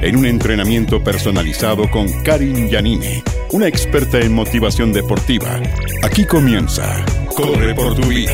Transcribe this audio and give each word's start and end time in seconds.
En 0.00 0.16
un 0.16 0.26
entrenamiento 0.26 1.02
personalizado 1.02 1.90
con 1.90 2.06
Karin 2.22 2.68
Yanine, 2.68 3.24
una 3.50 3.66
experta 3.66 4.20
en 4.20 4.32
motivación 4.32 4.92
deportiva. 4.92 5.60
Aquí 6.04 6.24
comienza 6.24 7.04
Corre 7.34 7.74
por 7.74 7.96
tu 7.96 8.06
vida. 8.06 8.32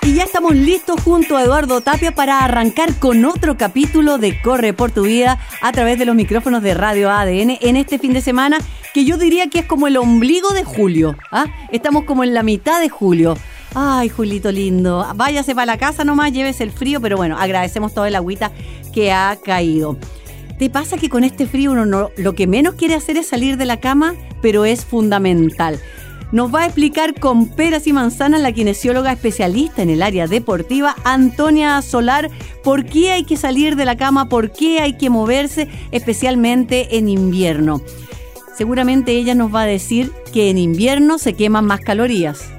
Y 0.00 0.14
ya 0.14 0.24
estamos 0.24 0.54
listos 0.54 0.98
junto 1.02 1.36
a 1.36 1.42
Eduardo 1.42 1.82
Tapia 1.82 2.14
para 2.14 2.38
arrancar 2.38 2.94
con 2.94 3.24
otro 3.26 3.58
capítulo 3.58 4.16
de 4.16 4.40
Corre 4.40 4.72
por 4.72 4.90
tu 4.90 5.02
vida 5.02 5.38
a 5.60 5.72
través 5.72 5.98
de 5.98 6.06
los 6.06 6.16
micrófonos 6.16 6.62
de 6.62 6.72
Radio 6.72 7.10
ADN 7.10 7.58
en 7.60 7.76
este 7.76 7.98
fin 7.98 8.14
de 8.14 8.22
semana 8.22 8.58
que 8.94 9.04
yo 9.04 9.18
diría 9.18 9.48
que 9.48 9.60
es 9.60 9.66
como 9.66 9.88
el 9.88 9.98
ombligo 9.98 10.54
de 10.54 10.64
julio. 10.64 11.16
¿ah? 11.30 11.46
Estamos 11.70 12.04
como 12.04 12.24
en 12.24 12.32
la 12.32 12.42
mitad 12.42 12.80
de 12.80 12.88
julio. 12.88 13.36
Ay, 13.74 14.10
Julito 14.10 14.52
lindo. 14.52 15.06
Váyase 15.14 15.54
para 15.54 15.64
la 15.64 15.78
casa 15.78 16.04
nomás, 16.04 16.32
llévese 16.32 16.62
el 16.62 16.72
frío, 16.72 17.00
pero 17.00 17.16
bueno, 17.16 17.38
agradecemos 17.38 17.94
toda 17.94 18.08
el 18.08 18.14
agüita 18.14 18.52
que 18.92 19.12
ha 19.12 19.36
caído. 19.42 19.96
¿Te 20.58 20.70
pasa 20.70 20.96
que 20.96 21.08
con 21.08 21.24
este 21.24 21.46
frío 21.46 21.72
uno 21.72 21.86
no, 21.86 22.10
lo 22.16 22.34
que 22.34 22.46
menos 22.46 22.74
quiere 22.74 22.94
hacer 22.94 23.16
es 23.16 23.26
salir 23.26 23.56
de 23.56 23.64
la 23.64 23.80
cama, 23.80 24.14
pero 24.40 24.64
es 24.64 24.84
fundamental? 24.84 25.80
Nos 26.32 26.54
va 26.54 26.62
a 26.62 26.66
explicar 26.66 27.18
con 27.18 27.48
peras 27.48 27.86
y 27.86 27.92
manzanas 27.92 28.40
la 28.40 28.52
kinesióloga 28.52 29.12
especialista 29.12 29.82
en 29.82 29.90
el 29.90 30.02
área 30.02 30.26
deportiva, 30.26 30.96
Antonia 31.04 31.82
Solar, 31.82 32.30
por 32.64 32.86
qué 32.86 33.10
hay 33.10 33.24
que 33.24 33.36
salir 33.36 33.76
de 33.76 33.84
la 33.84 33.96
cama, 33.96 34.30
por 34.30 34.50
qué 34.50 34.80
hay 34.80 34.96
que 34.96 35.10
moverse, 35.10 35.68
especialmente 35.90 36.96
en 36.96 37.10
invierno. 37.10 37.82
Seguramente 38.56 39.12
ella 39.12 39.34
nos 39.34 39.54
va 39.54 39.62
a 39.62 39.66
decir 39.66 40.10
que 40.32 40.48
en 40.48 40.56
invierno 40.56 41.18
se 41.18 41.34
queman 41.34 41.66
más 41.66 41.80
calorías. 41.80 42.50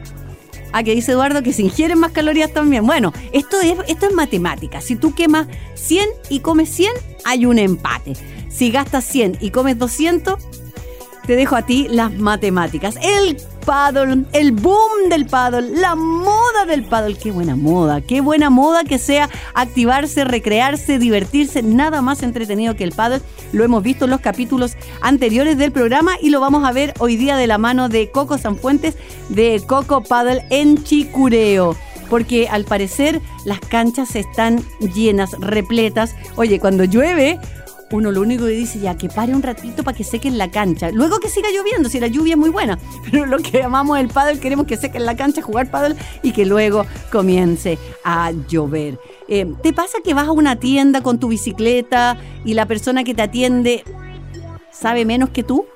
Ah, 0.73 0.83
que 0.83 0.95
dice 0.95 1.11
Eduardo 1.11 1.43
que 1.43 1.53
se 1.53 1.61
ingieren 1.61 1.99
más 1.99 2.11
calorías 2.11 2.51
también. 2.51 2.85
Bueno, 2.85 3.13
esto 3.31 3.61
es, 3.61 3.75
esto 3.87 4.07
es 4.07 4.13
matemática. 4.13 4.81
Si 4.81 4.95
tú 4.95 5.13
quemas 5.13 5.47
100 5.75 6.09
y 6.29 6.39
comes 6.39 6.69
100, 6.69 6.91
hay 7.23 7.45
un 7.45 7.59
empate. 7.59 8.13
Si 8.49 8.71
gastas 8.71 9.05
100 9.05 9.37
y 9.39 9.51
comes 9.51 9.77
200, 9.77 10.35
te 11.27 11.35
dejo 11.35 11.55
a 11.55 11.61
ti 11.61 11.87
las 11.89 12.11
matemáticas. 12.11 12.95
El 13.01 13.37
paddle, 13.65 14.25
el 14.33 14.51
boom 14.51 15.09
del 15.09 15.25
paddle, 15.25 15.79
la 15.79 15.95
moda 15.95 16.65
del 16.67 16.83
paddle. 16.83 17.15
Qué 17.15 17.31
buena 17.31 17.55
moda, 17.55 18.01
qué 18.01 18.21
buena 18.21 18.49
moda 18.49 18.83
que 18.83 18.97
sea 18.97 19.29
activarse, 19.53 20.23
recrearse, 20.23 20.99
divertirse. 20.99 21.63
Nada 21.63 22.01
más 22.01 22.23
entretenido 22.23 22.75
que 22.75 22.83
el 22.83 22.91
paddle. 22.91 23.21
Lo 23.51 23.63
hemos 23.63 23.83
visto 23.83 24.05
en 24.05 24.11
los 24.11 24.21
capítulos 24.21 24.75
anteriores 25.01 25.57
del 25.57 25.71
programa 25.71 26.13
y 26.21 26.29
lo 26.29 26.39
vamos 26.39 26.65
a 26.65 26.71
ver 26.71 26.93
hoy 26.99 27.15
día 27.15 27.35
de 27.37 27.47
la 27.47 27.57
mano 27.57 27.89
de 27.89 28.11
Coco 28.11 28.37
Sanfuentes 28.37 28.95
de 29.29 29.61
Coco 29.65 30.03
Paddle 30.03 30.45
en 30.49 30.83
Chicureo 30.83 31.75
porque 32.09 32.47
al 32.47 32.63
parecer 32.65 33.21
las 33.43 33.59
canchas 33.59 34.15
están 34.15 34.63
llenas, 34.93 35.31
repletas. 35.39 36.15
Oye, 36.35 36.59
cuando 36.59 36.83
llueve, 36.83 37.39
uno 37.93 38.11
lo 38.11 38.21
único 38.21 38.45
que 38.45 38.51
dice 38.51 38.79
ya 38.79 38.97
que 38.97 39.07
pare 39.07 39.35
un 39.35 39.43
ratito 39.43 39.83
para 39.83 39.95
que 39.95 40.03
seque 40.03 40.27
en 40.27 40.39
la 40.39 40.49
cancha. 40.49 40.89
Luego 40.91 41.19
que 41.19 41.29
siga 41.29 41.49
lloviendo, 41.51 41.89
si 41.89 41.99
la 41.99 42.07
lluvia 42.07 42.33
es 42.33 42.39
muy 42.39 42.49
buena. 42.49 42.79
Pero 43.11 43.27
lo 43.27 43.37
que 43.37 43.59
llamamos 43.59 43.99
el 43.99 44.07
paddle, 44.07 44.39
queremos 44.39 44.65
que 44.65 44.77
seque 44.77 44.97
en 44.97 45.05
la 45.05 45.15
cancha, 45.15 45.43
jugar 45.43 45.69
paddle 45.69 45.95
y 46.23 46.31
que 46.31 46.45
luego 46.45 46.85
comience 47.11 47.77
a 48.03 48.31
llover. 48.49 48.99
Eh, 49.27 49.53
¿Te 49.61 49.73
pasa 49.73 49.99
que 50.03 50.15
vas 50.15 50.27
a 50.27 50.31
una 50.31 50.55
tienda 50.55 51.01
con 51.01 51.19
tu 51.19 51.27
bicicleta 51.27 52.17
y 52.43 52.55
la 52.55 52.65
persona 52.65 53.03
que 53.03 53.13
te 53.13 53.21
atiende 53.21 53.83
sabe 54.71 55.05
menos 55.05 55.29
que 55.29 55.43
tú? 55.43 55.67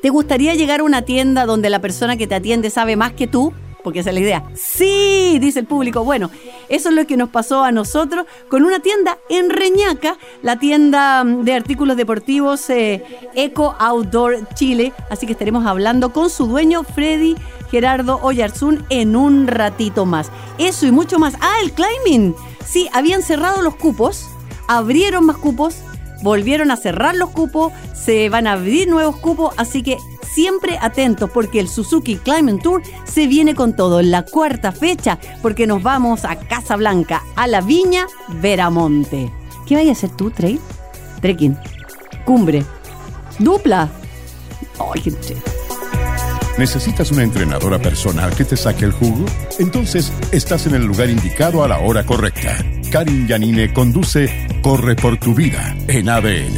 ¿Te 0.00 0.08
gustaría 0.08 0.54
llegar 0.54 0.80
a 0.80 0.84
una 0.84 1.02
tienda 1.02 1.44
donde 1.44 1.68
la 1.68 1.80
persona 1.80 2.16
que 2.16 2.26
te 2.26 2.34
atiende 2.34 2.70
sabe 2.70 2.96
más 2.96 3.12
que 3.12 3.26
tú? 3.26 3.52
Porque 3.82 4.00
esa 4.00 4.10
es 4.10 4.14
la 4.14 4.20
idea. 4.20 4.44
Sí, 4.54 5.38
dice 5.40 5.60
el 5.60 5.66
público. 5.66 6.04
Bueno, 6.04 6.30
eso 6.68 6.88
es 6.88 6.94
lo 6.94 7.06
que 7.06 7.16
nos 7.16 7.30
pasó 7.30 7.62
a 7.64 7.72
nosotros 7.72 8.26
con 8.48 8.64
una 8.64 8.80
tienda 8.80 9.18
en 9.28 9.50
Reñaca, 9.50 10.16
la 10.42 10.58
tienda 10.58 11.24
mm, 11.24 11.44
de 11.44 11.54
artículos 11.54 11.96
deportivos 11.96 12.68
eh, 12.70 13.04
Eco 13.34 13.74
Outdoor 13.78 14.48
Chile. 14.54 14.92
Así 15.10 15.26
que 15.26 15.32
estaremos 15.32 15.66
hablando 15.66 16.12
con 16.12 16.30
su 16.30 16.46
dueño, 16.46 16.82
Freddy 16.82 17.36
Gerardo 17.70 18.18
Oyarzún, 18.22 18.84
en 18.90 19.16
un 19.16 19.46
ratito 19.46 20.06
más. 20.06 20.30
Eso 20.58 20.86
y 20.86 20.90
mucho 20.90 21.18
más. 21.18 21.34
Ah, 21.40 21.56
el 21.62 21.72
climbing. 21.72 22.34
Sí, 22.64 22.88
habían 22.92 23.22
cerrado 23.22 23.62
los 23.62 23.76
cupos, 23.76 24.28
abrieron 24.68 25.26
más 25.26 25.36
cupos, 25.36 25.76
volvieron 26.22 26.70
a 26.70 26.76
cerrar 26.76 27.14
los 27.14 27.30
cupos, 27.30 27.72
se 27.94 28.28
van 28.28 28.46
a 28.46 28.52
abrir 28.52 28.88
nuevos 28.88 29.16
cupos, 29.16 29.54
así 29.56 29.82
que 29.82 29.96
siempre 30.32 30.78
atentos 30.80 31.30
porque 31.30 31.60
el 31.60 31.68
Suzuki 31.68 32.16
Climbing 32.16 32.60
Tour 32.60 32.82
se 33.04 33.26
viene 33.26 33.54
con 33.54 33.74
todo 33.74 34.00
en 34.00 34.10
la 34.10 34.24
cuarta 34.24 34.72
fecha 34.72 35.18
porque 35.42 35.66
nos 35.66 35.82
vamos 35.82 36.24
a 36.24 36.36
Casablanca, 36.36 37.22
a 37.36 37.46
la 37.46 37.60
Viña 37.60 38.06
Veramonte. 38.40 39.30
¿Qué 39.66 39.74
vaya 39.74 39.90
a 39.90 39.92
hacer 39.92 40.10
tú, 40.10 40.30
Trey? 40.30 40.58
Trekking, 41.20 41.56
cumbre, 42.24 42.64
dupla. 43.38 43.88
Ay, 44.78 45.02
qué 45.02 45.12
¿Necesitas 46.58 47.10
una 47.10 47.22
entrenadora 47.22 47.78
personal 47.78 48.34
que 48.34 48.44
te 48.44 48.56
saque 48.56 48.84
el 48.84 48.92
jugo? 48.92 49.24
Entonces 49.58 50.12
estás 50.32 50.66
en 50.66 50.74
el 50.74 50.84
lugar 50.84 51.08
indicado 51.08 51.64
a 51.64 51.68
la 51.68 51.78
hora 51.78 52.04
correcta. 52.04 52.58
Karin 52.90 53.28
Yanine 53.28 53.72
conduce 53.72 54.48
Corre 54.62 54.96
por 54.96 55.16
tu 55.16 55.32
vida 55.32 55.76
en 55.86 56.08
ADN. 56.08 56.56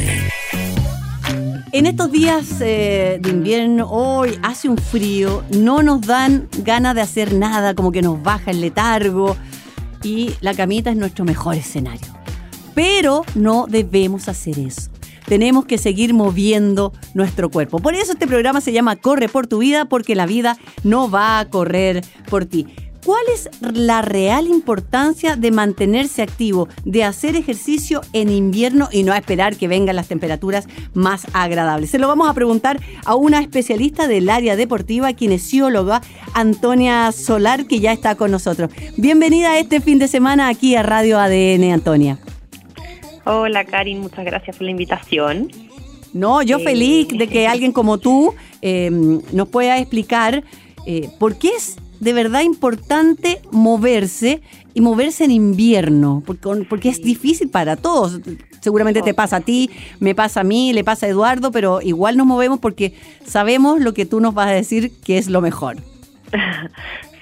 En 1.71 1.85
estos 1.85 2.11
días 2.11 2.59
eh, 2.59 3.19
de 3.21 3.29
invierno, 3.29 3.87
hoy 3.91 4.39
hace 4.41 4.67
un 4.67 4.77
frío, 4.77 5.43
no 5.51 5.83
nos 5.83 6.01
dan 6.01 6.47
ganas 6.59 6.95
de 6.95 7.01
hacer 7.01 7.33
nada, 7.33 7.75
como 7.75 7.91
que 7.91 8.01
nos 8.01 8.21
baja 8.23 8.49
el 8.49 8.61
letargo 8.61 9.37
y 10.01 10.33
la 10.41 10.55
camita 10.55 10.89
es 10.89 10.97
nuestro 10.97 11.23
mejor 11.23 11.55
escenario. 11.55 12.07
Pero 12.73 13.23
no 13.35 13.67
debemos 13.69 14.27
hacer 14.27 14.57
eso. 14.57 14.89
Tenemos 15.27 15.65
que 15.65 15.77
seguir 15.77 16.15
moviendo 16.15 16.93
nuestro 17.13 17.51
cuerpo. 17.51 17.77
Por 17.77 17.93
eso 17.93 18.13
este 18.13 18.25
programa 18.25 18.59
se 18.59 18.73
llama 18.73 18.95
Corre 18.95 19.29
por 19.29 19.45
tu 19.45 19.59
vida, 19.59 19.85
porque 19.85 20.15
la 20.15 20.25
vida 20.25 20.57
no 20.83 21.11
va 21.11 21.39
a 21.39 21.49
correr 21.49 22.03
por 22.27 22.45
ti. 22.45 22.65
¿Cuál 23.03 23.23
es 23.33 23.49
la 23.61 24.01
real 24.01 24.47
importancia 24.47 25.35
de 25.35 25.51
mantenerse 25.51 26.21
activo, 26.21 26.69
de 26.85 27.03
hacer 27.03 27.35
ejercicio 27.35 27.99
en 28.13 28.29
invierno 28.29 28.87
y 28.93 29.03
no 29.03 29.13
esperar 29.13 29.57
que 29.57 29.67
vengan 29.67 29.97
las 29.97 30.07
temperaturas 30.07 30.69
más 30.93 31.27
agradables? 31.33 31.89
Se 31.89 31.99
lo 31.99 32.07
vamos 32.07 32.29
a 32.29 32.33
preguntar 32.33 32.79
a 33.03 33.15
una 33.15 33.41
especialista 33.41 34.07
del 34.07 34.29
área 34.29 34.55
deportiva, 34.55 35.11
kinesióloga, 35.11 36.01
Antonia 36.33 37.11
Solar, 37.11 37.65
que 37.65 37.81
ya 37.81 37.91
está 37.91 38.15
con 38.15 38.31
nosotros. 38.31 38.69
Bienvenida 38.95 39.59
este 39.59 39.81
fin 39.81 39.99
de 39.99 40.07
semana 40.07 40.47
aquí 40.47 40.75
a 40.75 40.83
Radio 40.83 41.19
ADN, 41.19 41.73
Antonia. 41.73 42.19
Hola, 43.25 43.65
Karin, 43.65 43.99
muchas 43.99 44.23
gracias 44.23 44.55
por 44.55 44.63
la 44.63 44.71
invitación. 44.71 45.51
No, 46.13 46.41
yo 46.41 46.57
eh, 46.59 46.63
feliz 46.63 47.09
de 47.09 47.27
que 47.27 47.47
alguien 47.47 47.73
como 47.73 47.97
tú 47.97 48.33
eh, 48.61 48.89
nos 49.33 49.49
pueda 49.49 49.77
explicar 49.77 50.43
eh, 50.85 51.09
por 51.19 51.37
qué 51.37 51.49
es 51.49 51.77
de 52.03 52.13
verdad 52.13 52.41
importante 52.41 53.39
moverse 53.51 54.41
y 54.73 54.81
moverse 54.81 55.25
en 55.25 55.31
invierno, 55.31 56.23
porque, 56.25 56.65
porque 56.67 56.89
es 56.89 57.01
difícil 57.01 57.49
para 57.49 57.75
todos. 57.75 58.19
Seguramente 58.59 59.01
te 59.01 59.13
pasa 59.13 59.37
a 59.37 59.41
ti, 59.41 59.69
me 59.99 60.15
pasa 60.15 60.41
a 60.41 60.43
mí, 60.43 60.73
le 60.73 60.83
pasa 60.83 61.05
a 61.05 61.09
Eduardo, 61.09 61.51
pero 61.51 61.81
igual 61.81 62.17
nos 62.17 62.25
movemos 62.25 62.59
porque 62.59 62.93
sabemos 63.25 63.81
lo 63.81 63.93
que 63.93 64.05
tú 64.05 64.19
nos 64.19 64.33
vas 64.33 64.47
a 64.47 64.51
decir 64.51 64.91
que 65.03 65.17
es 65.17 65.29
lo 65.29 65.41
mejor. 65.41 65.77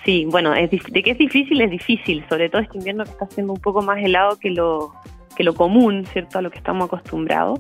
Sí, 0.04 0.26
bueno, 0.26 0.52
de 0.54 1.04
que 1.04 1.12
es 1.12 1.18
difícil, 1.20 1.62
es 1.62 1.70
difícil, 1.70 2.26
sobre 2.28 2.50
todo 2.50 2.60
este 2.60 2.76
invierno 2.76 3.04
que 3.04 3.12
está 3.12 3.28
siendo 3.28 3.54
un 3.54 3.60
poco 3.60 3.84
más 3.84 4.04
helado 4.04 4.40
que 4.40 4.50
lo, 4.50 4.96
que 5.36 5.44
lo 5.44 5.54
común, 5.54 6.08
¿cierto? 6.12 6.40
A 6.40 6.42
lo 6.42 6.50
que 6.50 6.58
estamos 6.58 6.88
acostumbrados. 6.88 7.60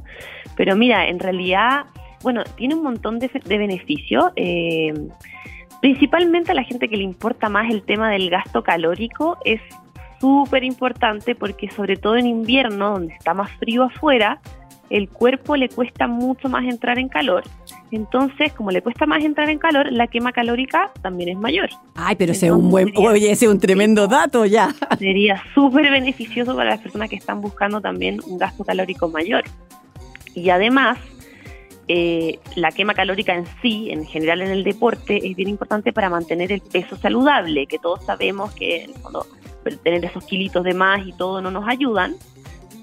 Pero 0.55 0.75
mira, 0.75 1.07
en 1.07 1.19
realidad, 1.19 1.85
bueno, 2.23 2.43
tiene 2.55 2.73
un 2.73 2.81
montón 2.81 3.19
de, 3.19 3.29
de 3.45 3.57
beneficios. 3.59 4.31
Eh, 4.35 4.91
Principalmente 5.81 6.51
a 6.51 6.55
la 6.55 6.63
gente 6.63 6.87
que 6.87 6.95
le 6.95 7.03
importa 7.03 7.49
más 7.49 7.69
el 7.71 7.83
tema 7.83 8.09
del 8.11 8.29
gasto 8.29 8.63
calórico 8.63 9.37
es 9.43 9.61
súper 10.19 10.63
importante 10.63 11.35
porque 11.35 11.69
sobre 11.71 11.97
todo 11.97 12.15
en 12.15 12.27
invierno, 12.27 12.91
donde 12.91 13.13
está 13.13 13.33
más 13.33 13.51
frío 13.57 13.83
afuera, 13.83 14.39
el 14.91 15.09
cuerpo 15.09 15.55
le 15.55 15.69
cuesta 15.69 16.07
mucho 16.07 16.49
más 16.49 16.65
entrar 16.65 16.99
en 16.99 17.07
calor. 17.07 17.43
Entonces, 17.91 18.53
como 18.53 18.71
le 18.71 18.81
cuesta 18.81 19.05
más 19.05 19.23
entrar 19.23 19.49
en 19.49 19.57
calor, 19.57 19.91
la 19.91 20.07
quema 20.07 20.31
calórica 20.31 20.91
también 21.01 21.29
es 21.29 21.37
mayor. 21.37 21.69
Ay, 21.95 22.15
pero 22.15 22.33
ese 22.33 22.47
es 22.47 22.51
un 22.51 22.69
buen, 22.69 22.93
oye, 22.95 23.31
ese 23.31 23.45
es 23.45 23.51
un 23.51 23.59
tremendo 23.59 24.07
dato 24.07 24.45
ya. 24.45 24.69
Sería 24.99 25.41
súper 25.55 25.89
beneficioso 25.89 26.55
para 26.55 26.71
las 26.71 26.79
personas 26.79 27.09
que 27.09 27.15
están 27.15 27.41
buscando 27.41 27.81
también 27.81 28.19
un 28.27 28.37
gasto 28.37 28.63
calórico 28.63 29.09
mayor. 29.09 29.43
Y 30.35 30.49
además, 30.49 30.97
eh, 31.93 32.39
la 32.55 32.71
quema 32.71 32.93
calórica 32.93 33.35
en 33.35 33.45
sí, 33.61 33.89
en 33.91 34.05
general 34.05 34.41
en 34.41 34.49
el 34.49 34.63
deporte, 34.63 35.27
es 35.27 35.35
bien 35.35 35.49
importante 35.49 35.91
para 35.91 36.09
mantener 36.09 36.49
el 36.53 36.61
peso 36.61 36.95
saludable, 36.95 37.67
que 37.67 37.79
todos 37.79 38.05
sabemos 38.05 38.53
que 38.53 38.85
en 39.65 39.77
tener 39.79 40.05
esos 40.05 40.23
kilitos 40.23 40.63
de 40.63 40.73
más 40.73 41.05
y 41.05 41.11
todo 41.11 41.41
no 41.41 41.51
nos 41.51 41.67
ayudan, 41.67 42.15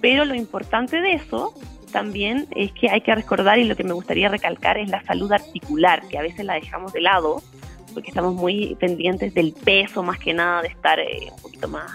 pero 0.02 0.26
lo 0.26 0.34
importante 0.34 1.00
de 1.00 1.14
eso 1.14 1.54
también 1.90 2.48
es 2.54 2.70
que 2.72 2.90
hay 2.90 3.00
que 3.00 3.14
recordar 3.14 3.58
y 3.58 3.64
lo 3.64 3.76
que 3.76 3.84
me 3.84 3.94
gustaría 3.94 4.28
recalcar 4.28 4.76
es 4.76 4.90
la 4.90 5.02
salud 5.04 5.32
articular, 5.32 6.06
que 6.08 6.18
a 6.18 6.22
veces 6.22 6.44
la 6.44 6.54
dejamos 6.54 6.92
de 6.92 7.00
lado 7.00 7.42
porque 7.94 8.10
estamos 8.10 8.34
muy 8.34 8.76
pendientes 8.78 9.32
del 9.32 9.54
peso 9.54 10.02
más 10.02 10.18
que 10.18 10.34
nada, 10.34 10.60
de 10.60 10.68
estar 10.68 11.00
eh, 11.00 11.30
un 11.34 11.40
poquito 11.40 11.66
más, 11.66 11.90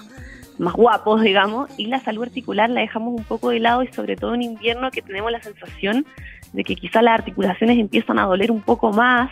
más 0.58 0.74
guapos, 0.74 1.22
digamos, 1.22 1.70
y 1.78 1.86
la 1.86 2.00
salud 2.00 2.24
articular 2.24 2.72
la 2.72 2.82
dejamos 2.82 3.14
un 3.14 3.24
poco 3.24 3.52
de 3.52 3.60
lado 3.60 3.84
y 3.84 3.94
sobre 3.94 4.16
todo 4.16 4.34
en 4.34 4.42
invierno 4.42 4.90
que 4.90 5.04
tenemos 5.04 5.32
la 5.32 5.44
sensación 5.44 6.08
de 6.54 6.64
que 6.64 6.76
quizá 6.76 7.02
las 7.02 7.20
articulaciones 7.20 7.78
empiezan 7.78 8.20
a 8.20 8.26
doler 8.26 8.52
un 8.52 8.62
poco 8.62 8.92
más, 8.92 9.32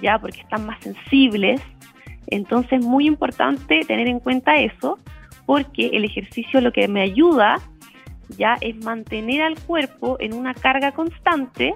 ya 0.00 0.18
porque 0.18 0.40
están 0.40 0.66
más 0.66 0.82
sensibles. 0.82 1.60
Entonces 2.26 2.80
es 2.80 2.84
muy 2.84 3.06
importante 3.06 3.80
tener 3.86 4.08
en 4.08 4.20
cuenta 4.20 4.56
eso, 4.56 4.98
porque 5.46 5.88
el 5.88 6.04
ejercicio 6.04 6.60
lo 6.60 6.72
que 6.72 6.88
me 6.88 7.02
ayuda 7.02 7.60
ya 8.36 8.56
es 8.60 8.76
mantener 8.84 9.42
al 9.42 9.58
cuerpo 9.58 10.16
en 10.20 10.34
una 10.34 10.54
carga 10.54 10.92
constante 10.92 11.74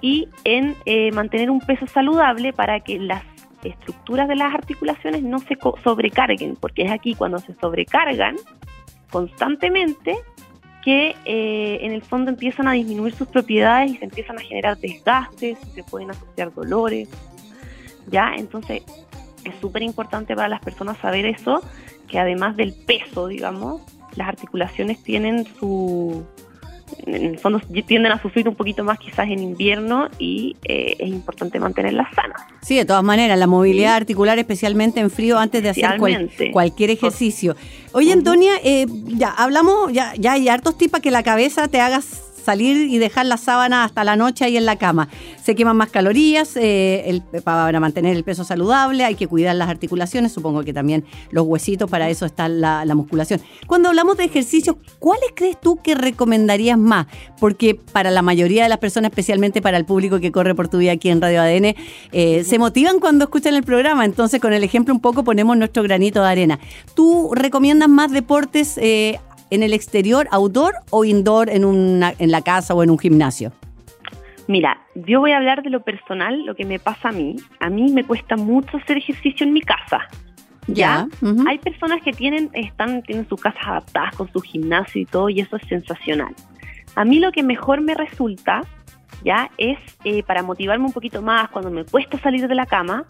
y 0.00 0.28
en 0.44 0.76
eh, 0.84 1.10
mantener 1.12 1.50
un 1.50 1.60
peso 1.60 1.86
saludable 1.86 2.52
para 2.52 2.80
que 2.80 2.98
las 2.98 3.22
estructuras 3.64 4.28
de 4.28 4.36
las 4.36 4.54
articulaciones 4.54 5.22
no 5.22 5.38
se 5.40 5.56
sobrecarguen, 5.82 6.56
porque 6.56 6.82
es 6.82 6.92
aquí 6.92 7.14
cuando 7.14 7.38
se 7.38 7.54
sobrecargan 7.54 8.36
constantemente 9.10 10.16
que 10.84 11.16
eh, 11.24 11.78
en 11.82 11.92
el 11.92 12.02
fondo 12.02 12.30
empiezan 12.30 12.68
a 12.68 12.72
disminuir 12.72 13.14
sus 13.14 13.28
propiedades 13.28 13.92
y 13.92 13.96
se 13.96 14.04
empiezan 14.04 14.38
a 14.38 14.40
generar 14.40 14.78
desgastes, 14.78 15.58
se 15.74 15.82
pueden 15.82 16.10
asociar 16.10 16.52
dolores, 16.52 17.08
¿ya? 18.08 18.34
Entonces 18.36 18.82
es 19.44 19.54
súper 19.60 19.82
importante 19.82 20.34
para 20.34 20.48
las 20.48 20.60
personas 20.60 20.98
saber 20.98 21.26
eso, 21.26 21.62
que 22.06 22.18
además 22.18 22.56
del 22.56 22.72
peso, 22.72 23.26
digamos, 23.26 23.82
las 24.16 24.28
articulaciones 24.28 25.02
tienen 25.02 25.46
su, 25.58 26.24
en 27.06 27.24
el 27.24 27.38
fondo 27.38 27.60
tienden 27.86 28.12
a 28.12 28.20
sufrir 28.20 28.48
un 28.48 28.54
poquito 28.54 28.84
más 28.84 28.98
quizás 28.98 29.28
en 29.28 29.40
invierno 29.40 30.08
y 30.18 30.56
eh, 30.64 30.96
es 30.98 31.08
importante 31.08 31.58
mantenerlas 31.58 32.08
sanas. 32.14 32.42
Sí, 32.62 32.76
de 32.76 32.84
todas 32.84 33.04
maneras, 33.04 33.38
la 33.38 33.46
movilidad 33.46 33.96
articular, 33.96 34.38
especialmente 34.38 35.00
en 35.00 35.10
frío, 35.10 35.38
antes 35.38 35.62
de 35.62 35.70
hacer 35.70 35.98
cualquier 36.52 36.90
ejercicio. 36.90 37.56
Oye, 37.92 38.12
Antonia, 38.12 38.52
eh, 38.62 38.86
ya 39.06 39.30
hablamos, 39.30 39.92
ya, 39.92 40.12
ya 40.18 40.32
hay 40.32 40.48
hartos 40.48 40.76
tips 40.76 40.92
para 40.92 41.02
que 41.02 41.10
la 41.10 41.22
cabeza 41.22 41.68
te 41.68 41.80
hagas 41.80 42.27
salir 42.48 42.88
y 42.88 42.96
dejar 42.96 43.26
la 43.26 43.36
sábana 43.36 43.84
hasta 43.84 44.04
la 44.04 44.16
noche 44.16 44.42
ahí 44.46 44.56
en 44.56 44.64
la 44.64 44.76
cama. 44.76 45.10
Se 45.44 45.54
queman 45.54 45.76
más 45.76 45.90
calorías 45.90 46.56
eh, 46.56 47.20
para 47.44 47.78
mantener 47.78 48.16
el 48.16 48.24
peso 48.24 48.42
saludable, 48.42 49.04
hay 49.04 49.16
que 49.16 49.26
cuidar 49.26 49.54
las 49.54 49.68
articulaciones, 49.68 50.32
supongo 50.32 50.62
que 50.62 50.72
también 50.72 51.04
los 51.30 51.44
huesitos, 51.46 51.90
para 51.90 52.08
eso 52.08 52.24
está 52.24 52.48
la, 52.48 52.94
musculación. 52.94 53.42
Cuando 53.66 53.90
hablamos 53.90 54.16
de 54.16 54.24
ejercicios, 54.24 54.76
¿cuáles 54.98 55.28
crees 55.34 55.60
tú 55.60 55.76
que 55.82 55.94
recomendarías 55.94 56.78
más? 56.78 57.06
Porque 57.38 57.74
para 57.74 58.10
la 58.10 58.22
mayoría 58.22 58.62
de 58.62 58.70
las 58.70 58.78
personas, 58.78 59.10
especialmente 59.10 59.60
para 59.60 59.76
el 59.76 59.84
público 59.84 60.18
que 60.18 60.32
corre 60.32 60.54
por 60.54 60.68
tu 60.68 60.78
vida 60.78 60.92
aquí 60.92 61.10
en 61.10 61.20
Radio 61.20 61.42
ADN, 61.42 61.74
eh, 62.12 62.44
se 62.44 62.58
motivan 62.58 62.98
cuando 62.98 63.26
escuchan 63.26 63.54
el 63.56 63.62
programa, 63.62 64.06
entonces 64.06 64.40
con 64.40 64.54
el 64.54 64.64
ejemplo 64.64 64.94
un 64.94 65.00
poco 65.00 65.22
ponemos 65.22 65.54
nuestro 65.58 65.82
granito 65.82 66.22
de 66.22 66.28
arena. 66.28 66.58
¿Tú 66.94 67.30
recomiendas 67.34 67.90
más 67.90 68.10
deportes 68.10 68.78
eh, 68.78 69.20
en 69.50 69.62
el 69.62 69.72
exterior, 69.72 70.28
outdoor 70.30 70.74
o 70.90 71.04
indoor 71.04 71.48
en, 71.50 71.64
una, 71.64 72.14
en 72.18 72.30
la 72.30 72.42
casa 72.42 72.74
o 72.74 72.82
en 72.82 72.90
un 72.90 72.98
gimnasio? 72.98 73.52
Mira, 74.48 74.80
yo 74.94 75.20
voy 75.20 75.32
a 75.32 75.36
hablar 75.36 75.62
de 75.62 75.68
lo 75.68 75.80
personal, 75.80 76.44
lo 76.46 76.54
que 76.54 76.64
me 76.64 76.78
pasa 76.78 77.10
a 77.10 77.12
mí. 77.12 77.36
A 77.60 77.68
mí 77.68 77.92
me 77.92 78.04
cuesta 78.04 78.36
mucho 78.36 78.78
hacer 78.78 78.96
ejercicio 78.96 79.46
en 79.46 79.52
mi 79.52 79.60
casa. 79.60 80.08
¿Ya? 80.66 81.06
Hay 81.46 81.58
personas 81.58 82.02
que 82.02 82.12
tienen, 82.12 82.50
están, 82.52 83.02
tienen 83.02 83.26
sus 83.28 83.40
casas 83.40 83.62
adaptadas 83.66 84.14
con 84.16 84.30
su 84.32 84.40
gimnasio 84.40 85.00
y 85.00 85.06
todo, 85.06 85.28
y 85.30 85.40
eso 85.40 85.56
es 85.56 85.66
sensacional. 85.66 86.34
A 86.94 87.04
mí 87.04 87.20
lo 87.20 87.32
que 87.32 87.42
mejor 87.42 87.80
me 87.80 87.94
resulta, 87.94 88.62
¿ya? 89.24 89.50
Es 89.56 89.78
eh, 90.04 90.22
para 90.22 90.42
motivarme 90.42 90.84
un 90.84 90.92
poquito 90.92 91.22
más 91.22 91.48
cuando 91.50 91.70
me 91.70 91.84
cuesta 91.84 92.18
salir 92.18 92.46
de 92.48 92.54
la 92.54 92.66
cama, 92.66 93.06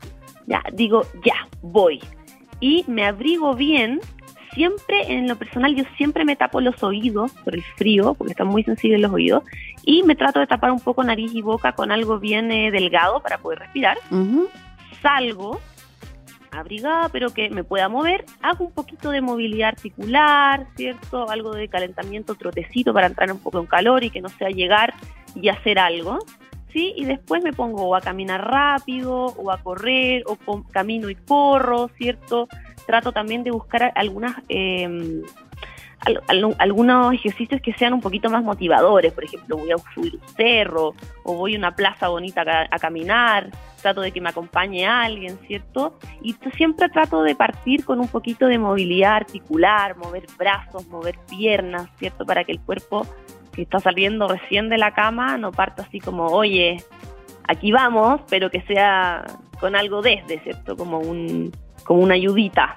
ya, 0.47 0.63
digo, 0.73 1.03
ya, 1.25 1.49
voy. 1.63 2.01
Y 2.61 2.85
me 2.87 3.05
abrigo 3.05 3.55
bien 3.55 4.01
siempre, 4.59 5.13
en 5.13 5.29
lo 5.29 5.37
personal, 5.37 5.73
yo 5.77 5.85
siempre 5.97 6.25
me 6.25 6.35
tapo 6.35 6.61
los 6.61 6.83
oídos 6.83 7.31
por 7.45 7.55
el 7.55 7.63
frío, 7.77 8.15
porque 8.15 8.33
están 8.33 8.49
muy 8.49 8.65
sensibles 8.65 9.01
los 9.01 9.13
oídos, 9.13 9.45
y 9.85 10.03
me 10.03 10.17
trato 10.17 10.41
de 10.41 10.49
tapar 10.49 10.73
un 10.73 10.81
poco 10.81 11.05
nariz 11.05 11.33
y 11.33 11.43
boca 11.43 11.73
con 11.77 11.93
algo 11.93 12.19
bien 12.19 12.51
eh, 12.51 12.73
delgado 12.73 13.21
para 13.21 13.39
poder 13.39 13.61
respirar. 13.61 13.99
Salgo 15.01 15.61
abrigada, 16.51 17.09
pero 17.11 17.31
que 17.31 17.51
me 17.51 17.63
pueda 17.63 17.89
mover, 17.89 18.25
hago 18.43 18.65
un 18.65 18.73
poquito 18.73 19.11
de 19.11 19.21
movilidad 19.21 19.69
articular, 19.69 20.67
¿cierto? 20.77 21.31
Algo 21.31 21.55
de 21.55 21.69
calentamiento, 21.69 22.35
trotecito 22.35 22.93
para 22.93 23.07
entrar 23.07 23.31
un 23.31 23.39
poco 23.39 23.61
en 23.61 23.67
calor 23.67 24.03
y 24.03 24.11
que 24.11 24.21
no 24.21 24.29
sea 24.29 24.49
llegar 24.49 24.93
y 25.37 25.51
hacer 25.51 25.79
algo. 25.79 26.19
¿Sí? 26.73 26.93
Y 26.97 27.07
después 27.07 27.43
me 27.43 27.55
pongo 27.55 27.97
a 27.97 28.01
caminar 28.03 28.47
rápido, 28.47 29.25
o 29.25 29.51
a 29.51 29.57
correr, 29.63 30.23
o 30.27 30.37
camino 30.71 31.09
y 31.09 31.15
corro, 31.15 31.89
¿cierto? 31.97 32.47
Trato 32.89 33.13
también 33.13 33.45
de 33.45 33.51
buscar 33.51 33.93
algunas... 33.95 34.35
Eh, 34.49 35.23
algunos 36.59 37.13
ejercicios 37.13 37.61
que 37.61 37.73
sean 37.75 37.93
un 37.93 38.01
poquito 38.01 38.31
más 38.31 38.45
motivadores, 38.45 39.13
por 39.13 39.25
ejemplo, 39.25 39.57
voy 39.57 39.73
a 39.73 39.77
subir 39.93 40.15
un 40.15 40.29
cerro 40.37 40.95
o 41.25 41.35
voy 41.35 41.57
a 41.57 41.59
una 41.59 41.75
plaza 41.75 42.07
bonita 42.07 42.45
a, 42.71 42.79
caminar, 42.79 43.51
trato 43.83 44.01
de 44.01 44.13
que 44.13 44.21
me 44.21 44.29
acompañe 44.29 44.87
alguien, 44.87 45.39
¿cierto? 45.49 45.99
Y 46.23 46.37
siempre 46.57 46.89
trato 46.89 47.25
de 47.25 47.35
partir 47.35 47.85
con 47.85 47.99
un 47.99 48.07
poquito 48.07 48.47
de 48.47 48.59
movilidad 48.59 49.17
articular, 49.17 49.97
mover 49.97 50.27
brazos, 50.39 50.87
mover 50.87 51.19
piernas, 51.29 51.89
¿cierto? 51.99 52.25
Para 52.25 52.45
que 52.45 52.53
el 52.53 52.61
cuerpo 52.61 53.05
que 53.53 53.63
está 53.63 53.81
saliendo 53.81 54.29
recién 54.29 54.69
de 54.69 54.79
la 54.79 54.95
cama 54.95 55.37
no 55.37 55.51
parta 55.51 55.83
así 55.83 55.99
como, 55.99 56.27
oye, 56.27 56.83
aquí 57.49 57.73
vamos, 57.73 58.21
pero 58.31 58.51
que 58.51 58.63
sea 58.63 59.25
con 59.59 59.75
algo 59.75 60.01
desde, 60.01 60.39
¿cierto? 60.41 60.77
Como 60.77 61.01
un 61.01 61.51
como 61.89 62.03
una 62.03 62.15
ayudita. 62.15 62.77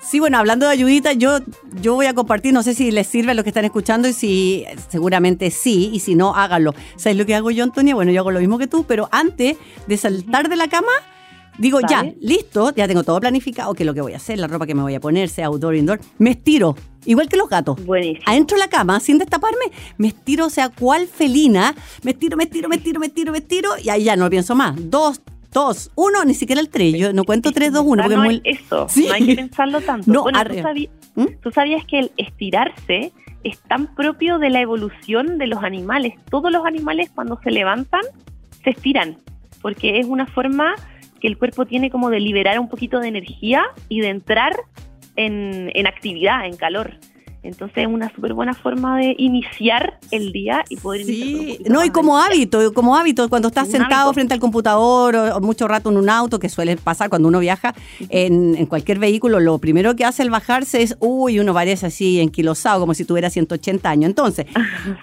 Sí, 0.00 0.18
bueno, 0.18 0.38
hablando 0.38 0.66
de 0.66 0.72
ayudita, 0.72 1.12
yo, 1.12 1.38
yo 1.80 1.94
voy 1.94 2.06
a 2.06 2.14
compartir, 2.14 2.52
no 2.52 2.62
sé 2.62 2.74
si 2.74 2.90
les 2.90 3.06
sirve 3.06 3.32
a 3.32 3.34
los 3.34 3.44
que 3.44 3.50
están 3.50 3.64
escuchando 3.64 4.08
y 4.08 4.12
si 4.12 4.64
seguramente 4.88 5.50
sí, 5.50 5.90
y 5.92 6.00
si 6.00 6.14
no, 6.14 6.34
háganlo. 6.34 6.74
¿Sabes 6.96 7.18
lo 7.18 7.26
que 7.26 7.34
hago 7.34 7.50
yo, 7.50 7.62
Antonia? 7.62 7.94
Bueno, 7.94 8.10
yo 8.10 8.20
hago 8.20 8.30
lo 8.30 8.40
mismo 8.40 8.58
que 8.58 8.66
tú, 8.66 8.84
pero 8.84 9.08
antes 9.12 9.56
de 9.86 9.96
saltar 9.96 10.48
de 10.48 10.56
la 10.56 10.68
cama, 10.68 10.90
digo, 11.58 11.80
ya, 11.88 12.04
listo, 12.20 12.74
ya 12.74 12.88
tengo 12.88 13.04
todo 13.04 13.20
planificado, 13.20 13.74
que 13.74 13.84
lo 13.84 13.94
que 13.94 14.00
voy 14.00 14.12
a 14.14 14.16
hacer, 14.16 14.38
la 14.38 14.48
ropa 14.48 14.66
que 14.66 14.74
me 14.74 14.82
voy 14.82 14.94
a 14.94 15.00
poner, 15.00 15.28
sea 15.28 15.46
outdoor, 15.46 15.76
indoor, 15.76 16.00
me 16.18 16.30
estiro, 16.30 16.74
igual 17.04 17.28
que 17.28 17.36
los 17.36 17.48
gatos. 17.48 17.84
Buenísimo. 17.84 18.24
Adentro 18.26 18.56
de 18.56 18.64
la 18.64 18.68
cama, 18.68 18.98
sin 18.98 19.18
destaparme, 19.18 19.66
me 19.98 20.08
estiro, 20.08 20.46
o 20.46 20.50
sea, 20.50 20.68
cual 20.68 21.06
felina, 21.06 21.76
me 22.02 22.10
estiro, 22.10 22.36
me 22.36 22.44
estiro, 22.44 22.68
me 22.68 22.76
estiro, 22.76 22.98
me 22.98 23.06
estiro, 23.06 23.32
me 23.32 23.38
estiro, 23.38 23.70
y 23.82 23.88
ahí 23.88 24.04
ya 24.04 24.16
no 24.16 24.28
pienso 24.28 24.56
más. 24.56 24.74
Dos, 24.90 25.20
dos, 25.52 25.90
uno, 25.94 26.24
ni 26.24 26.34
siquiera 26.34 26.60
el 26.60 26.68
tres. 26.68 26.94
Yo 26.94 27.12
no 27.12 27.24
cuento 27.24 27.52
tres, 27.52 27.72
dos, 27.72 27.84
uno. 27.86 28.02
Porque 28.02 28.16
no 28.16 28.24
muy... 28.24 28.40
eso, 28.44 28.86
no 28.94 29.12
hay 29.12 29.26
que 29.26 29.36
pensarlo 29.36 29.80
tanto. 29.80 30.10
No, 30.10 30.22
bueno, 30.22 30.42
¿tú, 30.44 31.20
¿Mm? 31.20 31.26
¿tú, 31.42 31.50
sabías 31.50 31.84
que 31.86 31.98
el 31.98 32.12
estirarse 32.16 33.12
es 33.44 33.58
tan 33.60 33.94
propio 33.94 34.38
de 34.38 34.50
la 34.50 34.60
evolución 34.60 35.38
de 35.38 35.46
los 35.46 35.62
animales. 35.62 36.14
Todos 36.30 36.50
los 36.52 36.64
animales 36.64 37.10
cuando 37.14 37.38
se 37.42 37.50
levantan 37.50 38.02
se 38.62 38.70
estiran, 38.70 39.16
porque 39.60 39.98
es 39.98 40.06
una 40.06 40.26
forma 40.26 40.74
que 41.20 41.28
el 41.28 41.38
cuerpo 41.38 41.66
tiene 41.66 41.90
como 41.90 42.10
de 42.10 42.20
liberar 42.20 42.58
un 42.58 42.68
poquito 42.68 43.00
de 43.00 43.08
energía 43.08 43.64
y 43.88 44.00
de 44.00 44.08
entrar 44.08 44.54
en, 45.16 45.70
en 45.74 45.86
actividad, 45.86 46.46
en 46.46 46.56
calor. 46.56 46.98
Entonces 47.42 47.78
es 47.78 47.86
una 47.88 48.12
súper 48.14 48.34
buena 48.34 48.54
forma 48.54 48.98
de 48.98 49.16
iniciar 49.18 49.98
el 50.12 50.30
día 50.30 50.64
y 50.68 50.76
poder 50.76 51.04
Sí, 51.04 51.58
no, 51.68 51.84
y 51.84 51.90
como 51.90 52.16
hábito, 52.16 52.72
como 52.72 52.96
hábito, 52.96 53.28
cuando 53.28 53.48
estás 53.48 53.68
sentado 53.68 54.12
frente 54.12 54.32
al 54.32 54.38
computador 54.38 55.16
o, 55.16 55.40
mucho 55.40 55.66
rato 55.66 55.90
en 55.90 55.96
un 55.96 56.08
auto, 56.08 56.38
que 56.38 56.48
suele 56.48 56.76
pasar 56.76 57.08
cuando 57.08 57.26
uno 57.26 57.40
viaja 57.40 57.74
en, 58.10 58.64
cualquier 58.66 59.00
vehículo, 59.00 59.40
lo 59.40 59.58
primero 59.58 59.96
que 59.96 60.04
hace 60.04 60.22
al 60.22 60.30
bajarse 60.30 60.82
es, 60.82 60.96
uy, 61.00 61.40
uno 61.40 61.52
parece 61.52 61.86
así 61.86 62.20
enquilosado, 62.20 62.78
como 62.78 62.94
si 62.94 63.04
tuviera 63.04 63.28
180 63.28 63.90
años. 63.90 64.08
Entonces, 64.08 64.46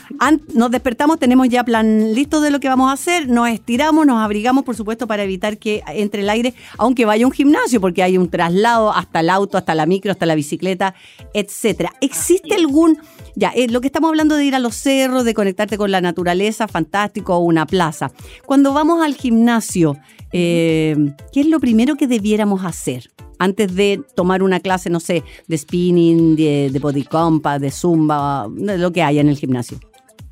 nos 0.53 0.71
despertamos, 0.71 1.19
tenemos 1.19 1.49
ya 1.49 1.65
plan 1.65 2.13
listo 2.13 2.39
de 2.39 2.51
lo 2.51 2.61
que 2.61 2.69
vamos 2.69 2.89
a 2.89 2.93
hacer, 2.93 3.27
nos 3.27 3.49
estiramos, 3.49 4.05
nos 4.05 4.23
abrigamos, 4.23 4.63
por 4.63 4.77
supuesto, 4.77 5.07
para 5.07 5.23
evitar 5.23 5.57
que 5.57 5.83
entre 5.87 6.21
el 6.21 6.29
aire, 6.29 6.53
aunque 6.77 7.03
vaya 7.03 7.25
a 7.25 7.27
un 7.27 7.33
gimnasio, 7.33 7.81
porque 7.81 8.01
hay 8.01 8.17
un 8.17 8.29
traslado 8.29 8.93
hasta 8.93 9.19
el 9.19 9.29
auto, 9.29 9.57
hasta 9.57 9.75
la 9.75 9.85
micro, 9.85 10.11
hasta 10.13 10.25
la 10.25 10.35
bicicleta, 10.35 10.95
etcétera. 11.33 11.91
¿Existe 11.99 12.28
algún, 12.55 12.97
ya, 13.35 13.51
eh, 13.55 13.67
lo 13.69 13.81
que 13.81 13.87
estamos 13.87 14.09
hablando 14.09 14.35
de 14.35 14.45
ir 14.45 14.55
a 14.55 14.59
los 14.59 14.75
cerros, 14.75 15.25
de 15.25 15.33
conectarte 15.33 15.77
con 15.77 15.91
la 15.91 16.01
naturaleza, 16.01 16.67
fantástico, 16.67 17.35
o 17.35 17.39
una 17.39 17.65
plaza. 17.65 18.11
Cuando 18.45 18.73
vamos 18.73 19.03
al 19.03 19.15
gimnasio, 19.15 19.97
eh, 20.31 20.95
¿qué 21.31 21.41
es 21.41 21.47
lo 21.47 21.59
primero 21.59 21.95
que 21.95 22.07
debiéramos 22.07 22.63
hacer? 22.65 23.09
Antes 23.39 23.73
de 23.75 24.01
tomar 24.15 24.43
una 24.43 24.59
clase, 24.59 24.89
no 24.89 24.99
sé, 24.99 25.23
de 25.47 25.57
spinning, 25.57 26.35
de, 26.35 26.77
body 26.81 27.03
compass, 27.03 27.61
de 27.61 27.71
zumba, 27.71 28.47
de 28.49 28.77
lo 28.77 28.91
que 28.91 29.01
haya 29.01 29.21
en 29.21 29.29
el 29.29 29.37
gimnasio. 29.37 29.79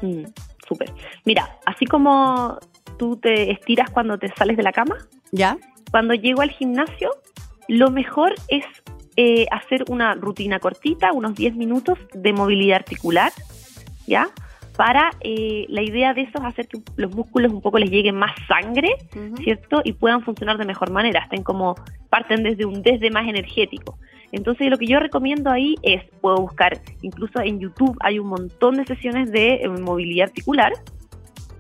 Mm. 0.01 0.25
súper. 0.67 0.93
Mira, 1.25 1.57
así 1.65 1.85
como 1.85 2.59
tú 2.97 3.15
te 3.17 3.51
estiras 3.51 3.89
cuando 3.89 4.17
te 4.19 4.31
sales 4.35 4.57
de 4.57 4.63
la 4.63 4.71
cama, 4.71 4.97
¿Ya? 5.31 5.57
cuando 5.91 6.13
llego 6.13 6.41
al 6.41 6.51
gimnasio, 6.51 7.09
lo 7.67 7.89
mejor 7.89 8.33
es 8.49 8.65
eh, 9.17 9.47
hacer 9.51 9.83
una 9.89 10.13
rutina 10.13 10.59
cortita, 10.59 11.11
unos 11.11 11.35
10 11.35 11.55
minutos 11.55 11.97
de 12.13 12.33
movilidad 12.33 12.77
articular, 12.77 13.31
¿ya? 14.05 14.29
Para 14.75 15.09
eh, 15.21 15.65
la 15.69 15.81
idea 15.81 16.13
de 16.13 16.21
eso 16.21 16.37
es 16.37 16.45
hacer 16.45 16.67
que 16.67 16.79
los 16.97 17.15
músculos 17.15 17.51
un 17.51 17.61
poco 17.61 17.79
les 17.79 17.89
llegue 17.89 18.11
más 18.11 18.31
sangre, 18.47 18.89
¿cierto? 19.43 19.81
Y 19.83 19.93
puedan 19.93 20.21
funcionar 20.21 20.59
de 20.59 20.65
mejor 20.65 20.91
manera, 20.91 21.21
estén 21.21 21.41
como, 21.41 21.75
parten 22.09 22.43
desde 22.43 22.65
un 22.65 22.83
desde 22.83 23.09
más 23.09 23.27
energético. 23.27 23.97
Entonces 24.31 24.69
lo 24.69 24.77
que 24.77 24.85
yo 24.85 24.99
recomiendo 24.99 25.49
ahí 25.49 25.75
es, 25.81 26.03
puedo 26.21 26.37
buscar, 26.37 26.79
incluso 27.01 27.39
en 27.41 27.59
YouTube 27.59 27.97
hay 28.01 28.19
un 28.19 28.27
montón 28.27 28.75
de 28.75 28.85
sesiones 28.85 29.31
de 29.31 29.55
eh, 29.55 29.67
movilidad 29.67 30.27
articular, 30.27 30.73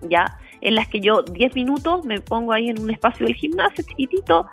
¿ya? 0.07 0.37
En 0.61 0.75
las 0.75 0.87
que 0.87 0.99
yo 0.99 1.21
10 1.21 1.55
minutos 1.55 2.05
me 2.05 2.21
pongo 2.21 2.53
ahí 2.53 2.69
en 2.69 2.81
un 2.81 2.89
espacio 2.89 3.25
del 3.25 3.35
gimnasio 3.35 3.83
chiquitito, 3.87 4.47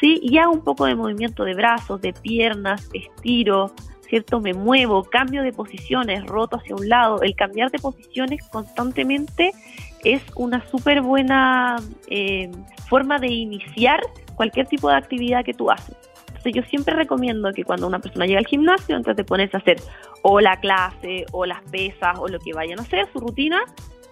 ¿sí? 0.00 0.20
Y 0.22 0.38
hago 0.38 0.52
un 0.52 0.62
poco 0.62 0.86
de 0.86 0.94
movimiento 0.94 1.44
de 1.44 1.54
brazos, 1.54 2.00
de 2.00 2.12
piernas, 2.12 2.88
estiro, 2.92 3.72
¿cierto? 4.08 4.40
Me 4.40 4.54
muevo, 4.54 5.04
cambio 5.04 5.42
de 5.42 5.52
posiciones, 5.52 6.24
roto 6.26 6.56
hacia 6.56 6.74
un 6.74 6.88
lado. 6.88 7.22
El 7.22 7.34
cambiar 7.34 7.70
de 7.70 7.78
posiciones 7.78 8.46
constantemente 8.48 9.52
es 10.04 10.22
una 10.34 10.66
súper 10.68 11.02
buena 11.02 11.76
eh, 12.08 12.50
forma 12.88 13.18
de 13.18 13.28
iniciar 13.28 14.00
cualquier 14.34 14.66
tipo 14.66 14.88
de 14.88 14.96
actividad 14.96 15.44
que 15.44 15.54
tú 15.54 15.70
haces. 15.70 15.96
Entonces 16.28 16.52
yo 16.54 16.62
siempre 16.70 16.94
recomiendo 16.94 17.52
que 17.52 17.64
cuando 17.64 17.86
una 17.86 17.98
persona 17.98 18.24
llega 18.26 18.38
al 18.38 18.46
gimnasio, 18.46 18.96
entonces 18.96 19.16
te 19.16 19.24
pones 19.24 19.52
a 19.54 19.58
hacer 19.58 19.78
o 20.22 20.40
la 20.40 20.58
clase 20.60 21.26
o 21.32 21.44
las 21.44 21.60
pesas 21.70 22.16
o 22.18 22.28
lo 22.28 22.38
que 22.38 22.52
vayan 22.52 22.78
a 22.78 22.82
hacer, 22.82 23.08
su 23.12 23.18
rutina, 23.18 23.60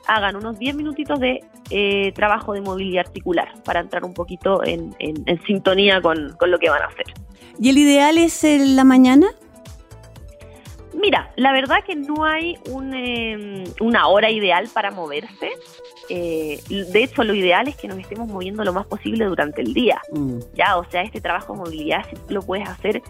hagan 0.07 0.37
unos 0.37 0.59
10 0.59 0.77
minutitos 0.77 1.19
de 1.21 1.41
eh, 1.71 2.13
trabajo 2.13 2.53
de 2.53 2.61
movilidad 2.61 3.07
articular 3.07 3.53
para 3.65 3.81
entrar 3.81 4.05
un 4.05 4.15
poquito 4.15 4.63
en, 4.65 4.95
sintonía 5.47 6.01
con, 6.01 6.37
con, 6.39 6.51
lo 6.51 6.59
que 6.59 6.71
van 6.71 6.83
a 6.83 6.87
hacer. 6.87 7.07
¿Y 7.61 7.71
el 7.71 7.79
ideal 7.79 8.19
es 8.19 8.45
en 8.45 8.77
la 8.77 8.85
mañana? 8.85 9.29
Mira, 10.95 11.31
la 11.37 11.53
verdad 11.53 11.85
que 11.87 11.95
no 11.95 12.25
hay 12.25 12.57
un, 12.71 12.95
em, 12.95 13.65
una 13.81 14.09
hora 14.09 14.31
ideal 14.31 14.69
para 14.73 14.91
moverse. 14.91 15.51
Eh, 16.09 16.59
de 16.69 17.03
hecho, 17.03 17.23
lo 17.23 17.35
ideal 17.35 17.69
es 17.69 17.77
que 17.77 17.87
nos 17.87 17.99
estemos 17.99 18.29
moviendo 18.29 18.65
lo 18.65 18.73
más 18.73 18.87
posible 18.87 19.27
durante 19.27 19.61
el 19.61 19.75
día. 19.75 20.01
Mm. 20.13 20.39
Ya, 20.55 20.79
o 20.79 20.89
sea, 20.91 21.03
este 21.03 21.21
trabajo 21.21 21.53
de 21.53 21.59
movilidad 21.59 22.07
si 22.09 22.33
lo 22.33 22.41
puedes 22.41 22.67
hacer 22.67 23.03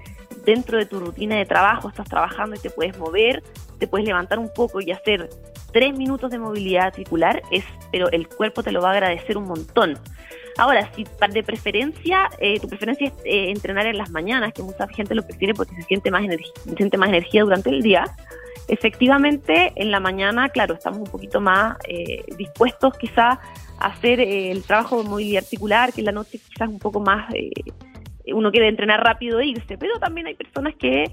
dentro 0.45 0.79
de 0.79 0.87
tu 0.87 0.99
rutina 0.99 1.37
de 1.37 1.47
trabajo, 1.47 1.89
estás 1.89 2.09
trabajando 2.09 2.57
y 2.57 2.59
te 2.59 2.71
puedes 2.71 2.99
mover, 2.99 3.43
te 3.79 3.87
puedes 3.87 4.07
levantar 4.07 4.41
un 4.41 4.51
poco 4.53 4.81
y 4.81 4.91
hacer 4.91 5.29
tres 5.73 5.97
minutos 5.97 6.31
de 6.31 6.39
movilidad 6.39 6.87
articular, 6.87 7.43
es, 7.51 7.65
pero 7.93 8.11
el 8.11 8.29
cuerpo 8.29 8.63
te 8.63 8.73
lo 8.73 8.81
va 8.81 8.91
a 8.91 8.93
agradecer 8.93 9.37
un 9.37 9.45
montón. 9.45 9.99
Ahora, 10.59 10.91
si 10.95 11.05
de 11.05 11.43
preferencia, 11.43 12.31
eh, 12.39 12.59
tu 12.59 12.69
preferencia 12.69 13.09
es 13.09 13.13
eh, 13.25 13.51
entrenar 13.51 13.87
en 13.87 13.99
las 13.99 14.11
mañanas, 14.11 14.55
que 14.55 14.63
mucha 14.63 14.89
gente 14.89 15.15
lo 15.15 15.23
prefiere 15.23 15.53
porque 15.53 15.75
se 15.75 15.83
siente 15.83 16.11
más, 16.11 16.23
siente 16.77 16.97
más 16.97 17.11
energía 17.11 17.43
durante 17.43 17.69
el 17.69 17.83
día, 17.83 18.05
efectivamente 18.69 19.73
en 19.77 19.91
la 19.91 20.01
mañana, 20.01 20.49
claro, 20.49 20.75
estamos 20.75 21.01
un 21.01 21.07
poquito 21.11 21.41
más 21.41 21.77
eh, 21.87 22.25
dispuestos 22.39 22.97
quizá 22.97 23.39
a 23.79 23.87
hacer 23.87 24.19
el 24.19 24.63
trabajo 24.63 25.03
de 25.03 25.09
movilidad 25.09 25.45
articular, 25.45 25.93
que 25.93 26.01
en 26.01 26.07
la 26.07 26.13
noche 26.13 26.39
quizás 26.39 26.69
un 26.69 26.79
poco 26.79 27.01
más, 27.01 27.31
uno 28.33 28.51
quiere 28.51 28.69
entrenar 28.69 29.05
rápido 29.05 29.41
e 29.41 29.49
irse, 29.49 29.77
pero 29.77 29.99
también 29.99 30.27
hay 30.27 30.35
personas 30.35 30.75
que 30.77 31.05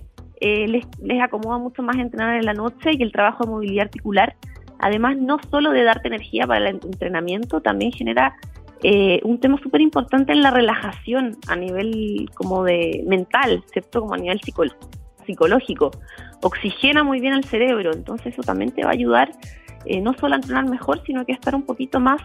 les, 0.43 0.85
les 1.01 1.21
acomoda 1.21 1.57
mucho 1.57 1.81
más 1.83 1.95
entrenar 1.97 2.35
en 2.35 2.45
la 2.45 2.53
noche 2.53 2.91
y 2.93 3.01
el 3.01 3.12
trabajo 3.12 3.45
de 3.45 3.51
movilidad 3.51 3.85
articular, 3.85 4.35
además 4.79 5.17
no 5.17 5.38
solo 5.50 5.71
de 5.71 5.83
darte 5.83 6.07
energía 6.07 6.45
para 6.45 6.69
el 6.69 6.79
entrenamiento, 6.83 7.62
también 7.62 7.91
genera 7.91 8.35
eh, 8.85 9.21
un 9.23 9.39
tema 9.39 9.57
súper 9.63 9.79
importante 9.79 10.33
en 10.33 10.41
la 10.41 10.51
relajación 10.51 11.38
a 11.47 11.55
nivel 11.55 12.29
como 12.35 12.65
de 12.65 13.01
mental, 13.07 13.63
¿cierto? 13.71 14.01
Como 14.01 14.13
a 14.13 14.17
nivel 14.17 14.41
psicológico. 15.25 15.91
Oxigena 16.41 17.03
muy 17.03 17.21
bien 17.21 17.33
el 17.33 17.45
cerebro, 17.45 17.93
entonces 17.93 18.33
eso 18.33 18.43
también 18.43 18.71
te 18.71 18.83
va 18.83 18.89
a 18.89 18.93
ayudar 18.93 19.31
eh, 19.85 20.01
no 20.01 20.13
solo 20.19 20.33
a 20.33 20.38
entrenar 20.38 20.69
mejor, 20.69 21.01
sino 21.05 21.25
que 21.25 21.31
a 21.31 21.35
estar 21.35 21.55
un 21.55 21.63
poquito 21.63 22.01
más 22.01 22.21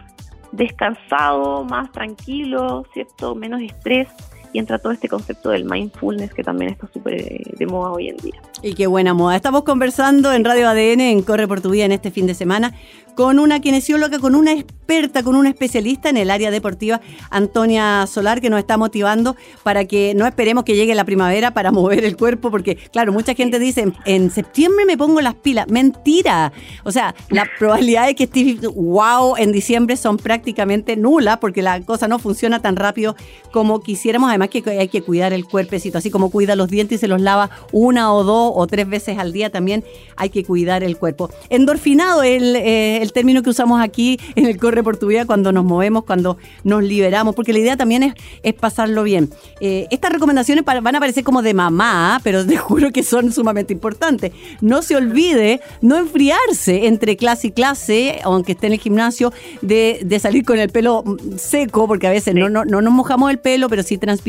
descansado, 0.51 1.63
más 1.63 1.91
tranquilo, 1.93 2.83
¿cierto? 2.93 3.35
Menos 3.35 3.61
estrés 3.61 4.09
y 4.53 4.59
entra 4.59 4.79
todo 4.79 4.91
este 4.91 5.07
concepto 5.07 5.49
del 5.49 5.65
mindfulness 5.65 6.33
que 6.33 6.43
también 6.43 6.71
está 6.71 6.87
súper 6.91 7.21
eh, 7.21 7.43
de 7.57 7.65
moda 7.65 7.91
hoy 7.91 8.09
en 8.09 8.17
día. 8.17 8.41
Y 8.61 8.73
qué 8.73 8.87
buena 8.87 9.13
moda. 9.13 9.35
Estamos 9.35 9.63
conversando 9.63 10.33
en 10.33 10.43
Radio 10.43 10.67
ADN, 10.67 11.01
en 11.01 11.21
Corre 11.21 11.47
por 11.47 11.61
tu 11.61 11.69
Vida, 11.69 11.85
en 11.85 11.91
este 11.91 12.11
fin 12.11 12.27
de 12.27 12.33
semana, 12.33 12.73
con 13.15 13.37
una 13.37 13.59
kinesióloga, 13.59 14.17
con 14.19 14.33
una 14.33 14.53
experta, 14.53 15.23
con 15.23 15.35
una 15.35 15.49
especialista 15.49 16.09
en 16.09 16.15
el 16.15 16.31
área 16.31 16.51
deportiva, 16.51 17.01
Antonia 17.29 18.07
Solar, 18.07 18.39
que 18.39 18.49
nos 18.49 18.59
está 18.59 18.77
motivando 18.77 19.35
para 19.61 19.83
que 19.83 20.13
no 20.15 20.25
esperemos 20.25 20.63
que 20.63 20.75
llegue 20.75 20.95
la 20.95 21.03
primavera 21.03 21.53
para 21.53 21.71
mover 21.71 22.05
el 22.05 22.15
cuerpo, 22.15 22.49
porque 22.49 22.77
claro, 22.93 23.11
mucha 23.11 23.33
gente 23.33 23.59
dice, 23.59 23.91
en 24.05 24.31
septiembre 24.31 24.85
me 24.85 24.97
pongo 24.97 25.19
las 25.19 25.35
pilas. 25.35 25.67
Mentira. 25.67 26.53
O 26.85 26.93
sea, 26.93 27.13
la 27.29 27.45
probabilidad 27.59 28.07
de 28.07 28.15
que 28.15 28.23
estés 28.23 28.61
wow 28.61 29.35
en 29.35 29.51
diciembre 29.51 29.97
son 29.97 30.15
prácticamente 30.15 30.95
nulas, 30.95 31.39
porque 31.39 31.61
la 31.61 31.81
cosa 31.81 32.07
no 32.07 32.19
funciona 32.19 32.61
tan 32.61 32.77
rápido 32.77 33.17
como 33.51 33.81
quisiéramos. 33.81 34.31
Además 34.39 34.49
que 34.63 34.79
hay 34.79 34.87
que 34.87 35.01
cuidar 35.01 35.33
el 35.33 35.45
cuerpecito, 35.45 35.97
así 35.97 36.09
como 36.09 36.31
cuida 36.31 36.55
los 36.55 36.69
dientes 36.69 36.97
y 36.97 36.99
se 36.99 37.07
los 37.09 37.19
lava 37.19 37.49
una 37.73 38.13
o 38.13 38.23
dos 38.23 38.53
o 38.55 38.67
tres 38.67 38.87
veces 38.87 39.17
al 39.17 39.33
día, 39.33 39.49
también 39.49 39.83
hay 40.15 40.29
que 40.29 40.45
cuidar 40.45 40.81
el 40.81 40.97
cuerpo. 40.97 41.29
Endorfinado, 41.49 42.23
el, 42.23 42.55
eh, 42.55 43.01
el 43.01 43.11
término 43.11 43.43
que 43.43 43.49
usamos 43.49 43.81
aquí 43.81 44.17
en 44.35 44.45
el 44.45 44.57
Corre 44.57 44.81
por 44.81 44.95
tu 44.95 45.07
Vida 45.07 45.25
cuando 45.25 45.51
nos 45.51 45.65
movemos, 45.65 46.05
cuando 46.05 46.37
nos 46.63 46.83
liberamos, 46.83 47.35
porque 47.35 47.51
la 47.51 47.59
idea 47.59 47.75
también 47.75 48.03
es, 48.03 48.13
es 48.41 48.53
pasarlo 48.53 49.03
bien. 49.03 49.29
Eh, 49.59 49.87
estas 49.91 50.13
recomendaciones 50.13 50.63
van 50.63 50.95
a 50.95 50.99
parecer 51.01 51.25
como 51.25 51.41
de 51.41 51.53
mamá, 51.53 52.21
pero 52.23 52.45
te 52.45 52.55
juro 52.57 52.91
que 52.91 53.03
son 53.03 53.33
sumamente 53.33 53.73
importantes. 53.73 54.31
No 54.61 54.81
se 54.83 54.95
olvide 54.95 55.59
no 55.81 55.97
enfriarse 55.97 56.87
entre 56.87 57.17
clase 57.17 57.47
y 57.47 57.51
clase, 57.51 58.19
aunque 58.23 58.53
esté 58.53 58.67
en 58.67 58.73
el 58.73 58.79
gimnasio, 58.79 59.33
de, 59.61 59.99
de 60.05 60.19
salir 60.19 60.45
con 60.45 60.59
el 60.59 60.69
pelo 60.69 61.03
seco, 61.35 61.87
porque 61.87 62.07
a 62.07 62.11
veces 62.11 62.35
no, 62.35 62.47
no, 62.47 62.63
no 62.63 62.81
nos 62.81 62.93
mojamos 62.93 63.31
el 63.31 63.39
pelo, 63.39 63.67
pero 63.67 63.83
sí 63.83 63.97
transpiramos, 63.97 64.28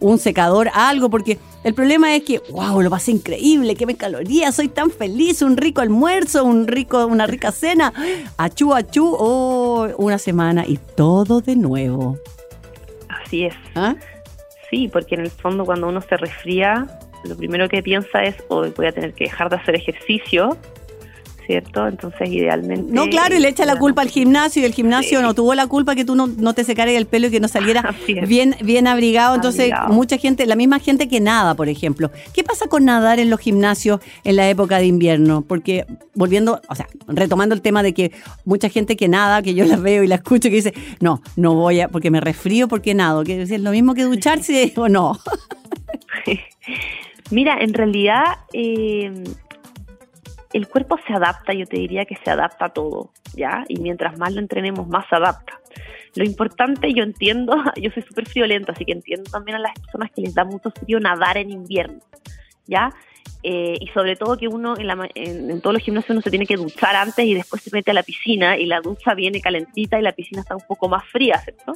un 0.00 0.18
secador, 0.18 0.70
algo, 0.74 1.10
porque 1.10 1.38
el 1.64 1.74
problema 1.74 2.14
es 2.14 2.22
que, 2.22 2.40
wow, 2.50 2.80
lo 2.80 2.90
pasé 2.90 3.12
increíble, 3.12 3.74
que 3.74 3.86
me 3.86 3.96
calorías, 3.96 4.54
soy 4.54 4.68
tan 4.68 4.90
feliz, 4.90 5.42
un 5.42 5.56
rico 5.56 5.80
almuerzo, 5.80 6.44
un 6.44 6.66
rico, 6.66 7.06
una 7.06 7.26
rica 7.26 7.52
cena, 7.52 7.92
achú, 8.36 8.74
achú, 8.74 9.16
oh, 9.18 9.88
una 9.98 10.18
semana 10.18 10.64
y 10.66 10.78
todo 10.96 11.40
de 11.40 11.56
nuevo. 11.56 12.18
Así 13.08 13.44
es. 13.44 13.54
¿Ah? 13.74 13.96
Sí, 14.70 14.88
porque 14.88 15.14
en 15.14 15.22
el 15.22 15.30
fondo 15.30 15.64
cuando 15.64 15.88
uno 15.88 16.00
se 16.00 16.16
resfría, 16.16 16.86
lo 17.24 17.36
primero 17.36 17.68
que 17.68 17.82
piensa 17.82 18.22
es, 18.22 18.36
hoy 18.48 18.72
voy 18.76 18.86
a 18.86 18.92
tener 18.92 19.14
que 19.14 19.24
dejar 19.24 19.48
de 19.50 19.56
hacer 19.56 19.76
ejercicio 19.76 20.56
¿cierto? 21.46 21.86
Entonces, 21.86 22.28
idealmente... 22.28 22.92
No, 22.92 23.06
claro, 23.08 23.36
y 23.36 23.40
le 23.40 23.48
echa 23.48 23.64
la 23.64 23.76
culpa 23.76 24.02
al 24.02 24.08
gimnasio 24.08 24.62
y 24.62 24.64
el 24.64 24.74
gimnasio 24.74 25.22
no 25.22 25.34
tuvo 25.34 25.54
la 25.54 25.66
culpa 25.66 25.94
que 25.94 26.04
tú 26.04 26.14
no, 26.16 26.26
no 26.26 26.54
te 26.54 26.64
secaras 26.64 26.94
el 26.94 27.06
pelo 27.06 27.28
y 27.28 27.30
que 27.30 27.40
no 27.40 27.48
saliera 27.48 27.94
bien, 28.26 28.56
bien 28.62 28.86
abrigado. 28.86 29.34
Entonces, 29.34 29.72
mucha 29.88 30.18
gente, 30.18 30.46
la 30.46 30.56
misma 30.56 30.80
gente 30.80 31.08
que 31.08 31.20
nada, 31.20 31.54
por 31.54 31.68
ejemplo. 31.68 32.10
¿Qué 32.34 32.42
pasa 32.42 32.66
con 32.66 32.84
nadar 32.84 33.20
en 33.20 33.30
los 33.30 33.40
gimnasios 33.40 34.00
en 34.24 34.36
la 34.36 34.48
época 34.48 34.78
de 34.78 34.86
invierno? 34.86 35.42
Porque, 35.42 35.86
volviendo, 36.14 36.60
o 36.68 36.74
sea, 36.74 36.88
retomando 37.06 37.54
el 37.54 37.62
tema 37.62 37.82
de 37.82 37.94
que 37.94 38.12
mucha 38.44 38.68
gente 38.68 38.96
que 38.96 39.08
nada, 39.08 39.42
que 39.42 39.54
yo 39.54 39.64
la 39.64 39.76
veo 39.76 40.02
y 40.02 40.08
la 40.08 40.16
escucho, 40.16 40.48
que 40.48 40.56
dice, 40.56 40.74
no, 41.00 41.22
no 41.36 41.54
voy 41.54 41.80
a, 41.80 41.88
porque 41.88 42.10
me 42.10 42.20
resfrío 42.20 42.66
porque 42.66 42.94
nado. 42.94 43.22
Que 43.22 43.42
es 43.42 43.60
lo 43.60 43.70
mismo 43.70 43.94
que 43.94 44.02
ducharse 44.02 44.72
o 44.76 44.88
no. 44.88 45.18
Mira, 47.30 47.58
en 47.60 47.72
realidad... 47.72 48.24
Eh, 48.52 49.12
el 50.52 50.68
cuerpo 50.68 50.98
se 51.06 51.12
adapta, 51.12 51.52
yo 51.52 51.66
te 51.66 51.76
diría 51.78 52.04
que 52.04 52.16
se 52.16 52.30
adapta 52.30 52.66
a 52.66 52.68
todo, 52.70 53.10
¿ya? 53.34 53.64
Y 53.68 53.80
mientras 53.80 54.18
más 54.18 54.32
lo 54.32 54.40
entrenemos, 54.40 54.86
más 54.88 55.08
se 55.08 55.16
adapta. 55.16 55.60
Lo 56.14 56.24
importante, 56.24 56.92
yo 56.94 57.02
entiendo, 57.02 57.56
yo 57.76 57.90
soy 57.90 58.02
súper 58.02 58.26
friolento, 58.26 58.72
así 58.72 58.84
que 58.84 58.92
entiendo 58.92 59.30
también 59.30 59.56
a 59.56 59.60
las 59.60 59.78
personas 59.78 60.10
que 60.12 60.22
les 60.22 60.34
da 60.34 60.44
mucho 60.44 60.70
frío 60.70 61.00
nadar 61.00 61.36
en 61.36 61.50
invierno, 61.50 62.00
¿ya? 62.66 62.90
Eh, 63.48 63.78
y 63.80 63.86
sobre 63.90 64.16
todo 64.16 64.36
que 64.36 64.48
uno 64.48 64.74
en, 64.76 65.60
todos 65.60 65.74
los 65.74 65.80
gimnasios 65.80 66.10
uno 66.10 66.20
se 66.20 66.30
tiene 66.30 66.46
que 66.46 66.56
duchar 66.56 66.96
antes 66.96 67.24
y 67.24 67.32
después 67.32 67.62
se 67.62 67.70
mete 67.72 67.92
a 67.92 67.94
la 67.94 68.02
piscina 68.02 68.58
y 68.58 68.66
la 68.66 68.80
ducha 68.80 69.14
viene 69.14 69.40
calentita 69.40 70.00
y 70.00 70.02
la 70.02 70.10
piscina 70.10 70.40
está 70.40 70.56
un 70.56 70.64
poco 70.66 70.88
más 70.88 71.04
fría, 71.12 71.38
¿cierto? 71.38 71.74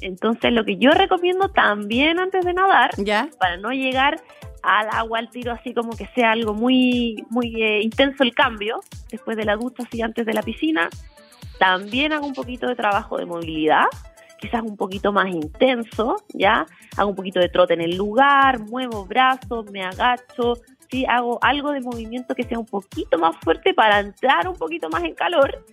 Entonces 0.00 0.50
lo 0.54 0.64
que 0.64 0.78
yo 0.78 0.92
recomiendo 0.92 1.50
también 1.50 2.18
antes 2.18 2.42
de 2.46 2.54
nadar, 2.54 2.92
¿Ya? 2.96 3.28
para 3.38 3.58
no 3.58 3.70
llegar 3.72 4.18
al 4.62 4.88
agua, 4.92 5.18
al 5.18 5.28
tiro, 5.28 5.52
así 5.52 5.74
como 5.74 5.94
que 5.94 6.08
sea 6.14 6.32
algo 6.32 6.54
muy, 6.54 7.22
muy 7.28 7.62
eh, 7.62 7.82
intenso 7.82 8.22
el 8.22 8.34
cambio, 8.34 8.80
después 9.10 9.36
de 9.36 9.44
la 9.44 9.56
ducha, 9.56 9.82
así 9.86 10.00
antes 10.00 10.24
de 10.24 10.32
la 10.32 10.42
piscina. 10.42 10.88
También 11.58 12.14
hago 12.14 12.26
un 12.26 12.32
poquito 12.32 12.66
de 12.66 12.76
trabajo 12.76 13.18
de 13.18 13.26
movilidad, 13.26 13.88
quizás 14.40 14.62
un 14.62 14.78
poquito 14.78 15.12
más 15.12 15.28
intenso, 15.28 16.16
¿ya? 16.32 16.64
Hago 16.96 17.10
un 17.10 17.16
poquito 17.16 17.40
de 17.40 17.50
trote 17.50 17.74
en 17.74 17.82
el 17.82 17.94
lugar, 17.94 18.60
muevo 18.60 19.04
brazos, 19.04 19.70
me 19.70 19.84
agacho, 19.84 20.54
Hago 21.08 21.38
algo 21.42 21.72
de 21.72 21.80
movimiento 21.80 22.34
que 22.34 22.44
sea 22.44 22.58
un 22.58 22.66
poquito 22.66 23.18
más 23.18 23.36
fuerte 23.42 23.74
para 23.74 23.98
entrar 24.00 24.48
un 24.48 24.56
poquito 24.56 24.88
más 24.88 25.02
en 25.02 25.14
calor 25.14 25.64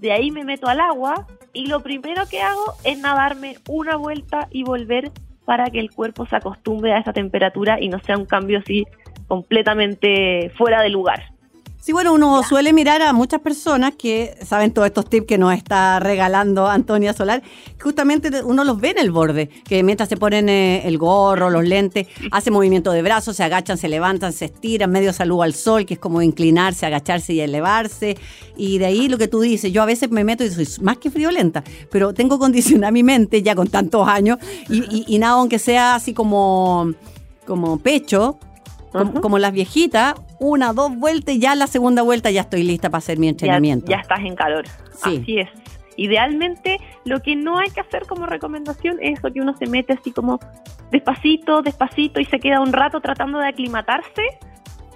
de 0.00 0.12
ahí 0.12 0.30
me 0.30 0.44
meto 0.44 0.68
al 0.68 0.80
agua 0.80 1.26
y 1.52 1.66
lo 1.66 1.80
primero 1.80 2.26
que 2.28 2.40
hago 2.40 2.74
es 2.84 2.98
nadarme 2.98 3.56
una 3.68 3.96
vuelta 3.96 4.48
y 4.50 4.62
volver 4.62 5.10
para 5.44 5.70
que 5.70 5.80
el 5.80 5.90
cuerpo 5.90 6.26
se 6.26 6.36
acostumbre 6.36 6.92
a 6.92 6.98
esa 6.98 7.12
temperatura 7.12 7.80
y 7.80 7.88
no 7.88 7.98
sea 8.00 8.16
un 8.16 8.26
cambio 8.26 8.58
así 8.58 8.86
completamente 9.26 10.52
fuera 10.56 10.82
de 10.82 10.90
lugar. 10.90 11.32
Sí, 11.80 11.92
bueno, 11.92 12.12
uno 12.12 12.42
suele 12.42 12.72
mirar 12.72 13.00
a 13.02 13.12
muchas 13.12 13.40
personas 13.40 13.94
que 13.96 14.36
saben 14.44 14.72
todos 14.72 14.86
estos 14.86 15.08
tips 15.08 15.26
que 15.26 15.38
nos 15.38 15.54
está 15.54 16.00
regalando 16.00 16.66
Antonia 16.66 17.14
Solar. 17.14 17.42
Justamente 17.80 18.42
uno 18.42 18.64
los 18.64 18.80
ve 18.80 18.90
en 18.90 18.98
el 18.98 19.12
borde, 19.12 19.48
que 19.48 19.84
mientras 19.84 20.08
se 20.08 20.16
ponen 20.16 20.48
eh, 20.48 20.86
el 20.86 20.98
gorro, 20.98 21.50
los 21.50 21.64
lentes, 21.64 22.08
hace 22.32 22.50
movimiento 22.50 22.90
de 22.90 23.00
brazos, 23.00 23.36
se 23.36 23.44
agachan, 23.44 23.78
se 23.78 23.88
levantan, 23.88 24.32
se 24.32 24.46
estiran, 24.46 24.90
medio 24.90 25.12
saludo 25.12 25.42
al 25.42 25.54
sol, 25.54 25.86
que 25.86 25.94
es 25.94 26.00
como 26.00 26.20
inclinarse, 26.20 26.84
agacharse 26.84 27.32
y 27.32 27.40
elevarse. 27.40 28.18
Y 28.56 28.78
de 28.78 28.86
ahí 28.86 29.08
lo 29.08 29.16
que 29.16 29.28
tú 29.28 29.40
dices, 29.40 29.72
yo 29.72 29.80
a 29.80 29.86
veces 29.86 30.10
me 30.10 30.24
meto 30.24 30.44
y 30.44 30.50
soy 30.50 30.66
más 30.82 30.98
que 30.98 31.12
friolenta, 31.12 31.62
pero 31.90 32.12
tengo 32.12 32.40
condicionada 32.40 32.90
mi 32.90 33.04
mente 33.04 33.40
ya 33.42 33.54
con 33.54 33.68
tantos 33.68 34.06
años 34.08 34.38
y, 34.68 35.04
y, 35.06 35.18
nada, 35.18 35.34
aunque 35.34 35.60
sea 35.60 35.94
así 35.94 36.12
como, 36.12 36.92
como 37.46 37.78
pecho, 37.78 38.38
como, 38.92 39.38
las 39.38 39.52
viejitas, 39.52 40.14
una, 40.38 40.72
dos 40.72 40.96
vueltas 40.96 41.34
y 41.34 41.38
ya 41.38 41.54
la 41.54 41.66
segunda 41.66 42.02
vuelta 42.02 42.30
ya 42.30 42.42
estoy 42.42 42.62
lista 42.62 42.90
para 42.90 42.98
hacer 42.98 43.18
mi 43.18 43.28
entrenamiento. 43.28 43.90
Ya, 43.90 43.98
estás 43.98 44.20
en 44.20 44.34
calor. 44.34 44.64
Así 45.02 45.38
es. 45.38 45.48
Idealmente, 45.96 46.78
lo 47.04 47.20
que 47.20 47.34
no 47.34 47.58
hay 47.58 47.70
que 47.70 47.80
hacer 47.80 48.06
como 48.06 48.26
recomendación 48.26 48.98
es 49.00 49.18
eso 49.18 49.32
que 49.32 49.40
uno 49.40 49.56
se 49.56 49.66
mete 49.66 49.94
así 49.94 50.12
como 50.12 50.38
despacito, 50.92 51.60
despacito 51.62 52.20
y 52.20 52.24
se 52.24 52.38
queda 52.38 52.60
un 52.60 52.72
rato 52.72 53.00
tratando 53.00 53.38
de 53.38 53.48
aclimatarse 53.48 54.22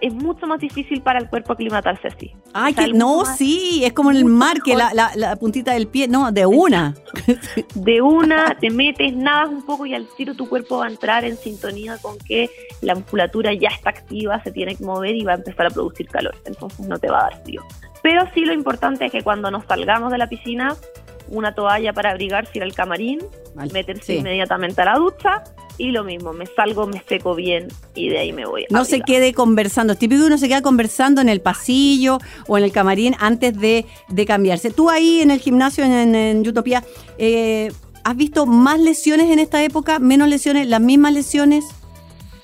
es 0.03 0.13
mucho 0.13 0.47
más 0.49 0.59
difícil 0.59 1.01
para 1.01 1.21
el 1.21 1.29
cuerpo 1.29 1.53
aclimatarse 1.53 2.09
así. 2.09 2.33
Ay, 2.53 2.75
que 2.75 2.93
no, 2.93 3.25
sí, 3.25 3.83
es 3.85 3.93
como 3.93 4.11
en 4.11 4.17
el 4.17 4.25
mar, 4.25 4.61
que 4.63 4.75
la, 4.75 4.93
la, 4.93 5.37
puntita 5.37 5.73
del 5.73 5.87
pie, 5.87 6.09
no, 6.09 6.31
de 6.33 6.45
una. 6.45 6.95
De 7.75 8.03
una, 8.03 8.57
te 8.59 8.71
metes, 8.71 9.15
nadas 9.15 9.49
un 9.49 9.65
poco 9.65 9.87
y 9.87 9.95
al 9.95 10.07
tiro 10.17 10.35
tu 10.35 10.49
cuerpo 10.49 10.79
va 10.79 10.87
a 10.87 10.91
entrar 10.91 11.25
en 11.25 11.37
sintonía 11.37 11.97
con 11.99 12.19
que 12.19 12.51
la 12.81 12.95
musculatura 12.95 13.53
ya 13.55 13.69
está 13.69 13.91
activa, 13.91 14.43
se 14.43 14.51
tiene 14.51 14.75
que 14.75 14.85
mover 14.85 15.15
y 15.15 15.25
va 15.25 15.33
a 15.33 15.37
empezar 15.37 15.67
a 15.67 15.71
producir 15.71 16.09
calor, 16.09 16.35
entonces 16.45 16.87
no 16.87 16.99
te 16.99 17.09
va 17.09 17.21
a 17.21 17.23
dar 17.31 17.43
frío. 17.45 17.63
Pero 18.03 18.23
sí 18.35 18.45
lo 18.45 18.53
importante 18.53 19.07
es 19.07 19.13
que 19.13 19.23
cuando 19.23 19.51
nos 19.51 19.65
salgamos 19.67 20.11
de 20.11 20.19
la 20.19 20.29
piscina, 20.29 20.75
una 21.33 21.55
toalla 21.55 21.93
para 21.93 22.11
abrigarse, 22.11 22.53
ir 22.55 22.63
al 22.63 22.75
camarín, 22.75 23.19
meterse 23.73 24.17
inmediatamente 24.17 24.83
a 24.83 24.85
la 24.85 24.95
ducha 24.95 25.43
y 25.79 25.91
lo 25.91 26.05
mismo, 26.05 26.33
me 26.33 26.47
salgo, 26.47 26.87
me 26.87 27.03
seco 27.09 27.35
bien 27.35 27.69
y 27.95 28.11
de 28.11 28.19
ahí 28.19 28.33
me 28.33 28.45
voy. 28.45 28.67
No 28.71 28.85
se 28.85 29.01
quede 29.01 29.33
conversando. 29.33 29.95
Es 29.95 29.99
típico 29.99 30.21
que 30.21 30.27
uno 30.27 30.39
se 30.39 30.47
queda 30.47 30.61
conversando 30.61 31.21
en 31.21 31.29
el 31.29 31.41
pasillo 31.41 32.19
o 32.47 32.59
en 32.59 32.65
el 32.65 32.73
camarín 32.73 33.17
antes 33.19 33.59
de, 33.59 33.87
cambiarse. 34.27 34.71
Tú 34.71 34.91
ahí 34.91 35.21
en 35.21 35.31
el 35.31 35.41
gimnasio, 35.41 35.85
en, 35.85 36.15
en 36.15 36.47
Utopía, 36.47 36.85
eh, 37.19 37.73
¿has 38.05 38.17
visto 38.17 38.47
más 38.47 38.79
lesiones 38.79 39.31
en 39.31 39.39
esta 39.39 39.63
época? 39.65 39.99
¿Menos 39.99 40.29
lesiones? 40.29 40.69
¿Las 40.69 40.81
mismas 40.81 41.15
lesiones? 41.15 41.65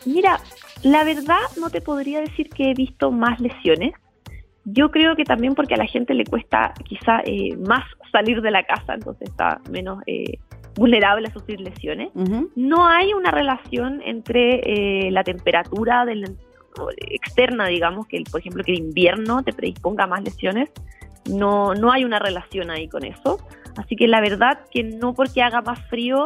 Mira, 0.06 0.40
la 0.82 1.04
verdad 1.04 1.36
no 1.60 1.68
te 1.70 1.80
podría 1.80 2.20
decir 2.20 2.48
que 2.48 2.70
he 2.70 2.74
visto 2.74 3.10
más 3.10 3.38
lesiones. 3.40 3.92
Yo 4.72 4.90
creo 4.90 5.16
que 5.16 5.24
también 5.24 5.54
porque 5.54 5.74
a 5.74 5.76
la 5.78 5.86
gente 5.86 6.14
le 6.14 6.24
cuesta 6.24 6.74
quizá 6.84 7.20
eh, 7.24 7.56
más 7.56 7.84
salir 8.12 8.42
de 8.42 8.50
la 8.50 8.62
casa, 8.64 8.94
entonces 8.94 9.28
está 9.28 9.60
menos 9.70 10.02
eh, 10.06 10.38
vulnerable 10.74 11.28
a 11.28 11.32
sufrir 11.32 11.60
lesiones. 11.60 12.10
No 12.54 12.86
hay 12.86 13.12
una 13.14 13.30
relación 13.30 14.02
entre 14.04 15.06
eh, 15.06 15.10
la 15.10 15.24
temperatura 15.24 16.04
del, 16.04 16.36
externa, 16.98 17.66
digamos, 17.66 18.06
que 18.06 18.22
por 18.30 18.40
ejemplo 18.40 18.62
que 18.62 18.72
el 18.72 18.78
invierno 18.78 19.42
te 19.42 19.52
predisponga 19.52 20.04
a 20.04 20.06
más 20.06 20.22
lesiones. 20.22 20.70
No, 21.28 21.74
no 21.74 21.90
hay 21.90 22.04
una 22.04 22.18
relación 22.18 22.70
ahí 22.70 22.88
con 22.88 23.04
eso. 23.04 23.38
Así 23.76 23.96
que 23.96 24.06
la 24.06 24.20
verdad 24.20 24.60
que 24.70 24.82
no 24.82 25.14
porque 25.14 25.42
haga 25.42 25.62
más 25.62 25.80
frío 25.88 26.24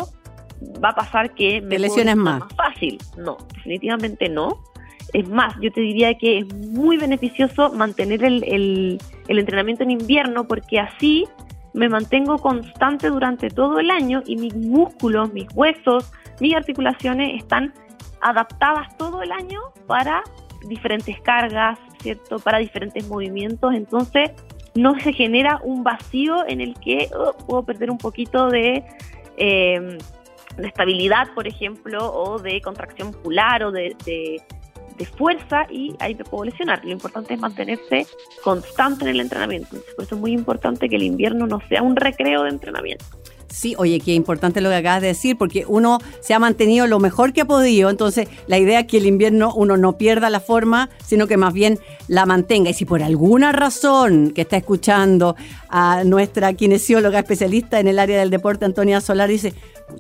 va 0.82 0.90
a 0.90 0.94
pasar 0.94 1.34
que 1.34 1.60
me 1.60 1.78
lesiones 1.78 2.16
más. 2.16 2.40
más 2.40 2.54
fácil. 2.54 2.98
No, 3.16 3.36
definitivamente 3.54 4.28
no. 4.28 4.62
Es 5.12 5.28
más, 5.28 5.54
yo 5.60 5.70
te 5.70 5.80
diría 5.82 6.14
que 6.14 6.38
es 6.38 6.54
muy 6.54 6.96
beneficioso 6.96 7.72
mantener 7.72 8.24
el, 8.24 8.42
el, 9.28 9.38
entrenamiento 9.38 9.82
en 9.82 9.90
invierno 9.90 10.46
porque 10.46 10.80
así 10.80 11.26
me 11.74 11.88
mantengo 11.88 12.38
constante 12.38 13.08
durante 13.08 13.50
todo 13.50 13.78
el 13.78 13.90
año 13.90 14.22
y 14.26 14.36
mis 14.36 14.54
músculos, 14.54 15.32
mis 15.32 15.46
huesos, 15.54 16.10
mis 16.40 16.54
articulaciones 16.54 17.42
están 17.42 17.74
adaptadas 18.22 18.96
todo 18.96 19.22
el 19.22 19.32
año 19.32 19.60
para 19.86 20.22
diferentes 20.66 21.20
cargas, 21.20 21.78
¿cierto? 22.00 22.38
Para 22.38 22.58
diferentes 22.58 23.06
movimientos. 23.06 23.74
Entonces, 23.74 24.30
no 24.74 24.98
se 25.00 25.12
genera 25.12 25.60
un 25.62 25.84
vacío 25.84 26.46
en 26.48 26.62
el 26.62 26.74
que 26.80 27.10
oh, 27.14 27.34
puedo 27.46 27.64
perder 27.64 27.90
un 27.90 27.98
poquito 27.98 28.48
de, 28.48 28.82
em, 29.36 29.98
de, 30.56 30.66
estabilidad, 30.66 31.34
por 31.34 31.46
ejemplo, 31.46 32.12
o 32.12 32.38
de 32.38 32.62
contracción 32.62 33.08
muscular 33.08 33.64
o 33.64 33.72
de 33.72 33.94
fuerza 35.16 35.66
y 35.70 35.94
ahí 35.98 36.14
me 36.14 36.24
puedo 36.24 36.44
lesionar. 36.44 36.84
Lo 36.84 36.92
importante 36.92 37.34
es 37.34 37.40
mantenerse 37.40 38.06
constante 38.42 39.04
en 39.04 39.10
el 39.10 39.20
entrenamiento. 39.20 39.76
Por 39.96 40.04
eso 40.04 40.14
es 40.14 40.20
muy 40.20 40.32
importante 40.32 40.88
que 40.88 40.96
el 40.96 41.02
invierno 41.02 41.46
no 41.46 41.60
sea 41.68 41.82
un 41.82 41.96
recreo 41.96 42.44
de 42.44 42.50
entrenamiento. 42.50 43.04
Sí, 43.52 43.74
oye, 43.76 44.00
qué 44.00 44.14
importante 44.14 44.62
lo 44.62 44.70
que 44.70 44.76
acabas 44.76 45.02
de 45.02 45.08
decir, 45.08 45.36
porque 45.36 45.66
uno 45.68 45.98
se 46.20 46.32
ha 46.32 46.38
mantenido 46.38 46.86
lo 46.86 46.98
mejor 46.98 47.34
que 47.34 47.42
ha 47.42 47.44
podido, 47.44 47.90
entonces 47.90 48.26
la 48.46 48.56
idea 48.56 48.80
es 48.80 48.86
que 48.86 48.96
el 48.96 49.04
invierno 49.04 49.52
uno 49.54 49.76
no 49.76 49.98
pierda 49.98 50.30
la 50.30 50.40
forma, 50.40 50.88
sino 51.04 51.26
que 51.26 51.36
más 51.36 51.52
bien 51.52 51.78
la 52.08 52.24
mantenga. 52.24 52.70
Y 52.70 52.74
si 52.74 52.86
por 52.86 53.02
alguna 53.02 53.52
razón 53.52 54.30
que 54.30 54.40
está 54.40 54.56
escuchando 54.56 55.36
a 55.68 56.02
nuestra 56.02 56.54
kinesióloga 56.54 57.18
especialista 57.18 57.78
en 57.78 57.88
el 57.88 57.98
área 57.98 58.18
del 58.18 58.30
deporte, 58.30 58.64
Antonia 58.64 59.02
Solar, 59.02 59.28
dice, 59.28 59.52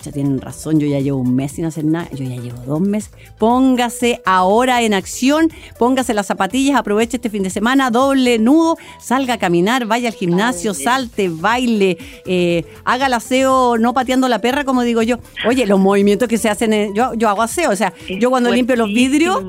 ya 0.02 0.12
tienen 0.12 0.40
razón, 0.40 0.78
yo 0.78 0.86
ya 0.86 1.00
llevo 1.00 1.18
un 1.18 1.34
mes 1.34 1.52
sin 1.52 1.64
hacer 1.64 1.84
nada, 1.84 2.08
yo 2.12 2.24
ya 2.24 2.40
llevo 2.40 2.58
dos 2.66 2.80
meses. 2.80 3.10
Póngase 3.38 4.20
ahora 4.24 4.82
en 4.82 4.94
acción, 4.94 5.50
póngase 5.78 6.14
las 6.14 6.26
zapatillas, 6.26 6.76
aproveche 6.76 7.16
este 7.16 7.30
fin 7.30 7.42
de 7.42 7.50
semana, 7.50 7.90
doble 7.90 8.38
nudo, 8.38 8.76
salga 9.00 9.34
a 9.34 9.38
caminar, 9.38 9.86
vaya 9.86 10.08
al 10.08 10.14
gimnasio, 10.14 10.74
salte, 10.74 11.28
baile, 11.28 11.98
eh, 12.26 12.64
haga 12.84 13.06
el 13.06 13.14
aseo 13.14 13.78
no 13.78 13.94
pateando 13.94 14.28
la 14.28 14.40
perra, 14.40 14.64
como 14.64 14.82
digo 14.82 15.02
yo. 15.02 15.18
Oye, 15.46 15.66
los 15.66 15.78
movimientos 15.78 16.28
que 16.28 16.38
se 16.38 16.48
hacen, 16.48 16.94
yo, 16.94 17.14
yo 17.14 17.28
hago 17.28 17.42
aseo, 17.42 17.70
o 17.70 17.76
sea, 17.76 17.92
yo 18.20 18.30
cuando 18.30 18.50
limpio 18.50 18.76
los 18.76 18.88
vidrios, 18.88 19.42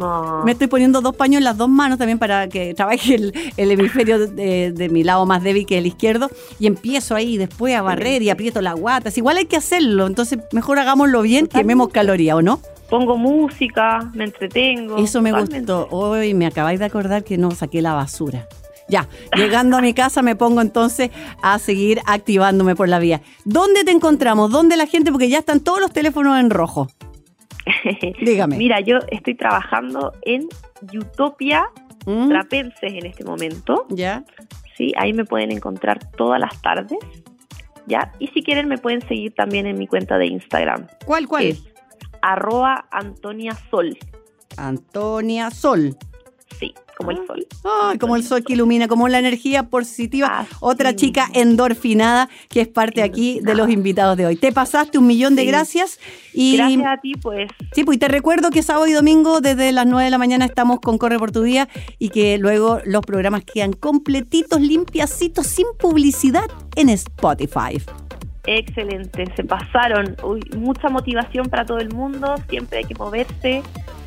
me 0.45 0.51
estoy 0.51 0.67
poniendo 0.67 1.01
dos 1.01 1.15
paños 1.15 1.39
en 1.39 1.43
las 1.43 1.57
dos 1.57 1.69
manos 1.69 1.97
también 1.97 2.19
para 2.19 2.47
que 2.47 2.73
trabaje 2.73 3.15
el, 3.15 3.71
hemisferio 3.71 4.27
de, 4.27 4.71
de, 4.71 4.89
mi 4.89 5.03
lado 5.03 5.25
más 5.25 5.43
débil 5.43 5.65
que 5.65 5.77
el 5.77 5.87
izquierdo, 5.87 6.29
y 6.59 6.67
empiezo 6.67 7.15
ahí 7.15 7.37
después 7.37 7.75
a 7.75 7.81
barrer 7.81 8.21
y 8.21 8.29
aprieto 8.29 8.61
las 8.61 8.75
guatas. 8.75 9.17
Igual 9.17 9.37
hay 9.37 9.45
que 9.45 9.57
hacerlo, 9.57 10.07
entonces 10.07 10.32
mejor 10.51 10.79
hagámoslo 10.79 11.21
bien, 11.21 11.47
quememos 11.47 11.89
caloría, 11.89 12.35
¿o 12.35 12.41
no? 12.41 12.59
Pongo 12.89 13.17
música, 13.17 14.11
me 14.13 14.25
entretengo. 14.25 14.97
Eso 14.97 15.21
me 15.21 15.31
gustó. 15.31 15.87
Hoy 15.89 16.33
me 16.33 16.45
acabáis 16.45 16.79
de 16.79 16.85
acordar 16.85 17.23
que 17.23 17.37
no 17.37 17.51
saqué 17.51 17.81
la 17.81 17.93
basura. 17.93 18.47
Ya, 18.89 19.07
llegando 19.35 19.77
a 19.77 19.81
mi 19.81 19.93
casa 19.93 20.21
me 20.21 20.35
pongo 20.35 20.61
entonces 20.61 21.09
a 21.41 21.57
seguir 21.57 22.01
activándome 22.05 22.75
por 22.75 22.89
la 22.89 22.99
vía. 22.99 23.21
¿Dónde 23.45 23.83
te 23.83 23.91
encontramos? 23.91 24.51
¿Dónde 24.51 24.77
la 24.77 24.85
gente? 24.85 25.11
Porque 25.11 25.29
ya 25.29 25.39
están 25.39 25.61
todos 25.61 25.79
los 25.79 25.91
teléfonos 25.91 26.39
en 26.39 26.49
rojo. 26.49 26.89
Dígame. 28.21 28.57
Mira, 28.57 28.81
yo 28.81 28.97
estoy 29.09 29.35
trabajando 29.35 30.11
en 30.23 30.47
Utopia 30.93 31.69
¿Mm? 32.05 32.29
Trapenses 32.29 32.93
en 32.93 33.05
este 33.05 33.23
momento. 33.23 33.85
Ya. 33.89 34.23
Sí, 34.75 34.93
ahí 34.97 35.13
me 35.13 35.25
pueden 35.25 35.51
encontrar 35.51 35.99
todas 36.11 36.39
las 36.39 36.61
tardes. 36.61 36.97
¿Ya? 37.87 38.11
Y 38.19 38.27
si 38.27 38.43
quieren 38.43 38.67
me 38.67 38.77
pueden 38.77 39.01
seguir 39.07 39.33
también 39.33 39.65
en 39.67 39.77
mi 39.77 39.87
cuenta 39.87 40.17
de 40.17 40.27
Instagram. 40.27 40.87
¿Cuál, 41.05 41.27
cuál? 41.27 41.45
Es 41.45 41.63
arroba 42.21 42.87
Antonia 42.91 43.53
Sol. 43.69 43.97
Antonia 44.57 45.51
Sol. 45.51 45.97
Sí, 46.59 46.73
como 46.97 47.11
el 47.11 47.27
sol. 47.27 47.47
Ah, 47.63 47.93
como 47.99 48.15
el 48.15 48.23
sol 48.23 48.43
que 48.43 48.53
ilumina, 48.53 48.87
como 48.87 49.07
la 49.07 49.19
energía 49.19 49.63
positiva. 49.63 50.45
Otra 50.59 50.95
chica 50.95 51.29
endorfinada 51.33 52.29
que 52.49 52.61
es 52.61 52.67
parte 52.67 53.03
aquí 53.03 53.39
de 53.41 53.55
los 53.55 53.69
invitados 53.69 54.17
de 54.17 54.25
hoy. 54.25 54.35
Te 54.35 54.51
pasaste 54.51 54.97
un 54.97 55.07
millón 55.07 55.35
de 55.35 55.45
gracias. 55.45 55.99
Y, 56.33 56.57
gracias 56.57 56.85
a 56.85 56.97
ti, 57.01 57.13
pues. 57.15 57.49
Sí, 57.73 57.83
pues 57.83 57.97
y 57.97 57.99
te 57.99 58.07
recuerdo 58.07 58.49
que 58.49 58.63
sábado 58.63 58.87
y 58.87 58.93
domingo 58.93 59.41
desde 59.41 59.71
las 59.71 59.85
9 59.85 60.05
de 60.05 60.11
la 60.11 60.17
mañana 60.17 60.45
estamos 60.45 60.79
con 60.79 60.97
Corre 60.97 61.19
por 61.19 61.31
tu 61.31 61.43
Día 61.43 61.67
y 61.99 62.09
que 62.09 62.37
luego 62.37 62.79
los 62.85 63.01
programas 63.01 63.43
quedan 63.43 63.73
completitos, 63.73 64.61
limpiacitos, 64.61 65.47
sin 65.47 65.67
publicidad 65.79 66.45
en 66.75 66.89
Spotify. 66.89 67.81
Excelente, 68.45 69.25
se 69.35 69.43
pasaron. 69.43 70.15
Uy, 70.23 70.41
mucha 70.57 70.89
motivación 70.89 71.49
para 71.49 71.65
todo 71.65 71.77
el 71.77 71.93
mundo, 71.93 72.35
siempre 72.49 72.79
hay 72.79 72.85
que 72.85 72.95
moverse 72.95 73.63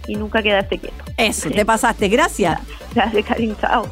y 0.06 0.14
nunca 0.14 0.42
quedarse 0.42 0.78
quieto. 0.78 1.04
Eso, 1.16 1.50
te 1.50 1.64
pasaste, 1.64 2.08
gracias. 2.08 2.60
Gracias, 2.94 3.24
Karin, 3.24 3.56
chao. 3.60 3.86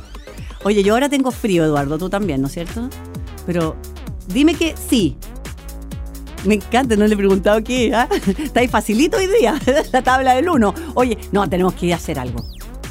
Oye, 0.65 0.83
yo 0.83 0.95
ahora 0.95 1.09
tengo 1.09 1.31
frío, 1.31 1.65
Eduardo, 1.65 1.99
tú 1.99 2.09
también, 2.09 2.41
¿no 2.41 2.47
es 2.47 2.55
cierto? 2.55 2.89
Pero 3.47 3.77
dime 4.29 4.55
que 4.55 4.75
sí. 4.77 5.17
Me 6.45 6.57
encanta, 6.57 6.95
no 6.97 7.07
le 7.07 7.15
he 7.15 7.17
preguntado 7.17 7.63
qué. 7.65 7.95
¿ah? 7.95 8.09
Está 8.39 8.61
ahí 8.61 8.69
facilito 8.69 9.17
hoy 9.17 9.27
día, 9.27 9.59
la 9.93 10.03
tabla 10.03 10.35
del 10.35 10.49
1. 10.49 10.75
Oye, 10.95 11.19
no, 11.33 11.49
tenemos 11.49 11.75
que 11.75 11.87
ir 11.87 11.93
a 11.95 11.97
hacer 11.97 12.19
algo. 12.19 12.45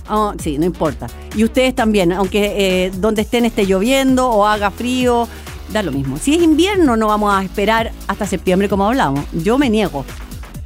Oh, 0.09 0.33
sí, 0.41 0.57
no 0.57 0.65
importa. 0.65 1.07
Y 1.35 1.43
ustedes 1.43 1.73
también, 1.75 2.11
aunque 2.11 2.85
eh, 2.85 2.91
donde 2.97 3.21
estén 3.21 3.45
esté 3.45 3.65
lloviendo 3.65 4.29
o 4.29 4.45
haga 4.45 4.69
frío, 4.69 5.27
da 5.73 5.83
lo 5.83 5.91
mismo. 5.91 6.17
Si 6.17 6.35
es 6.35 6.41
invierno, 6.41 6.95
no 6.95 7.07
vamos 7.07 7.33
a 7.33 7.43
esperar 7.43 7.91
hasta 8.07 8.25
septiembre 8.25 8.69
como 8.69 8.87
hablamos. 8.87 9.25
Yo 9.33 9.57
me 9.57 9.69
niego. 9.69 10.05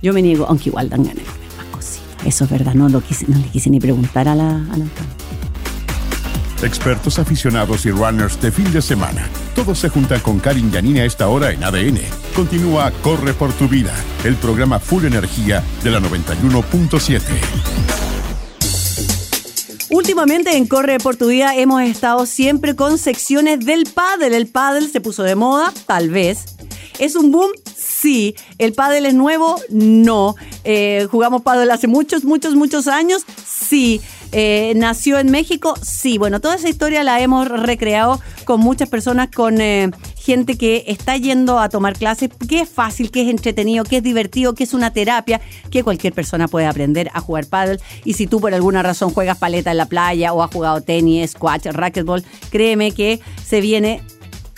Yo 0.02 0.14
me 0.14 0.22
niego, 0.22 0.46
aunque 0.48 0.70
igual 0.70 0.90
dan 0.90 1.04
ganas 1.04 1.24
de 1.24 1.58
más 1.58 1.66
cositas. 1.72 2.26
Eso 2.26 2.44
es 2.44 2.52
verdad, 2.52 2.76
no, 2.76 2.88
lo 2.90 3.02
quise, 3.02 3.26
no 3.28 3.38
le 3.38 3.48
quise 3.48 3.70
ni 3.70 3.80
preguntar 3.80 4.28
a 4.28 4.36
la, 4.36 4.50
a 4.50 4.78
Expertos 6.66 7.20
aficionados 7.20 7.86
y 7.86 7.92
runners 7.92 8.42
de 8.42 8.52
fin 8.52 8.72
de 8.72 8.82
semana. 8.82 9.28
Todos 9.56 9.80
se 9.80 9.90
juntan 9.90 10.20
con 10.22 10.40
Karin 10.40 10.72
Yanine 10.72 11.02
a 11.02 11.06
esta 11.06 11.28
hora 11.28 11.52
en 11.52 11.64
ADN. 11.64 12.00
Continúa 12.36 12.92
Corre 13.02 13.34
por 13.34 13.54
tu 13.54 13.68
vida, 13.68 13.94
el 14.24 14.36
programa 14.36 14.80
Full 14.80 15.06
Energía 15.06 15.64
de 15.84 15.92
la 15.92 16.00
91.7. 16.00 18.07
Últimamente 19.90 20.58
en 20.58 20.68
Corre 20.68 20.98
por 21.00 21.16
tu 21.16 21.28
vida 21.28 21.56
hemos 21.56 21.82
estado 21.82 22.26
siempre 22.26 22.76
con 22.76 22.98
secciones 22.98 23.66
del 23.66 23.86
pádel. 23.86 24.34
El 24.34 24.48
pádel 24.48 24.92
se 24.92 25.00
puso 25.00 25.24
de 25.24 25.36
moda, 25.36 25.74
tal 25.86 26.10
vez. 26.10 26.58
¿Es 27.00 27.16
un 27.16 27.32
boom? 27.32 27.52
Sí. 27.76 28.36
¿El 28.58 28.74
pádel 28.74 29.06
es 29.06 29.14
nuevo? 29.14 29.62
No. 29.70 30.36
Eh, 30.66 31.08
¿Jugamos 31.10 31.42
pádel 31.42 31.72
hace 31.72 31.88
muchos, 31.88 32.26
muchos, 32.26 32.56
muchos 32.56 32.88
años? 32.88 33.24
Sí. 33.46 34.02
Eh, 34.32 34.74
¿Nació 34.76 35.20
en 35.20 35.32
México? 35.32 35.74
Sí. 35.82 36.18
Bueno, 36.18 36.40
toda 36.40 36.56
esa 36.56 36.70
historia 36.70 37.04
la 37.04 37.22
hemos 37.22 37.48
recreado 37.48 38.20
con 38.46 38.60
muchas 38.60 38.90
personas, 38.90 39.30
con 39.34 39.62
eh, 39.62 39.92
gente 40.18 40.58
que 40.58 40.84
está 40.88 41.16
yendo 41.18 41.60
a 41.60 41.70
tomar 41.70 41.98
clases, 41.98 42.30
que 42.48 42.62
es 42.62 42.70
fácil, 42.70 43.12
que 43.12 43.22
es 43.24 43.30
entretenido, 43.30 43.84
que 43.84 43.98
es 43.98 44.04
divertido, 44.04 44.54
que 44.54 44.64
es 44.64 44.74
una 44.74 44.92
terapia, 44.92 45.42
que 45.72 45.84
cualquier 45.84 46.14
persona 46.14 46.48
puede 46.48 46.66
aprender 46.66 47.10
a 47.14 47.22
jugar 47.22 47.46
paddle. 47.46 47.80
Y 48.04 48.14
si 48.14 48.28
tú 48.28 48.42
por 48.42 48.54
alguna 48.54 48.84
razón 48.84 49.12
juegas 49.12 49.38
paleta 49.38 49.72
en 49.72 49.78
la 49.78 49.86
playa 49.86 50.34
o 50.34 50.44
has 50.44 50.52
jugado 50.52 50.82
tenis, 50.82 51.32
squash, 51.32 51.66
racquetball, 51.66 52.24
créeme 52.50 52.92
que 52.92 53.22
se 53.46 53.62
viene 53.62 54.02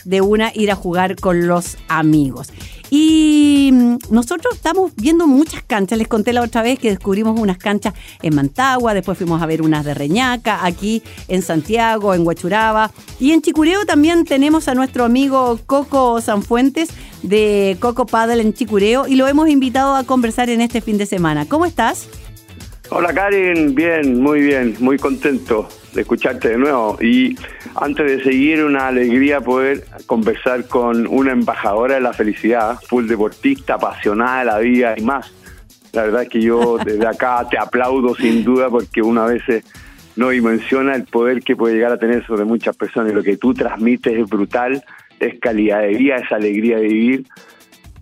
de 0.05 0.21
una 0.21 0.51
ir 0.55 0.71
a 0.71 0.75
jugar 0.75 1.15
con 1.15 1.47
los 1.47 1.77
amigos. 1.87 2.51
Y 2.89 3.71
nosotros 4.09 4.55
estamos 4.55 4.91
viendo 4.95 5.27
muchas 5.27 5.63
canchas. 5.63 5.97
Les 5.97 6.07
conté 6.07 6.33
la 6.33 6.41
otra 6.41 6.61
vez 6.61 6.79
que 6.79 6.89
descubrimos 6.89 7.39
unas 7.39 7.57
canchas 7.57 7.93
en 8.21 8.35
Mantagua, 8.35 8.93
después 8.93 9.17
fuimos 9.17 9.41
a 9.41 9.45
ver 9.45 9.61
unas 9.61 9.85
de 9.85 9.93
Reñaca, 9.93 10.65
aquí 10.65 11.03
en 11.27 11.41
Santiago, 11.41 12.13
en 12.13 12.25
Huachuraba. 12.25 12.91
Y 13.19 13.31
en 13.31 13.41
Chicureo 13.41 13.85
también 13.85 14.25
tenemos 14.25 14.67
a 14.67 14.75
nuestro 14.75 15.05
amigo 15.05 15.59
Coco 15.65 16.21
Sanfuentes 16.21 16.89
de 17.21 17.77
Coco 17.79 18.05
Paddle 18.05 18.41
en 18.41 18.53
Chicureo 18.53 19.07
y 19.07 19.15
lo 19.15 19.27
hemos 19.27 19.49
invitado 19.49 19.95
a 19.95 20.03
conversar 20.03 20.49
en 20.49 20.61
este 20.61 20.81
fin 20.81 20.97
de 20.97 21.05
semana. 21.05 21.45
¿Cómo 21.47 21.65
estás? 21.65 22.07
Hola 22.91 23.13
Karen, 23.13 23.75
bien, 23.75 24.19
muy 24.19 24.41
bien, 24.41 24.75
muy 24.79 24.97
contento 24.97 25.69
de 25.93 26.01
escucharte 26.01 26.49
de 26.49 26.57
nuevo. 26.57 26.97
Y 26.99 27.37
antes 27.75 28.17
de 28.17 28.23
seguir, 28.23 28.63
una 28.63 28.87
alegría 28.87 29.41
poder 29.41 29.83
conversar 30.07 30.67
con 30.67 31.05
una 31.05 31.31
embajadora 31.31 31.95
de 31.95 32.01
la 32.01 32.13
felicidad, 32.13 32.79
full 32.87 33.05
deportista, 33.05 33.75
apasionada 33.75 34.39
de 34.39 34.45
la 34.45 34.57
vida 34.57 34.95
y 34.97 35.03
más. 35.03 35.31
La 35.93 36.01
verdad 36.01 36.23
es 36.23 36.29
que 36.29 36.41
yo 36.41 36.79
desde 36.83 37.05
acá 37.07 37.45
te 37.47 37.59
aplaudo 37.59 38.15
sin 38.15 38.43
duda 38.43 38.71
porque 38.71 39.03
una 39.03 39.25
vez 39.25 39.43
no 40.15 40.29
dimensiona 40.29 40.95
el 40.95 41.03
poder 41.03 41.43
que 41.43 41.55
puede 41.55 41.75
llegar 41.75 41.91
a 41.91 41.99
tener 41.99 42.25
sobre 42.25 42.43
muchas 42.43 42.75
personas 42.75 43.11
y 43.11 43.15
lo 43.15 43.21
que 43.21 43.37
tú 43.37 43.53
transmites 43.53 44.17
es 44.17 44.27
brutal, 44.27 44.83
es 45.19 45.39
calidad 45.39 45.81
de 45.81 45.89
vida, 45.89 46.15
es 46.15 46.31
alegría 46.31 46.77
de 46.77 46.87
vivir 46.87 47.27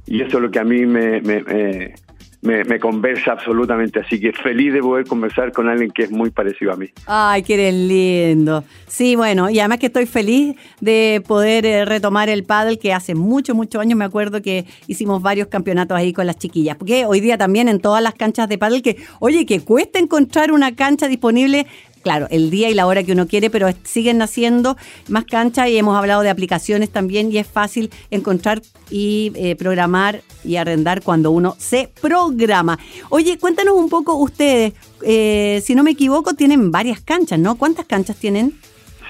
y 0.06 0.22
eso 0.22 0.38
es 0.38 0.44
lo 0.44 0.50
que 0.50 0.60
a 0.60 0.64
mí 0.64 0.86
me, 0.86 1.20
me, 1.20 1.44
me 1.44 1.94
me, 2.42 2.80
conversa 2.80 3.32
absolutamente. 3.32 4.00
Así 4.00 4.20
que 4.20 4.32
feliz 4.34 4.74
de 4.74 4.82
poder 4.82 5.06
conversar 5.06 5.52
con 5.52 5.68
alguien 5.68 5.92
que 5.92 6.04
es 6.04 6.12
muy 6.12 6.30
parecido 6.30 6.72
a 6.72 6.76
mí. 6.76 6.88
Ay, 7.06 7.44
que 7.44 7.56
eres 7.56 7.74
lindo. 7.74 8.64
Sí, 8.88 9.16
bueno, 9.16 9.50
y 9.50 9.60
además 9.60 9.80
que 9.80 9.88
estoy 9.88 10.06
feliz 10.06 10.56
de 10.80 11.24
poder 11.28 11.66
eh, 11.66 11.86
retomar 11.86 12.30
el 12.30 12.44
paddle 12.44 12.78
que 12.78 12.94
hace 12.94 13.16
muchos, 13.16 13.56
muchos 13.56 13.82
años 13.82 13.98
me 13.98 14.06
acuerdo 14.06 14.42
que 14.42 14.66
hicimos 14.88 15.22
varios 15.22 15.48
campeonatos 15.48 15.98
ahí 15.98 16.14
con 16.14 16.28
las 16.28 16.38
chiquillas. 16.38 16.78
Porque 16.78 17.06
hoy 17.06 17.20
día 17.20 17.38
también 17.38 17.68
en 17.70 17.80
todas 17.80 18.02
las 18.02 18.14
canchas 18.14 18.48
de 18.50 18.58
paddle 18.58 18.82
que, 18.82 18.98
oye, 19.20 19.46
que 19.46 19.62
cuesta 19.62 20.00
encontrar 20.00 20.52
una 20.52 20.76
cancha 20.76 21.08
disponible 21.08 21.68
claro, 22.02 22.28
el 22.30 22.50
día 22.50 22.70
y 22.70 22.74
la 22.74 22.88
hora 22.88 23.04
que 23.04 23.12
uno 23.12 23.28
quiere, 23.28 23.50
pero 23.50 23.68
siguen 23.84 24.18
naciendo 24.18 24.78
más 25.08 25.26
canchas 25.26 25.70
y 25.70 25.78
hemos 25.78 25.98
hablado 25.98 26.22
de 26.22 26.30
aplicaciones 26.30 26.90
también 26.90 27.32
y 27.32 27.38
es 27.38 27.48
fácil 27.48 27.90
encontrar 28.12 28.62
y 28.90 29.32
eh, 29.36 29.56
programar 29.56 30.22
y 30.44 30.56
arrendar 30.56 31.02
cuando 31.02 31.32
uno 31.32 31.56
se 31.58 31.90
programa. 32.02 32.80
Oye, 33.10 33.38
cuéntanos 33.38 33.76
un 33.76 33.90
poco 33.90 34.16
ustedes, 34.16 34.74
eh, 35.04 35.62
si 35.64 35.76
no 35.76 35.84
me 35.84 35.92
equivoco, 35.92 36.34
tienen 36.34 36.72
varias 36.72 37.02
canchas, 37.02 37.40
¿no? 37.40 37.56
¿Cuántas 37.56 37.86
canchas 37.86 38.18
tienen? 38.18 38.54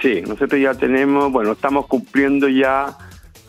Sí, 0.02 0.22
nosotros 0.22 0.60
ya 0.60 0.74
tenemos, 0.74 1.32
bueno, 1.32 1.52
estamos 1.52 1.86
cumpliendo 1.86 2.48
ya 2.48 2.96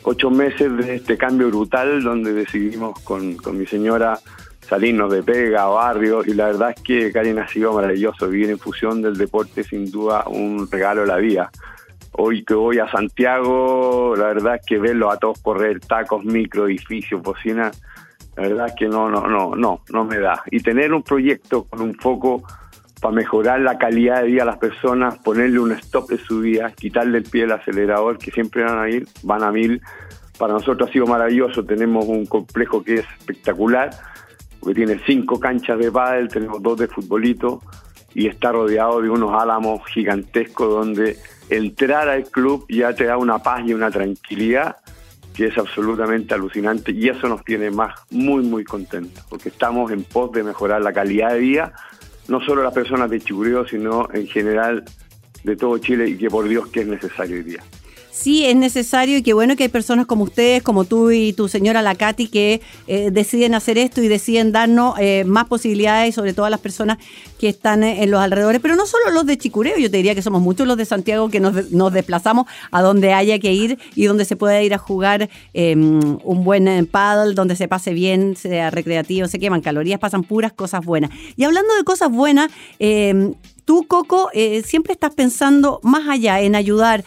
ocho 0.04 0.32
meses 0.32 0.76
de 0.78 0.96
este 0.96 1.18
cambio 1.18 1.48
brutal 1.50 2.02
donde 2.02 2.34
decidimos 2.34 3.00
con, 3.02 3.36
con 3.36 3.58
mi 3.58 3.66
señora 3.66 4.20
salirnos 4.70 5.12
de 5.12 5.24
pega, 5.24 5.66
barrio, 5.66 6.24
y 6.26 6.34
la 6.34 6.48
verdad 6.48 6.74
es 6.76 6.82
que 6.82 7.12
Karen 7.12 7.40
ha 7.40 7.48
sido 7.48 7.74
maravilloso. 7.74 8.30
Vivir 8.30 8.52
en 8.52 8.60
fusión 8.60 9.02
del 9.02 9.18
deporte, 9.18 9.64
sin 9.64 9.90
duda, 9.92 10.24
un 10.28 10.70
regalo 10.70 11.02
de 11.02 11.08
la 11.08 11.18
vida. 11.18 11.50
Hoy 12.14 12.44
que 12.44 12.54
voy 12.54 12.80
a 12.80 12.90
Santiago, 12.90 14.16
la 14.16 14.28
verdad 14.28 14.56
es 14.56 14.66
que 14.66 14.78
verlo 14.78 15.12
a 15.12 15.18
todos 15.18 15.40
correr, 15.42 15.80
tacos, 15.80 16.24
micro, 16.24 16.68
edificios, 16.68 17.22
bocina, 17.22 17.72
la 18.36 18.44
verdad 18.44 18.68
es 18.68 18.76
que 18.76 18.88
no, 18.88 19.10
no, 19.10 19.28
no, 19.28 19.56
no, 19.56 19.82
no 19.90 20.06
me 20.06 20.20
da. 20.20 20.44
Y 20.52 20.62
tener 20.62 20.94
un 20.94 21.04
proyecto 21.04 21.64
con 21.66 21.82
un 21.82 21.96
foco 21.96 22.44
para 23.02 23.14
mejorar 23.14 23.62
la 23.62 23.78
calidad 23.78 24.22
de 24.22 24.28
vida 24.28 24.44
a 24.44 24.46
las 24.46 24.58
personas, 24.58 25.18
ponerle 25.20 25.60
un 25.60 25.72
stop 25.74 26.10
de 26.10 26.18
su 26.18 26.42
vida, 26.42 26.72
quitarle 26.72 27.20
el 27.20 27.24
pie 27.24 27.46
al 27.46 27.54
acelerador, 27.54 28.18
que 28.18 28.32
siempre 28.32 28.64
van 28.64 28.80
a 28.80 28.90
ir, 28.90 29.08
van 29.24 29.44
a 29.44 29.52
mil. 29.52 29.82
Para 30.38 30.54
nosotros 30.54 30.90
ha 30.90 30.94
sido 30.94 31.06
maravilloso, 31.06 31.66
tenemos 31.66 32.06
un 32.06 32.26
complejo 32.26 32.84
que 32.84 32.96
es 32.96 33.06
espectacular, 33.20 33.90
porque 34.60 34.76
tiene 34.76 35.00
cinco 35.06 35.40
canchas 35.40 35.80
de 35.80 35.92
pádel, 35.92 36.28
tenemos 36.28 36.62
dos 36.62 36.80
de 36.80 36.88
futbolito 36.88 37.62
y 38.14 38.28
está 38.28 38.52
rodeado 38.52 39.02
de 39.02 39.10
unos 39.10 39.40
álamos 39.40 39.86
gigantescos 39.88 40.70
donde 40.70 41.18
entrar 41.50 42.10
al 42.10 42.26
club 42.26 42.66
ya 42.70 42.94
te 42.94 43.06
da 43.06 43.18
una 43.18 43.40
paz 43.40 43.64
y 43.66 43.74
una 43.74 43.92
tranquilidad 43.92 44.78
que 45.34 45.48
es 45.48 45.58
absolutamente 45.58 46.34
alucinante 46.34 46.92
y 46.92 47.08
eso 47.08 47.28
nos 47.28 47.44
tiene 47.44 47.72
más 47.72 48.00
muy 48.12 48.44
muy 48.44 48.64
contentos 48.64 49.24
porque 49.30 49.50
estamos 49.50 49.92
en 49.92 50.04
pos 50.04 50.32
de 50.32 50.44
mejorar 50.44 50.82
la 50.82 50.92
calidad 50.92 51.34
de 51.34 51.40
vida 51.40 51.74
no 52.28 52.42
solo 52.42 52.64
las 52.64 52.74
personas 52.74 53.10
de 53.10 53.20
Chicureo 53.20 53.68
sino 53.68 54.10
en 54.14 54.28
general 54.28 54.84
de 55.44 55.56
todo 55.56 55.78
Chile 55.78 56.10
y 56.10 56.18
que 56.18 56.30
por 56.30 56.48
Dios 56.48 56.68
que 56.68 56.82
es 56.82 56.88
necesario 56.88 57.38
hoy 57.38 57.44
día 57.44 57.64
sí 58.20 58.46
es 58.46 58.56
necesario 58.56 59.18
y 59.18 59.24
qué 59.24 59.34
bueno 59.34 59.56
que 59.56 59.64
hay 59.64 59.70
personas 59.70 60.06
como 60.06 60.26
ustedes, 60.26 60.62
como 60.62 60.84
tú 60.84 61.12
y 61.12 61.32
tu 61.32 61.48
señora 61.48 61.82
la 61.82 61.96
Katy, 61.96 62.28
que 62.28 62.62
eh, 62.88 63.12
deciden 63.12 63.56
hacer 63.56 63.78
esto 63.78 64.02
y 64.02 64.10
deciden 64.10 64.52
darnos 64.52 64.96
eh, 65.00 65.24
más 65.26 65.46
posibilidades, 65.46 66.16
sobre 66.16 66.34
todo 66.34 66.46
a 66.46 66.50
las 66.50 66.60
personas 66.60 66.98
que 67.40 67.48
están 67.48 67.82
eh, 67.82 68.04
en 68.04 68.12
los 68.12 68.20
alrededores, 68.20 68.60
pero 68.62 68.76
no 68.76 68.86
solo 68.86 69.12
los 69.12 69.26
de 69.26 69.38
Chicureo, 69.38 69.78
yo 69.78 69.90
te 69.90 69.98
diría 69.98 70.16
que 70.16 70.22
somos 70.22 70.42
muchos 70.42 70.68
los 70.68 70.76
de 70.76 70.84
Santiago 70.84 71.30
que 71.30 71.40
nos, 71.40 71.94
desplazamos 71.94 72.46
a 72.72 72.82
donde 72.82 73.14
haya 73.14 73.40
que 73.40 73.54
ir 73.54 73.80
y 73.96 74.06
donde 74.06 74.26
se 74.26 74.36
pueda 74.36 74.62
ir 74.62 74.74
a 74.74 74.78
jugar 74.78 75.30
em, 75.54 76.18
un 76.24 76.44
buen 76.44 76.88
paddle, 76.88 77.34
donde 77.34 77.56
se 77.56 77.68
pase 77.70 77.94
bien, 77.94 78.36
sea 78.36 78.70
recreativo, 78.70 79.28
se 79.28 79.40
queman 79.40 79.62
calorías, 79.62 80.00
pasan 80.00 80.24
puras 80.24 80.52
cosas 80.52 80.86
buenas. 80.86 81.10
Y 81.38 81.46
hablando 81.46 81.74
de 81.76 81.84
cosas 81.86 82.12
buenas, 82.12 82.52
em, 82.80 83.34
tú, 83.64 83.86
Coco, 83.88 84.30
siempre 84.66 84.94
estás 84.94 85.14
pensando 85.16 85.80
más 85.84 86.08
allá 86.08 86.42
en 86.42 86.56
ayudar. 86.56 87.04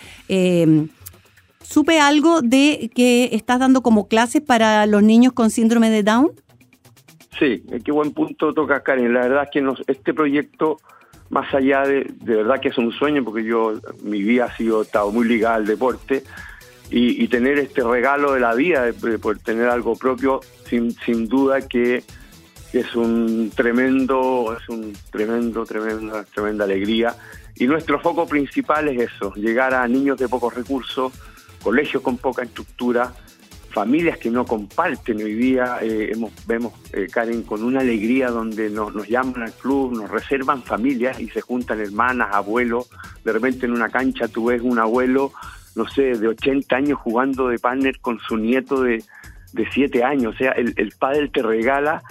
Eh, 1.73 1.75
Supe 1.75 2.01
algo 2.01 2.43
de 2.43 2.91
que 2.95 3.31
estás 3.33 3.59
dando 3.59 3.83
como 3.83 4.07
clases 4.07 4.43
para 4.43 4.87
los 4.87 5.03
niños 5.03 5.33
con 5.33 5.51
síndrome 5.51 5.91
de 5.91 6.03
Down. 6.03 6.33
Sí, 7.39 7.65
qué 7.85 7.93
buen 7.93 8.13
punto 8.13 8.53
toca 8.53 8.83
Karen. 8.83 9.15
La 9.15 9.23
verdad 9.23 9.45
es 9.45 9.51
que 9.51 9.63
nos, 9.63 9.83
este 9.87 10.13
proyecto, 10.13 10.79
más 11.31 11.53
allá 11.55 11.83
de, 11.83 12.07
de 12.21 12.37
verdad 12.37 12.61
que 12.61 12.69
es 12.69 12.79
un 12.79 12.93
sueño, 12.93 13.25
porque 13.25 13.45
yo, 13.45 13.75
mi 14.03 14.23
vida 14.23 14.45
ha 14.45 14.57
sido, 14.57 14.83
estado 14.83 15.11
muy 15.11 15.27
ligada 15.27 15.57
al 15.57 15.67
deporte, 15.67 16.25
y, 16.95 17.27
tener 17.29 17.59
este 17.59 17.83
regalo 17.83 18.35
de 18.35 18.41
la 18.41 18.55
vida, 18.55 18.83
de, 18.83 19.19
tener 19.43 19.71
algo 19.71 19.97
propio, 19.97 20.41
sin, 20.69 20.93
sin 21.07 21.27
duda 21.27 21.67
que 21.67 22.05
es 22.75 22.95
un 22.95 23.51
tremendo, 23.57 24.55
es 24.61 24.69
un 24.69 24.93
tremendo, 25.11 25.65
tremenda, 25.65 26.23
tremenda 26.25 26.65
alegría. 26.65 27.17
Y 27.57 27.67
nuestro 27.67 27.99
foco 27.99 28.27
principal 28.27 28.89
es 28.89 29.11
eso, 29.11 29.33
llegar 29.37 29.73
a 29.73 29.89
niños 29.89 30.19
de 30.19 30.29
pocos 30.29 30.55
recursos, 30.55 31.15
colegios 31.63 32.03
con 32.03 32.19
poca 32.19 32.43
estructura, 32.43 33.13
familias 33.71 34.19
que 34.19 34.31
no 34.31 34.45
comparten 34.45 35.23
hoy 35.23 35.35
día, 35.35 35.79
eh, 35.81 36.11
hemos, 36.13 36.33
vemos, 36.47 36.75
eh, 36.93 37.07
Karen, 37.11 37.43
con 37.43 37.65
una 37.65 37.81
alegría 37.81 38.29
donde 38.29 38.69
nos, 38.69 39.09
llaman 39.09 39.43
al 39.43 39.53
club, 39.53 39.93
nos 39.95 40.11
reservan 40.11 40.63
familias 40.63 41.19
y 41.19 41.29
se 41.31 41.41
juntan 41.41 41.81
hermanas, 41.81 42.29
abuelos, 42.33 42.91
de 43.25 43.33
repente 43.33 43.67
en 43.67 43.73
una 43.73 43.89
cancha 43.89 44.29
tú 44.29 44.47
ves 44.47 44.61
un 44.63 44.79
abuelo, 44.79 45.33
no 45.75 45.89
sé, 45.89 46.15
de 46.19 46.29
80 46.29 46.77
años 46.77 46.99
jugando 46.99 47.49
de 47.49 47.59
partner 47.59 47.99
con 48.01 48.19
su 48.21 48.37
nieto 48.37 48.83
de, 48.83 49.03
de 49.53 49.69
7 49.73 50.05
años, 50.05 50.35
o 50.35 50.39
sea, 50.39 50.53
el, 50.53 50.75
el 50.77 50.93
padre 50.99 51.29
te 51.29 51.43
regala 51.43 52.03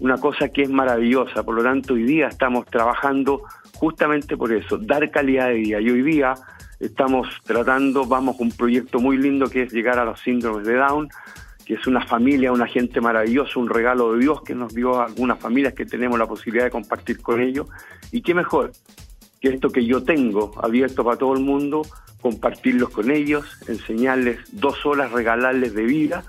una 0.00 0.18
cosa 0.18 0.48
que 0.48 0.62
es 0.62 0.70
maravillosa, 0.70 1.42
por 1.42 1.54
lo 1.54 1.62
tanto 1.62 1.94
hoy 1.94 2.04
día 2.04 2.28
estamos 2.28 2.66
trabajando 2.66 3.42
justamente 3.78 4.36
por 4.36 4.52
eso, 4.52 4.76
dar 4.78 5.10
calidad 5.10 5.48
de 5.48 5.54
vida. 5.54 5.80
Y 5.80 5.90
hoy 5.90 6.02
día 6.02 6.34
estamos 6.80 7.28
tratando, 7.44 8.04
vamos 8.06 8.36
con 8.36 8.48
un 8.48 8.52
proyecto 8.52 9.00
muy 9.00 9.16
lindo 9.16 9.48
que 9.48 9.62
es 9.62 9.72
llegar 9.72 9.98
a 9.98 10.04
los 10.04 10.20
síndromes 10.20 10.66
de 10.66 10.74
Down, 10.74 11.08
que 11.64 11.74
es 11.74 11.86
una 11.86 12.04
familia, 12.06 12.52
una 12.52 12.66
gente 12.66 13.00
maravillosa, 13.00 13.58
un 13.58 13.68
regalo 13.68 14.12
de 14.12 14.20
Dios 14.20 14.42
que 14.42 14.54
nos 14.54 14.74
dio 14.74 15.00
a 15.00 15.06
algunas 15.06 15.38
familias 15.38 15.74
que 15.74 15.84
tenemos 15.84 16.18
la 16.18 16.26
posibilidad 16.26 16.64
de 16.64 16.70
compartir 16.70 17.20
con 17.20 17.40
ellos. 17.40 17.66
Y 18.10 18.22
qué 18.22 18.34
mejor 18.34 18.72
que 19.40 19.48
esto 19.48 19.70
que 19.70 19.84
yo 19.84 20.02
tengo 20.02 20.52
abierto 20.62 21.04
para 21.04 21.18
todo 21.18 21.34
el 21.34 21.40
mundo, 21.40 21.82
compartirlos 22.20 22.90
con 22.90 23.10
ellos, 23.10 23.44
enseñarles 23.68 24.38
dos 24.52 24.84
horas, 24.86 25.12
regalarles 25.12 25.74
de 25.74 25.84
vida, 25.84 26.24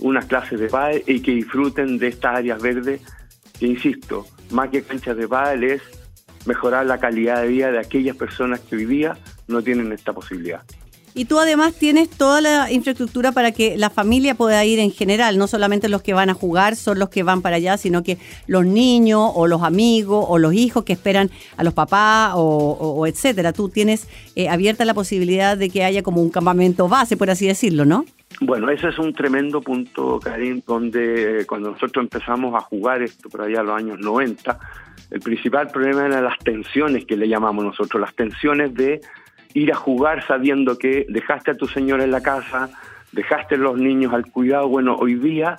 unas 0.00 0.26
clases 0.26 0.58
de 0.58 0.68
pádel 0.68 1.02
y 1.06 1.20
que 1.20 1.32
disfruten 1.32 1.98
de 1.98 2.08
estas 2.08 2.38
áreas 2.38 2.60
verdes, 2.60 3.02
que 3.58 3.66
insisto, 3.66 4.26
más 4.50 4.70
que 4.70 4.82
canchas 4.82 5.16
de 5.16 5.28
pádel 5.28 5.64
es 5.64 5.82
mejorar 6.44 6.86
la 6.86 6.98
calidad 6.98 7.42
de 7.42 7.48
vida 7.48 7.70
de 7.70 7.78
aquellas 7.78 8.16
personas 8.16 8.60
que 8.60 8.76
hoy 8.76 8.84
no 9.52 9.62
tienen 9.62 9.92
esta 9.92 10.12
posibilidad. 10.12 10.62
Y 11.14 11.26
tú 11.26 11.38
además 11.38 11.74
tienes 11.74 12.08
toda 12.08 12.40
la 12.40 12.72
infraestructura 12.72 13.32
para 13.32 13.52
que 13.52 13.76
la 13.76 13.90
familia 13.90 14.34
pueda 14.34 14.64
ir 14.64 14.78
en 14.78 14.90
general, 14.90 15.36
no 15.36 15.46
solamente 15.46 15.90
los 15.90 16.02
que 16.02 16.14
van 16.14 16.30
a 16.30 16.34
jugar 16.34 16.74
son 16.74 16.98
los 16.98 17.10
que 17.10 17.22
van 17.22 17.42
para 17.42 17.56
allá, 17.56 17.76
sino 17.76 18.02
que 18.02 18.16
los 18.46 18.64
niños 18.64 19.30
o 19.34 19.46
los 19.46 19.62
amigos 19.62 20.24
o 20.26 20.38
los 20.38 20.54
hijos 20.54 20.84
que 20.84 20.94
esperan 20.94 21.30
a 21.58 21.64
los 21.64 21.74
papás 21.74 22.32
o, 22.34 23.06
etcétera. 23.06 23.52
Tú 23.52 23.68
tienes 23.68 24.08
eh, 24.36 24.48
abierta 24.48 24.86
la 24.86 24.94
posibilidad 24.94 25.56
de 25.58 25.68
que 25.68 25.84
haya 25.84 26.02
como 26.02 26.22
un 26.22 26.30
campamento 26.30 26.88
base, 26.88 27.18
por 27.18 27.28
así 27.28 27.46
decirlo, 27.46 27.84
¿no? 27.84 28.06
Bueno, 28.40 28.70
ese 28.70 28.88
es 28.88 28.98
un 28.98 29.12
tremendo 29.12 29.60
punto, 29.60 30.18
Karim, 30.18 30.62
donde 30.66 31.40
eh, 31.40 31.46
cuando 31.46 31.72
nosotros 31.72 32.04
empezamos 32.04 32.54
a 32.54 32.60
jugar 32.60 33.02
esto 33.02 33.28
por 33.28 33.42
allá 33.42 33.60
en 33.60 33.66
los 33.66 33.76
años 33.76 33.98
90, 34.00 34.58
el 35.10 35.20
principal 35.20 35.68
problema 35.68 36.06
eran 36.06 36.24
las 36.24 36.38
tensiones 36.38 37.04
que 37.04 37.16
le 37.16 37.28
llamamos 37.28 37.64
nosotros, 37.66 38.00
las 38.00 38.14
tensiones 38.14 38.72
de 38.72 39.02
ir 39.54 39.72
a 39.72 39.76
jugar 39.76 40.26
sabiendo 40.26 40.78
que 40.78 41.06
dejaste 41.08 41.52
a 41.52 41.54
tu 41.54 41.66
señora 41.66 42.04
en 42.04 42.10
la 42.10 42.22
casa, 42.22 42.70
dejaste 43.12 43.56
a 43.56 43.58
los 43.58 43.78
niños 43.78 44.12
al 44.12 44.26
cuidado. 44.26 44.68
Bueno, 44.68 44.96
hoy 44.96 45.14
día, 45.14 45.56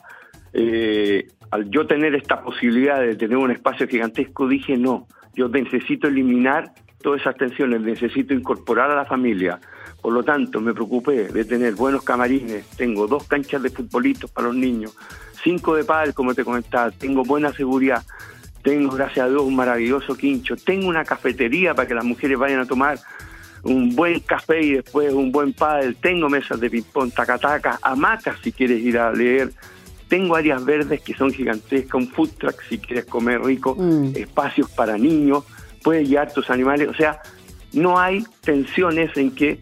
eh, 0.54 1.28
al 1.52 1.70
yo 1.70 1.86
tener 1.86 2.16
esta 2.16 2.42
posibilidad 2.42 3.00
de 3.00 3.16
tener 3.16 3.38
un 3.38 3.52
espacio 3.52 3.88
gigantesco, 3.88 4.48
dije 4.48 4.78
no, 4.78 5.08
yo 5.36 5.48
necesito 5.50 6.08
eliminar 6.08 6.74
todas 7.02 7.22
esas 7.22 7.36
tensiones, 7.36 7.82
necesito 7.82 8.34
incorporar 8.34 8.90
a 8.92 8.96
la 8.96 9.06
familia. 9.06 9.60
Por 10.02 10.14
lo 10.14 10.24
tanto, 10.24 10.60
me 10.60 10.74
preocupé 10.74 11.30
de 11.30 11.46
tener 11.46 11.76
buenos 11.76 12.04
camarines, 12.04 12.68
tengo 12.72 13.08
dos 13.08 13.26
canchas 13.26 13.62
de 13.62 13.70
futbolitos 13.70 14.30
para 14.32 14.48
los 14.48 14.56
niños, 14.56 14.98
cinco 15.44 15.76
de 15.76 15.84
pádel, 15.84 16.14
como 16.14 16.34
te 16.34 16.44
comentaba, 16.44 16.92
tengo 16.92 17.24
buena 17.24 17.54
seguridad, 17.54 18.04
tengo, 18.64 18.96
gracias 18.96 19.26
a 19.26 19.30
Dios, 19.30 19.42
un 19.44 19.56
maravilloso 19.56 20.16
quincho, 20.16 20.56
tengo 20.56 20.88
una 20.88 21.06
cafetería 21.06 21.74
para 21.74 21.88
que 21.88 21.94
las 21.94 22.06
mujeres 22.06 22.38
vayan 22.38 22.62
a 22.62 22.66
tomar 22.66 22.98
un 23.64 23.96
buen 23.96 24.20
café 24.20 24.62
y 24.62 24.74
después 24.74 25.14
un 25.14 25.32
buen 25.32 25.54
pádel, 25.54 25.96
tengo 25.96 26.30
mesas 26.30 26.60
de 26.60 26.70
ping-pong, 26.70 27.12
tacataca, 27.14 27.80
hamacas 27.82 28.38
si 28.44 28.52
quieres 28.52 28.80
ir 28.82 28.98
a 28.98 29.12
leer, 29.12 29.52
tengo 30.10 30.36
áreas 30.36 30.64
verdes 30.64 31.02
que 31.02 31.14
son 31.14 31.32
gigantescas, 31.32 31.94
un 31.94 32.08
food 32.08 32.30
truck 32.38 32.62
si 32.68 32.78
quieres 32.78 33.06
comer 33.06 33.42
rico, 33.42 33.76
mm. 33.76 34.16
espacios 34.16 34.70
para 34.70 34.98
niños, 34.98 35.46
puedes 35.82 36.08
llevar 36.08 36.34
tus 36.34 36.50
animales, 36.50 36.90
o 36.90 36.94
sea, 36.94 37.22
no 37.72 37.98
hay 38.00 38.24
tensiones 38.42 39.16
en 39.18 39.32
que 39.34 39.60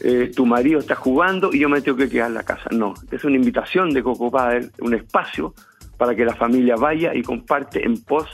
eh, 0.00 0.30
tu 0.34 0.44
marido 0.44 0.80
está 0.80 0.94
jugando 0.94 1.50
y 1.52 1.60
yo 1.60 1.68
me 1.68 1.80
tengo 1.80 1.96
que 1.96 2.08
quedar 2.08 2.28
en 2.28 2.34
la 2.34 2.42
casa. 2.42 2.68
No, 2.70 2.94
es 3.10 3.24
una 3.24 3.36
invitación 3.36 3.90
de 3.90 4.02
Coco 4.02 4.30
Padel, 4.30 4.70
un 4.80 4.94
espacio 4.94 5.54
para 5.96 6.14
que 6.14 6.24
la 6.24 6.36
familia 6.36 6.76
vaya 6.76 7.14
y 7.14 7.22
comparte 7.22 7.84
en 7.84 8.00
pos 8.02 8.26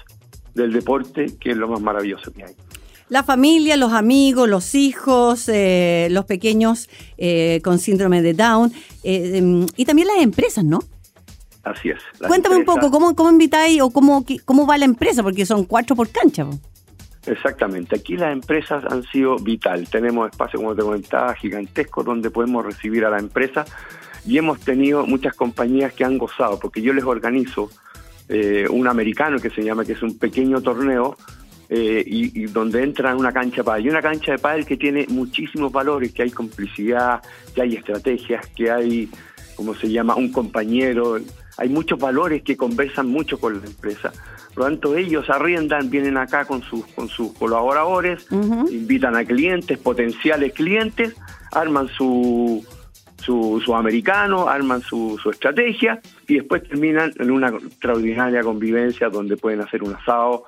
del 0.54 0.72
deporte, 0.72 1.26
que 1.40 1.50
es 1.50 1.56
lo 1.56 1.68
más 1.68 1.80
maravilloso 1.80 2.32
que 2.32 2.44
hay 2.44 2.54
la 3.08 3.22
familia, 3.22 3.76
los 3.76 3.92
amigos, 3.92 4.48
los 4.48 4.74
hijos, 4.74 5.48
eh, 5.48 6.08
los 6.10 6.24
pequeños 6.24 6.88
eh, 7.18 7.60
con 7.62 7.78
síndrome 7.78 8.22
de 8.22 8.34
Down 8.34 8.72
eh, 9.02 9.38
em, 9.38 9.66
y 9.76 9.84
también 9.84 10.08
las 10.08 10.22
empresas, 10.22 10.64
¿no? 10.64 10.80
Así 11.62 11.90
es. 11.90 11.98
Cuéntame 12.26 12.56
un 12.56 12.64
poco, 12.64 12.90
¿cómo, 12.90 13.14
cómo 13.14 13.30
invitáis 13.30 13.80
o 13.80 13.90
cómo, 13.90 14.24
cómo 14.44 14.66
va 14.66 14.76
la 14.76 14.84
empresa? 14.84 15.22
Porque 15.22 15.46
son 15.46 15.64
cuatro 15.64 15.96
por 15.96 16.10
cancha. 16.10 16.46
Exactamente, 17.26 17.96
aquí 17.96 18.18
las 18.18 18.34
empresas 18.34 18.84
han 18.84 19.02
sido 19.04 19.36
vital. 19.36 19.88
Tenemos 19.88 20.30
espacio, 20.30 20.58
como 20.58 20.74
te 20.74 20.82
comentaba, 20.82 21.34
gigantesco 21.34 22.02
donde 22.02 22.30
podemos 22.30 22.66
recibir 22.66 23.06
a 23.06 23.10
la 23.10 23.18
empresa 23.18 23.64
y 24.26 24.36
hemos 24.36 24.60
tenido 24.60 25.06
muchas 25.06 25.34
compañías 25.34 25.94
que 25.94 26.04
han 26.04 26.18
gozado, 26.18 26.58
porque 26.58 26.82
yo 26.82 26.92
les 26.92 27.04
organizo 27.04 27.70
un 28.70 28.88
americano 28.88 29.38
que 29.38 29.50
se 29.50 29.62
llama, 29.62 29.84
que 29.84 29.92
es 29.92 30.02
un 30.02 30.18
pequeño 30.18 30.62
torneo 30.62 31.14
eh, 31.68 32.02
y, 32.06 32.46
donde 32.46 32.82
entra 32.82 33.10
en 33.10 33.18
una 33.18 33.32
cancha 33.32 33.58
de 33.58 33.64
pádel. 33.64 33.86
Y 33.86 33.90
una 33.90 34.02
cancha 34.02 34.32
de 34.32 34.38
pádel 34.38 34.66
que 34.66 34.76
tiene 34.76 35.06
muchísimos 35.08 35.72
valores, 35.72 36.12
que 36.12 36.22
hay 36.22 36.30
complicidad, 36.30 37.22
que 37.54 37.62
hay 37.62 37.76
estrategias, 37.76 38.46
que 38.48 38.70
hay, 38.70 39.08
como 39.56 39.74
se 39.74 39.90
llama, 39.90 40.14
un 40.14 40.30
compañero. 40.30 41.18
Hay 41.56 41.68
muchos 41.68 41.98
valores 41.98 42.42
que 42.42 42.56
conversan 42.56 43.08
mucho 43.08 43.38
con 43.38 43.60
la 43.60 43.66
empresa. 43.66 44.12
Por 44.54 44.64
lo 44.64 44.70
tanto, 44.70 44.96
ellos 44.96 45.28
arriendan, 45.30 45.90
vienen 45.90 46.16
acá 46.16 46.44
con 46.44 46.62
sus, 46.62 46.86
con 46.88 47.08
sus 47.08 47.32
colaboradores, 47.32 48.26
invitan 48.30 49.16
a 49.16 49.24
clientes, 49.24 49.78
potenciales 49.78 50.52
clientes, 50.52 51.14
arman 51.50 51.88
su, 51.88 52.64
su, 53.24 53.60
su 53.64 53.74
americano, 53.74 54.48
arman 54.48 54.80
su, 54.82 55.18
su 55.20 55.30
estrategia 55.30 56.00
y 56.28 56.34
después 56.34 56.62
terminan 56.68 57.12
en 57.18 57.30
una 57.30 57.48
extraordinaria 57.48 58.42
convivencia 58.42 59.08
donde 59.08 59.36
pueden 59.36 59.60
hacer 59.60 59.82
un 59.82 59.94
asado, 59.94 60.44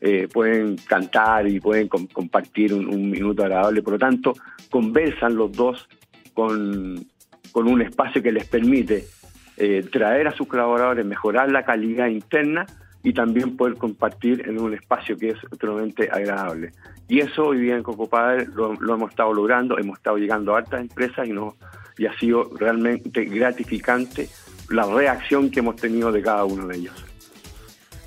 eh, 0.00 0.28
pueden 0.32 0.76
cantar 0.76 1.48
y 1.48 1.60
pueden 1.60 1.88
compartir 1.88 2.74
un, 2.74 3.10
minuto 3.10 3.42
agradable. 3.42 3.82
Por 3.82 3.94
lo 3.94 3.98
tanto, 3.98 4.34
conversan 4.70 5.36
los 5.36 5.52
dos 5.52 5.88
con, 6.34 7.06
un 7.54 7.82
espacio 7.82 8.22
que 8.22 8.32
les 8.32 8.46
permite 8.46 9.06
eh, 9.56 9.84
traer 9.90 10.28
a 10.28 10.32
sus 10.32 10.46
colaboradores, 10.46 11.06
mejorar 11.06 11.50
la 11.50 11.64
calidad 11.64 12.08
interna 12.08 12.66
y 13.02 13.12
también 13.12 13.56
poder 13.56 13.76
compartir 13.76 14.46
en 14.46 14.60
un 14.60 14.74
espacio 14.74 15.16
que 15.16 15.30
es 15.30 15.40
totalmente 15.58 16.10
agradable. 16.10 16.72
Y 17.08 17.20
eso 17.20 17.46
hoy 17.46 17.60
día 17.60 17.76
en 17.76 17.82
Coco 17.82 18.08
lo, 18.54 18.74
lo, 18.74 18.94
hemos 18.94 19.10
estado 19.10 19.32
logrando, 19.32 19.78
hemos 19.78 19.98
estado 19.98 20.18
llegando 20.18 20.54
a 20.54 20.58
altas 20.58 20.80
empresas 20.80 21.26
y, 21.26 21.32
no, 21.32 21.56
y 21.96 22.06
ha 22.06 22.18
sido 22.18 22.50
realmente 22.58 23.24
gratificante 23.24 24.28
la 24.70 24.84
reacción 24.86 25.50
que 25.50 25.60
hemos 25.60 25.76
tenido 25.76 26.10
de 26.10 26.20
cada 26.20 26.44
uno 26.44 26.66
de 26.66 26.76
ellos. 26.76 27.04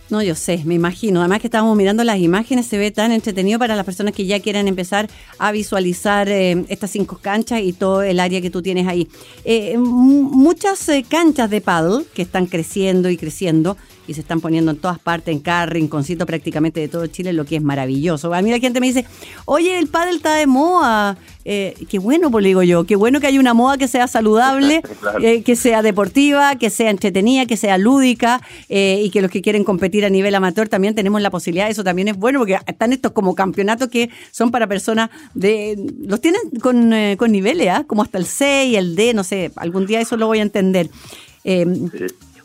No, 0.09 0.23
yo 0.23 0.33
sé, 0.33 0.63
me 0.65 0.73
imagino. 0.73 1.19
Además 1.19 1.39
que 1.39 1.47
estábamos 1.47 1.77
mirando 1.77 2.03
las 2.03 2.17
imágenes, 2.17 2.65
se 2.65 2.79
ve 2.79 2.89
tan 2.89 3.11
entretenido 3.11 3.59
para 3.59 3.75
las 3.75 3.85
personas 3.85 4.13
que 4.13 4.25
ya 4.25 4.39
quieran 4.39 4.67
empezar 4.67 5.07
a 5.37 5.51
visualizar 5.51 6.27
eh, 6.29 6.65
estas 6.67 6.89
cinco 6.89 7.19
canchas 7.21 7.61
y 7.61 7.73
todo 7.73 8.01
el 8.01 8.19
área 8.19 8.41
que 8.41 8.49
tú 8.49 8.63
tienes 8.63 8.87
ahí. 8.87 9.07
Eh, 9.45 9.77
muchas 9.77 10.89
eh, 10.89 11.05
canchas 11.07 11.51
de 11.51 11.61
paddle 11.61 12.05
que 12.15 12.23
están 12.23 12.47
creciendo 12.47 13.09
y 13.09 13.17
creciendo 13.17 13.77
y 14.09 14.15
se 14.15 14.21
están 14.21 14.41
poniendo 14.41 14.71
en 14.71 14.77
todas 14.77 14.97
partes, 14.97 15.31
en 15.35 15.39
cada 15.39 15.67
rinconcito 15.67 16.25
prácticamente 16.25 16.79
de 16.79 16.87
todo 16.87 17.05
Chile, 17.05 17.31
lo 17.31 17.45
que 17.45 17.57
es 17.57 17.61
maravilloso. 17.61 18.33
A 18.33 18.41
mí 18.41 18.49
la 18.49 18.57
gente 18.57 18.79
me 18.79 18.87
dice, 18.87 19.05
oye, 19.45 19.77
el 19.77 19.87
pádel 19.87 20.15
está 20.15 20.33
de 20.33 20.47
moda. 20.47 21.15
Eh, 21.45 21.75
qué 21.87 21.99
bueno, 21.99 22.31
pues 22.31 22.43
digo 22.43 22.63
yo, 22.63 22.85
qué 22.85 22.95
bueno 22.95 23.19
que 23.19 23.27
haya 23.27 23.39
una 23.39 23.53
moda 23.53 23.77
que 23.77 23.87
sea 23.87 24.07
saludable, 24.07 24.81
eh, 25.21 25.43
que 25.43 25.55
sea 25.55 25.83
deportiva, 25.83 26.55
que 26.55 26.71
sea 26.71 26.89
entretenida, 26.89 27.45
que 27.45 27.55
sea 27.55 27.77
lúdica 27.77 28.41
eh, 28.67 28.99
y 29.03 29.11
que 29.11 29.21
los 29.21 29.29
que 29.29 29.43
quieren 29.43 29.63
competir 29.63 30.03
a 30.05 30.09
nivel 30.09 30.33
amateur 30.33 30.67
también 30.67 30.95
tenemos 30.95 31.21
la 31.21 31.29
posibilidad. 31.29 31.69
Eso 31.69 31.83
también 31.83 32.07
es 32.07 32.17
bueno 32.17 32.39
porque 32.39 32.57
están 32.65 32.93
estos 32.93 33.11
como 33.11 33.35
campeonatos 33.35 33.89
que 33.89 34.09
son 34.31 34.49
para 34.49 34.65
personas 34.65 35.11
de... 35.35 35.77
Los 36.01 36.19
tienen 36.19 36.41
con, 36.63 36.91
con 37.15 37.31
niveles, 37.31 37.67
¿ah? 37.69 37.83
como 37.85 38.01
hasta 38.01 38.17
el 38.17 38.25
C 38.25 38.65
y 38.65 38.75
el 38.75 38.95
D, 38.95 39.13
no 39.13 39.23
sé, 39.23 39.51
algún 39.55 39.85
día 39.85 40.01
eso 40.01 40.17
lo 40.17 40.25
voy 40.25 40.39
a 40.39 40.41
entender. 40.41 40.89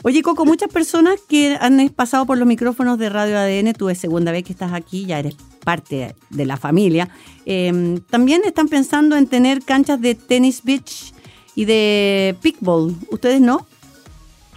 Oye, 0.07 0.21
Coco, 0.21 0.45
muchas 0.45 0.71
personas 0.71 1.19
que 1.27 1.57
han 1.59 1.89
pasado 1.89 2.27
por 2.27 2.37
los 2.37 2.47
micrófonos 2.47 2.99
de 2.99 3.09
Radio 3.09 3.39
ADN, 3.39 3.73
tú 3.73 3.89
es 3.89 3.97
segunda 3.97 4.33
vez 4.33 4.45
que 4.45 4.53
estás 4.53 4.75
aquí, 4.75 5.07
ya 5.07 5.19
eres 5.19 5.35
parte 5.65 6.15
de 6.29 6.45
la 6.45 6.59
familia, 6.59 7.09
em, 7.47 8.01
también 8.11 8.43
están 8.45 8.69
pensando 8.69 9.17
en 9.17 9.27
tener 9.27 9.65
canchas 9.65 9.99
de 10.03 10.15
tenis 10.15 10.63
beach 10.63 11.15
y 11.55 11.65
de 11.65 12.37
pickball. 12.43 12.95
¿Ustedes 13.11 13.41
no? 13.41 13.67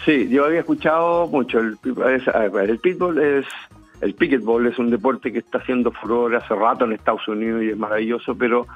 Sí, 0.04 0.28
yo 0.28 0.44
había 0.44 0.60
escuchado 0.60 1.28
mucho. 1.28 1.60
El, 1.60 1.78
el 1.86 2.80
pickball 2.80 3.18
es 3.18 3.46
el 4.02 4.16
picketball 4.16 4.68
es 4.68 4.78
un 4.78 4.90
deporte 4.90 5.32
que 5.32 5.40
está 5.40 5.60
haciendo 5.60 5.94
furor 5.94 6.36
hace 6.36 6.54
rato 6.56 6.84
en 6.84 6.92
Estados 6.92 7.26
Unidos 7.26 7.64
y 7.64 7.70
es 7.70 7.78
maravilloso, 7.78 8.36
pero 8.36 8.68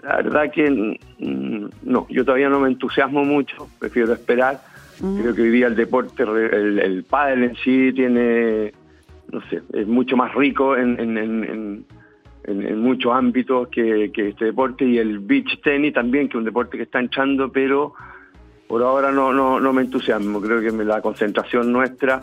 la 0.00 0.16
verdad 0.18 0.52
que 0.52 0.70
mm, 1.18 1.66
no, 1.82 2.06
yo 2.08 2.24
todavía 2.24 2.48
no 2.48 2.60
me 2.60 2.68
entusiasmo 2.68 3.24
mucho, 3.24 3.68
prefiero 3.80 4.12
esperar 4.12 4.62
Creo 4.98 5.34
que 5.34 5.42
hoy 5.42 5.50
día 5.50 5.68
el 5.68 5.76
deporte, 5.76 6.22
el, 6.24 6.78
el 6.78 7.04
pádel 7.04 7.44
en 7.44 7.56
sí 7.56 7.92
tiene, 7.92 8.72
no 9.30 9.40
sé, 9.48 9.62
es 9.72 9.86
mucho 9.86 10.16
más 10.16 10.34
rico 10.34 10.76
en, 10.76 10.98
en, 10.98 11.84
en, 12.44 12.80
muchos 12.80 13.12
ámbitos 13.12 13.68
que, 13.68 14.10
este 14.14 14.46
deporte 14.46 14.84
y 14.84 14.98
el 14.98 15.20
beach 15.20 15.60
tennis 15.62 15.94
también, 15.94 16.28
que 16.28 16.32
es 16.32 16.38
un 16.38 16.44
deporte 16.44 16.76
que 16.76 16.84
está 16.84 16.98
entrando, 16.98 17.52
pero 17.52 17.92
por 18.66 18.82
ahora 18.82 19.12
no, 19.12 19.32
no, 19.32 19.60
no 19.60 19.72
me 19.72 19.82
entusiasmo. 19.82 20.40
Creo 20.40 20.60
que 20.60 20.72
la 20.84 21.00
concentración 21.00 21.70
nuestra 21.70 22.20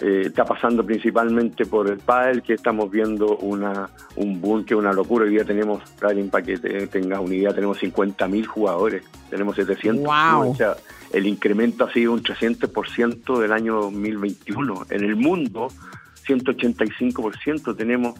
eh, 0.00 0.22
está 0.26 0.44
pasando 0.44 0.84
principalmente 0.84 1.66
por 1.66 1.88
el 1.88 1.98
pádel, 1.98 2.42
que 2.42 2.54
estamos 2.54 2.90
viendo 2.90 3.36
una, 3.38 3.90
un 4.16 4.40
boom, 4.40 4.64
que 4.64 4.74
es 4.74 4.80
una 4.80 4.92
locura. 4.92 5.24
Hoy 5.24 5.32
día 5.32 5.44
tenemos, 5.44 5.82
para 6.00 6.14
que 6.14 6.58
tengas 6.90 7.20
una 7.20 7.34
idea, 7.34 7.52
tenemos 7.52 7.82
50.000 7.82 8.46
jugadores, 8.46 9.04
tenemos 9.28 9.56
700. 9.56 10.04
Wow. 10.04 10.50
O 10.50 10.54
sea, 10.54 10.76
el 11.12 11.26
incremento 11.26 11.84
ha 11.84 11.92
sido 11.92 12.12
un 12.12 12.22
300% 12.22 13.38
del 13.38 13.52
año 13.52 13.80
2021. 13.82 14.86
En 14.90 15.04
el 15.04 15.16
mundo, 15.16 15.68
185% 16.26 17.76
tenemos 17.76 18.14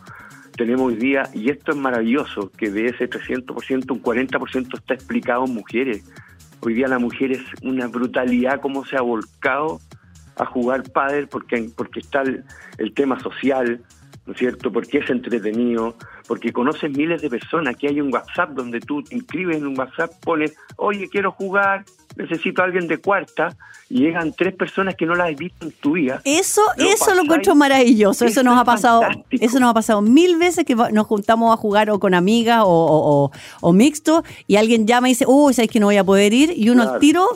tenemos 0.59 0.89
hoy 0.89 0.97
día, 0.97 1.31
y 1.33 1.51
esto 1.51 1.71
es 1.71 1.79
maravilloso, 1.79 2.51
que 2.51 2.69
de 2.69 2.87
ese 2.87 3.09
300%, 3.09 3.93
un 3.93 4.03
40% 4.03 4.77
está 4.77 4.95
explicado 4.95 5.45
en 5.45 5.55
mujeres. 5.55 6.03
Hoy 6.61 6.75
día 6.75 6.89
la 6.89 6.99
mujer 6.99 7.31
es 7.31 7.43
una 7.63 7.87
brutalidad 7.87 8.61
cómo 8.61 8.85
se 8.85 8.97
ha 8.97 9.01
volcado 9.01 9.81
a 10.35 10.45
jugar 10.45 10.83
pádel 10.91 11.29
porque, 11.29 11.71
porque 11.77 12.01
está 12.01 12.23
el, 12.23 12.93
tema 12.95 13.21
social, 13.21 13.81
¿no 14.27 14.33
es 14.33 14.39
cierto? 14.41 14.73
Porque 14.73 14.99
es 14.99 15.09
entretenido, 15.11 15.97
porque 16.27 16.53
conoces 16.53 16.91
miles 16.91 17.23
de 17.23 17.31
personas. 17.31 17.77
Aquí 17.77 17.87
hay 17.87 18.01
un 18.01 18.13
WhatsApp 18.13 18.51
donde 18.51 18.81
tú 18.81 19.05
te 19.05 19.15
inscribes 19.15 19.59
en 19.59 19.67
un 19.69 19.79
WhatsApp, 19.79 20.11
pones, 20.25 20.57
oye, 20.77 21.09
quiero 21.09 21.31
jugar, 21.31 21.85
necesito 22.19 22.63
a 22.63 22.67
alguien 22.67 22.89
de 22.89 22.99
cuarta, 22.99 23.57
y 23.91 24.01
llegan 24.01 24.35
tres 24.35 24.55
personas 24.55 24.97
que 24.97 25.07
no 25.07 25.15
las 25.15 25.31
has 25.31 25.37
visto 25.37 25.65
en 25.65 25.73
tu 25.73 25.93
vida. 25.93 26.21
Eso, 26.25 26.61
lo 26.77 26.85
eso 26.85 27.15
lo 27.15 27.23
encuentro 27.23 27.55
maravilloso. 27.55 28.27
Eso, 28.27 28.43
nos 28.43 28.59
ha 28.59 28.65
pasado, 28.65 29.03
eso 29.31 29.61
nos 29.61 29.71
ha 29.71 29.75
pasado 29.75 30.03
mil 30.03 30.37
veces 30.37 30.65
que 30.67 30.75
nos 30.75 31.07
juntamos 31.07 31.55
a 31.55 31.57
jugar 31.57 31.89
o 31.91 31.99
con 31.99 32.13
amigas 32.13 32.63
o, 32.67 33.31
o, 33.61 33.73
mixto, 33.73 34.25
y 34.47 34.57
alguien 34.57 34.87
llama 34.87 35.09
y 35.09 35.13
dice, 35.13 35.25
uy, 35.27 35.55
sabes 35.55 35.71
que 35.71 35.81
no 35.81 35.87
voy 35.87 35.97
a 35.97 36.05
poder 36.05 36.35
ir, 36.35 36.53
y 36.55 36.69
uno 36.69 36.99
tiro 36.99 37.27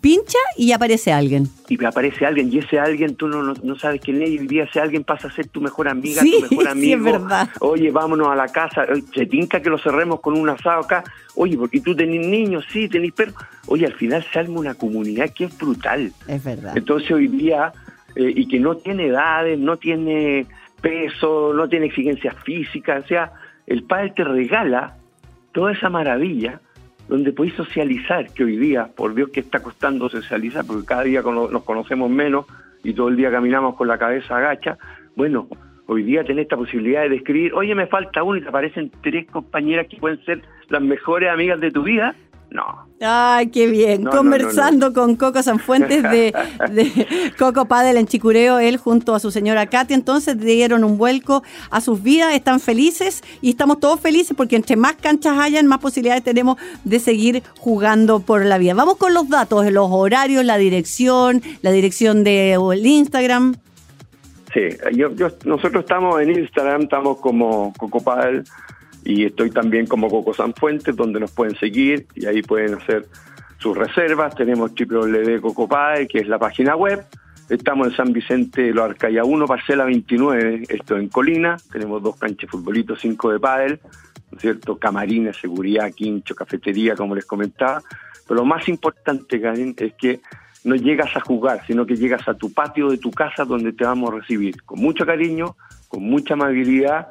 pincha 0.00 0.38
y 0.56 0.72
aparece 0.72 1.12
alguien. 1.12 1.48
Y 1.68 1.82
aparece 1.84 2.26
alguien, 2.26 2.52
y 2.52 2.58
ese 2.58 2.78
alguien 2.78 3.14
tú 3.14 3.28
no, 3.28 3.42
no, 3.42 3.78
sabes 3.78 4.00
quién 4.02 4.20
es, 4.22 4.30
y 4.30 4.38
hoy 4.38 4.46
día 4.46 4.64
ese 4.64 4.80
alguien 4.80 5.04
pasa 5.04 5.28
a 5.28 5.32
ser 5.32 5.48
tu 5.48 5.60
mejor 5.60 5.88
amiga, 5.88 6.20
tu 6.22 6.40
mejor 6.50 6.68
amigo. 6.68 6.82
Sí, 6.82 6.92
es 6.92 7.02
verdad. 7.02 7.48
Oye, 7.60 7.92
vámonos 7.92 8.28
a 8.28 8.34
la 8.34 8.48
casa, 8.48 8.84
se 9.14 9.24
tinca 9.26 9.62
que 9.62 9.70
lo 9.70 9.78
cerremos 9.78 10.20
con 10.20 10.36
un 10.36 10.48
asado 10.48 10.80
acá. 10.80 11.04
Oye, 11.36 11.56
porque 11.56 11.80
tú 11.80 11.94
tenés 11.94 12.26
niños, 12.26 12.64
sí, 12.70 12.88
tenés 12.88 13.12
perros. 13.12 13.36
Oye, 13.68 13.86
al 13.86 13.94
final 13.94 14.24
se 14.32 14.38
arma 14.38 14.60
una 14.60 14.74
comunidad 14.74 15.30
que 15.30 15.44
es 15.44 15.58
brutal. 15.58 16.12
Es 16.26 16.44
verdad. 16.44 16.76
Entonces 16.76 17.10
hoy 17.10 17.28
día, 17.28 17.72
eh, 18.16 18.32
y 18.34 18.48
que 18.48 18.58
no 18.58 18.76
tiene 18.76 19.06
edades, 19.06 19.58
no 19.58 19.76
tiene 19.76 20.46
peso, 20.80 21.52
no 21.54 21.68
tiene 21.68 21.86
exigencias 21.86 22.34
físicas, 22.44 23.04
o 23.04 23.08
sea, 23.08 23.32
el 23.66 23.84
padre 23.84 24.12
te 24.16 24.24
regala 24.24 24.96
toda 25.52 25.72
esa 25.72 25.88
maravilla 25.88 26.60
donde 27.08 27.32
podéis 27.32 27.54
socializar, 27.54 28.32
que 28.32 28.44
hoy 28.44 28.56
día, 28.56 28.88
por 28.94 29.14
Dios 29.14 29.30
que 29.30 29.40
está 29.40 29.62
costando 29.62 30.08
socializar, 30.08 30.64
porque 30.66 30.86
cada 30.86 31.02
día 31.02 31.22
nos 31.22 31.62
conocemos 31.62 32.10
menos 32.10 32.46
y 32.82 32.94
todo 32.94 33.08
el 33.08 33.16
día 33.16 33.30
caminamos 33.30 33.76
con 33.76 33.86
la 33.88 33.98
cabeza 33.98 34.36
agacha, 34.36 34.78
bueno, 35.14 35.46
hoy 35.86 36.02
día 36.02 36.24
tenés 36.24 36.44
esta 36.44 36.56
posibilidad 36.56 37.08
de 37.08 37.16
escribir, 37.16 37.52
oye, 37.54 37.74
me 37.74 37.86
falta 37.86 38.22
uno 38.22 38.38
y 38.38 38.42
te 38.42 38.48
aparecen 38.48 38.90
tres 39.02 39.26
compañeras 39.30 39.86
que 39.88 39.98
pueden 39.98 40.24
ser 40.24 40.42
las 40.68 40.82
mejores 40.82 41.30
amigas 41.30 41.60
de 41.60 41.70
tu 41.70 41.82
vida. 41.82 42.14
No. 42.52 42.86
Ay, 43.00 43.48
qué 43.48 43.66
bien. 43.66 44.04
Conversando 44.04 44.92
con 44.92 45.16
Coco 45.16 45.42
Sanfuentes 45.42 46.02
de, 46.10 46.34
Coco 47.38 47.64
Padel 47.64 47.96
en 47.96 48.06
Chicureo, 48.06 48.58
él 48.58 48.76
junto 48.76 49.14
a 49.14 49.20
su 49.20 49.30
señora 49.30 49.66
Katy, 49.66 49.94
entonces 49.94 50.38
dieron 50.38 50.84
un 50.84 50.98
vuelco 50.98 51.42
a 51.70 51.80
sus 51.80 52.02
vidas, 52.02 52.34
están 52.34 52.60
felices 52.60 53.22
y 53.40 53.50
estamos 53.50 53.80
todos 53.80 54.00
felices 54.00 54.36
porque 54.36 54.56
entre 54.56 54.76
más 54.76 54.94
canchas 54.94 55.38
hayan, 55.38 55.66
más 55.66 55.78
posibilidades 55.78 56.22
tenemos 56.22 56.58
de 56.84 57.00
seguir 57.00 57.42
jugando 57.58 58.20
por 58.20 58.44
la 58.44 58.58
vida. 58.58 58.74
Vamos 58.74 58.96
con 58.96 59.14
los 59.14 59.28
datos, 59.30 59.70
los 59.72 59.88
horarios, 59.90 60.44
la 60.44 60.58
dirección, 60.58 61.42
la 61.62 61.72
dirección 61.72 62.22
del 62.22 62.86
Instagram. 62.86 63.56
Sí, 64.52 64.68
yo, 64.94 65.08
nosotros 65.46 65.84
estamos 65.84 66.20
en 66.20 66.38
Instagram, 66.38 66.82
estamos 66.82 67.18
como 67.18 67.72
Coco 67.78 68.00
Padel 68.00 68.44
y 69.04 69.24
estoy 69.24 69.50
también 69.50 69.86
como 69.86 70.08
Coco 70.08 70.32
Sanfuentes, 70.32 70.94
donde 70.94 71.20
nos 71.20 71.32
pueden 71.32 71.56
seguir 71.56 72.06
y 72.14 72.26
ahí 72.26 72.42
pueden 72.42 72.74
hacer 72.74 73.06
sus 73.58 73.76
reservas. 73.76 74.34
Tenemos 74.34 74.72
www.cocopadel, 74.74 76.08
que 76.08 76.18
es 76.18 76.28
la 76.28 76.38
página 76.38 76.76
web. 76.76 77.04
Estamos 77.48 77.88
en 77.88 77.96
San 77.96 78.12
Vicente 78.12 78.62
de 78.62 78.72
los 78.72 78.84
Arcaya 78.84 79.24
1, 79.24 79.46
parcela 79.46 79.84
29, 79.84 80.62
esto 80.68 80.96
en 80.96 81.08
Colina. 81.08 81.56
Tenemos 81.70 82.02
dos 82.02 82.16
canchas 82.16 82.42
de 82.42 82.48
futbolito, 82.48 82.96
cinco 82.96 83.30
de 83.30 83.40
pádel, 83.40 83.80
¿no 84.30 84.36
es 84.36 84.42
cierto? 84.42 84.78
Camarines, 84.78 85.36
seguridad, 85.36 85.90
quincho, 85.92 86.34
cafetería, 86.34 86.94
como 86.94 87.14
les 87.14 87.26
comentaba. 87.26 87.82
Pero 88.26 88.40
lo 88.40 88.46
más 88.46 88.68
importante, 88.68 89.40
Karen, 89.40 89.74
es 89.76 89.94
que 89.94 90.20
no 90.64 90.76
llegas 90.76 91.14
a 91.16 91.20
jugar, 91.20 91.66
sino 91.66 91.84
que 91.84 91.96
llegas 91.96 92.26
a 92.28 92.34
tu 92.34 92.52
patio 92.52 92.88
de 92.88 92.98
tu 92.98 93.10
casa 93.10 93.44
donde 93.44 93.72
te 93.72 93.84
vamos 93.84 94.12
a 94.12 94.16
recibir 94.16 94.62
con 94.62 94.80
mucho 94.80 95.04
cariño, 95.04 95.56
con 95.88 96.04
mucha 96.04 96.34
amabilidad 96.34 97.08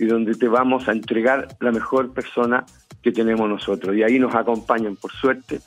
y 0.00 0.06
donde 0.06 0.34
te 0.34 0.48
vamos 0.48 0.88
a 0.88 0.92
entregar 0.92 1.46
la 1.60 1.70
mejor 1.70 2.14
persona 2.14 2.64
que 3.02 3.12
tenemos 3.12 3.46
nosotros. 3.48 3.94
Y 3.94 4.02
ahí 4.02 4.18
nos 4.18 4.34
acompañan, 4.34 4.96
por 4.96 5.12
suerte, 5.12 5.60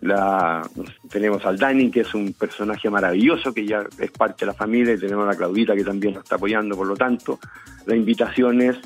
la, 0.00 0.62
tenemos 1.10 1.44
al 1.44 1.58
Dani, 1.58 1.90
que 1.90 2.00
es 2.02 2.14
un 2.14 2.34
personaje 2.34 2.88
maravilloso, 2.88 3.52
que 3.52 3.66
ya 3.66 3.84
es 3.98 4.12
parte 4.12 4.44
de 4.44 4.52
la 4.52 4.54
familia, 4.54 4.94
y 4.94 4.98
tenemos 4.98 5.24
a 5.24 5.32
la 5.32 5.36
Claudita, 5.36 5.74
que 5.74 5.82
también 5.82 6.14
nos 6.14 6.22
está 6.22 6.36
apoyando, 6.36 6.76
por 6.76 6.86
lo 6.86 6.96
tanto, 6.96 7.40
la 7.86 7.96
invitación 7.96 8.60
es, 8.60 8.76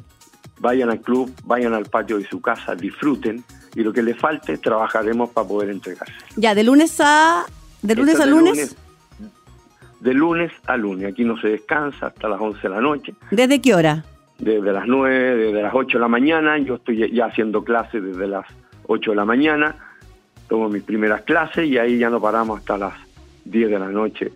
vayan 0.58 0.88
al 0.88 1.02
club, 1.02 1.30
vayan 1.44 1.74
al 1.74 1.84
patio 1.84 2.16
de 2.16 2.26
su 2.26 2.40
casa, 2.40 2.74
disfruten, 2.74 3.44
y 3.74 3.82
lo 3.82 3.92
que 3.92 4.02
les 4.02 4.16
falte, 4.16 4.56
trabajaremos 4.56 5.28
para 5.30 5.46
poder 5.46 5.68
entregarse. 5.68 6.14
Ya, 6.36 6.54
de 6.54 6.64
lunes 6.64 6.98
a... 7.00 7.44
¿De 7.82 7.94
lunes 7.94 8.18
a 8.18 8.24
lunes? 8.24 8.74
De 10.00 10.14
lunes 10.14 10.50
a 10.66 10.78
lunes, 10.78 11.12
aquí 11.12 11.24
no 11.24 11.38
se 11.38 11.48
descansa 11.48 12.06
hasta 12.06 12.26
las 12.26 12.40
11 12.40 12.62
de 12.62 12.68
la 12.70 12.80
noche. 12.80 13.14
¿Desde 13.30 13.60
qué 13.60 13.74
hora? 13.74 14.04
Desde 14.38 14.72
las 14.72 14.86
9, 14.86 15.36
desde 15.36 15.62
las 15.62 15.74
8 15.74 15.98
de 15.98 16.00
la 16.00 16.08
mañana, 16.08 16.58
yo 16.58 16.76
estoy 16.76 17.10
ya 17.12 17.26
haciendo 17.26 17.64
clases 17.64 18.02
desde 18.02 18.26
las 18.26 18.46
8 18.86 19.10
de 19.10 19.16
la 19.16 19.24
mañana, 19.24 19.74
tomo 20.48 20.68
mis 20.68 20.82
primeras 20.82 21.22
clases 21.22 21.66
y 21.66 21.78
ahí 21.78 21.98
ya 21.98 22.08
no 22.08 22.20
paramos 22.20 22.60
hasta 22.60 22.78
las 22.78 22.94
10 23.44 23.70
de 23.70 23.78
la 23.78 23.88
noche, 23.88 24.32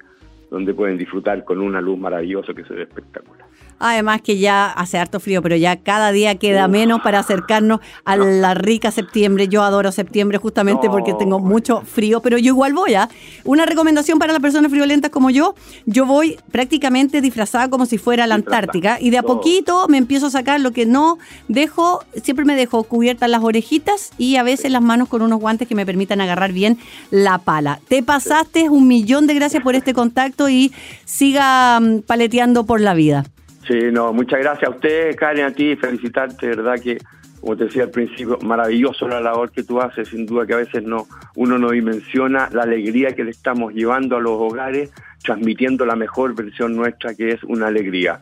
donde 0.51 0.75
pueden 0.75 0.99
disfrutar 0.99 1.45
con 1.45 1.61
una 1.61 1.81
luz 1.81 1.99
maravillosa 1.99 2.53
que 2.53 2.65
se 2.65 2.75
ve 2.75 2.83
espectacular. 2.83 3.42
Además 3.85 4.23
que 4.23 4.39
ya 4.39 4.71
hace 4.71 4.97
harto 4.97 5.19
frío, 5.19 5.43
pero 5.43 5.57
ya 5.57 5.77
cada 5.77 6.13
día 6.13 6.37
queda 6.37 6.69
menos 6.69 7.01
para 7.03 7.19
acercarnos 7.19 7.81
a 8.05 8.17
la 8.17 8.55
rica 8.55 8.93
septiembre. 8.93 9.49
Yo 9.49 9.65
adoro 9.65 9.91
septiembre 9.91 10.39
justamente 10.39 10.89
porque 10.89 11.15
tengo 11.15 11.41
mucho 11.41 11.83
frío, 11.83 12.21
pero 12.21 12.39
yo 12.39 12.53
igual 12.53 12.75
voy 12.75 12.95
a. 12.95 13.03
¿ah? 13.03 13.09
Una 13.43 13.67
recomendación 13.67 14.21
para 14.21 14.33
las 14.33 14.41
personas 14.41 14.71
friolentas 14.71 15.11
como 15.11 15.31
yo, 15.31 15.57
yo 15.85 16.07
voy 16.07 16.39
prácticamente 16.53 17.21
disfrazada 17.21 17.69
como 17.69 17.85
si 17.85 17.99
fuera 17.99 18.29
la 18.29 18.37
Antártica 18.37 18.99
y 19.01 19.11
de 19.11 19.19
a 19.19 19.25
poquito 19.25 19.89
me 19.89 19.99
empiezo 19.99 20.27
a 20.27 20.31
sacar 20.31 20.61
lo 20.61 20.71
que 20.71 20.87
no 20.87 21.19
dejo, 21.49 22.05
siempre 22.23 22.45
me 22.45 22.55
dejo 22.55 22.85
cubiertas 22.85 23.29
las 23.29 23.43
orejitas 23.43 24.13
y 24.17 24.37
a 24.37 24.45
veces 24.45 24.71
las 24.71 24.83
manos 24.83 25.09
con 25.09 25.23
unos 25.23 25.41
guantes 25.41 25.67
que 25.67 25.75
me 25.75 25.85
permitan 25.85 26.21
agarrar 26.21 26.53
bien 26.53 26.79
la 27.11 27.39
pala. 27.39 27.81
Te 27.89 28.05
pasaste 28.05 28.69
un 28.69 28.87
millón 28.87 29.27
de 29.27 29.35
gracias 29.35 29.63
por 29.63 29.75
este 29.75 29.93
contacto 29.93 30.49
y 30.49 30.73
siga 31.05 31.81
mm, 31.81 32.03
paleteando 32.03 32.65
por 32.65 32.81
la 32.81 32.95
vida. 32.95 33.25
Sí, 33.67 33.79
no, 33.93 34.13
muchas 34.13 34.41
gracias 34.41 34.69
a 34.71 34.75
usted, 34.75 35.15
Karen, 35.15 35.45
a 35.45 35.53
ti, 35.53 35.77
felicitarte, 35.77 36.49
verdad 36.49 36.81
que, 36.83 36.99
como 37.41 37.57
te 37.57 37.65
decía 37.65 37.85
al 37.85 37.91
principio, 37.91 38.39
maravilloso 38.43 39.07
la 39.07 39.21
labor 39.21 39.53
que 39.53 39.63
tú 39.63 39.81
haces, 39.81 40.09
sin 40.09 40.27
duda 40.27 40.47
que 40.47 40.55
a 40.55 40.59
veces 40.59 40.83
no 40.83 41.07
uno 41.37 41.59
no 41.59 41.71
dimensiona 41.71 42.49
la 42.53 42.65
alegría 42.65 43.15
que 43.15 43.23
le 43.23 43.31
estamos 43.31 43.73
llevando 43.73 44.17
a 44.17 44.21
los 44.21 44.33
hogares, 44.33 44.93
transmitiendo 45.23 45.87
la 45.87 45.95
mejor 45.95 46.35
versión 46.35 46.75
nuestra, 46.75 47.15
que 47.15 47.31
es 47.31 47.45
una 47.45 47.69
alegría. 47.69 48.21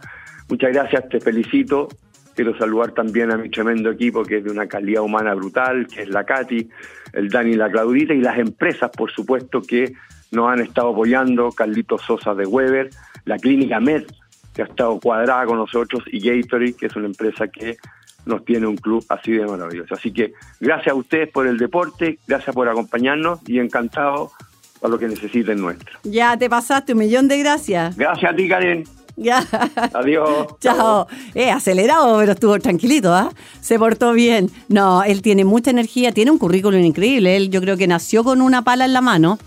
Muchas 0.51 0.73
gracias, 0.73 1.09
te 1.09 1.21
felicito. 1.21 1.89
Quiero 2.35 2.57
saludar 2.59 2.93
también 2.93 3.31
a 3.31 3.39
mi 3.39 3.49
tremendo 3.49 3.91
equipo, 3.91 4.23
que 4.23 4.39
es 4.39 4.45
de 4.45 4.51
una 4.51 4.67
calidad 4.67 5.03
humana 5.03 5.35
brutal, 5.35 5.87
que 5.87 6.03
es 6.03 6.11
la 6.11 6.25
Katy, 6.25 6.69
el 7.15 7.29
Dani 7.31 7.53
y 7.53 7.57
la 7.57 7.71
Claudita, 7.71 8.13
y 8.13 8.21
las 8.21 8.39
empresas, 8.39 8.91
por 8.91 9.11
supuesto, 9.11 9.63
que 9.63 9.95
nos 10.33 10.51
han 10.51 10.61
estado 10.61 10.91
apoyando, 10.91 11.51
Carlitos 11.51 12.03
Sosa 12.03 12.35
de 12.35 12.47
Weber, 12.47 12.91
la 13.25 13.39
Clínica 13.39 13.81
Med, 13.81 14.05
que 14.55 14.63
ha 14.63 14.67
estado 14.67 14.99
cuadrada 14.99 15.47
con 15.47 15.59
nosotros, 15.59 16.03
y 16.07 16.21
Gatorade, 16.21 16.75
que 16.75 16.87
es 16.87 16.97
una 16.97 17.07
empresa 17.07 17.49
que 17.49 17.77
nos 18.25 18.45
tiene 18.45 18.67
un 18.67 18.77
club 18.77 19.05
así 19.09 19.33
de 19.33 19.47
maravilloso. 19.47 19.95
Así 19.95 20.13
que 20.13 20.35
gracias 20.61 20.93
a 20.93 20.95
ustedes 20.95 21.31
por 21.31 21.47
el 21.47 21.59
deporte, 21.59 22.19
gracias 22.27 22.55
por 22.55 22.69
acompañarnos 22.69 23.41
y 23.47 23.59
encantado 23.59 24.31
para 24.81 24.93
lo 24.93 24.99
que 24.99 25.09
necesiten 25.09 25.61
nuestro. 25.61 25.99
Ya 26.05 26.37
te 26.37 26.49
pasaste 26.49 26.93
un 26.93 26.99
millón 26.99 27.29
de 27.29 27.39
gracias. 27.39 27.97
Gracias 27.97 28.33
a 28.33 28.37
ti, 28.37 28.49
Karen. 28.49 28.85
Ya. 29.17 29.45
Adiós. 29.93 30.47
Chao. 30.61 31.07
Eh, 31.35 31.51
acelerado, 31.51 32.19
pero 32.19 32.33
estuvo 32.33 32.59
tranquilito, 32.59 33.13
¿ah? 33.13 33.31
Se 33.61 33.79
portó 33.79 34.13
bien. 34.13 34.51
No, 34.69 35.03
él 35.03 35.21
tiene 35.21 35.45
mucha 35.45 35.71
energía, 35.71 36.13
tiene 36.13 36.31
un 36.31 36.39
currículum 36.39 36.81
increíble. 36.81 37.37
Él 37.37 37.51
yo 37.51 37.61
creo 37.61 37.77
que 37.77 37.87
nació 37.87 38.25
con 38.25 38.41
una 38.41 38.63
pala 38.63 38.87
en 38.87 38.95
la 38.95 39.03
mano 39.03 39.39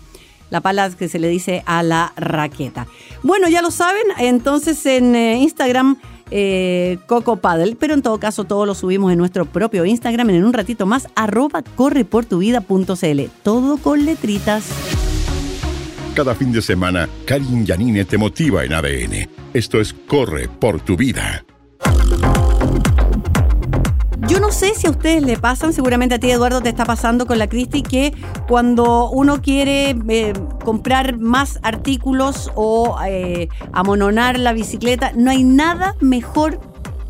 la 0.50 0.60
pala 0.60 0.90
que 0.90 1.08
se 1.08 1.18
le 1.18 1.28
dice 1.28 1.62
a 1.66 1.82
la 1.82 2.12
raqueta. 2.16 2.86
Bueno, 3.22 3.48
ya 3.48 3.62
lo 3.62 3.70
saben, 3.70 4.04
entonces 4.18 4.84
en 4.86 5.14
eh, 5.14 5.38
Instagram 5.38 5.96
eh, 6.30 6.98
Coco 7.06 7.36
Paddle, 7.36 7.76
pero 7.78 7.94
en 7.94 8.02
todo 8.02 8.18
caso 8.18 8.44
todo 8.44 8.66
lo 8.66 8.74
subimos 8.74 9.12
en 9.12 9.18
nuestro 9.18 9.44
propio 9.46 9.84
Instagram 9.84 10.30
en 10.30 10.44
un 10.44 10.52
ratito 10.52 10.86
más, 10.86 11.08
arroba 11.14 11.62
correportuvida.cl, 11.62 13.20
todo 13.42 13.76
con 13.76 14.04
letritas. 14.04 14.64
Cada 16.14 16.34
fin 16.34 16.52
de 16.52 16.62
semana, 16.62 17.08
Karin 17.26 17.66
Yanine 17.66 18.04
te 18.04 18.18
motiva 18.18 18.64
en 18.64 18.72
ADN. 18.72 19.28
Esto 19.52 19.80
es 19.80 19.92
Corre 19.92 20.48
por 20.48 20.80
tu 20.80 20.96
vida. 20.96 21.44
Yo 24.26 24.40
no 24.40 24.52
sé 24.52 24.74
si 24.74 24.86
a 24.86 24.90
ustedes 24.90 25.22
le 25.22 25.36
pasan, 25.36 25.74
seguramente 25.74 26.14
a 26.14 26.18
ti 26.18 26.30
Eduardo 26.30 26.62
te 26.62 26.70
está 26.70 26.86
pasando 26.86 27.26
con 27.26 27.38
la 27.38 27.46
Cristi, 27.46 27.82
que 27.82 28.14
cuando 28.48 29.10
uno 29.10 29.42
quiere 29.42 29.94
eh, 30.08 30.32
comprar 30.64 31.18
más 31.18 31.58
artículos 31.62 32.50
o 32.54 32.96
eh, 33.06 33.48
amononar 33.72 34.38
la 34.38 34.54
bicicleta, 34.54 35.12
no 35.14 35.30
hay 35.30 35.44
nada 35.44 35.94
mejor 36.00 36.58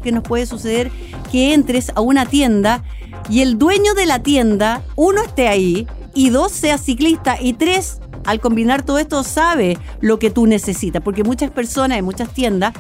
que 0.03 0.11
nos 0.11 0.25
puede 0.25 0.47
suceder 0.47 0.91
que 1.31 1.55
entres 1.55 1.93
a 1.95 2.01
una 2.01 2.27
tienda 2.27 2.83
y 3.31 3.43
el 3.43 3.59
dueño 3.59 3.95
de 3.95 4.07
la 4.07 4.23
tienda, 4.23 4.83
uno 4.97 5.23
esté 5.23 5.47
ahí 5.47 5.87
y 6.15 6.31
dos 6.31 6.51
sea 6.51 6.79
ciclista 6.79 7.41
y 7.41 7.53
tres 7.53 8.01
al 8.25 8.41
combinar 8.41 8.83
todo 8.83 8.99
esto 8.99 9.23
sabe 9.23 9.79
lo 10.01 10.19
que 10.19 10.31
tú 10.31 10.47
necesitas, 10.47 11.01
porque 11.03 11.23
muchas 11.23 11.51
personas 11.51 11.99
en 11.99 12.05
muchas 12.05 12.33
tiendas 12.35 12.75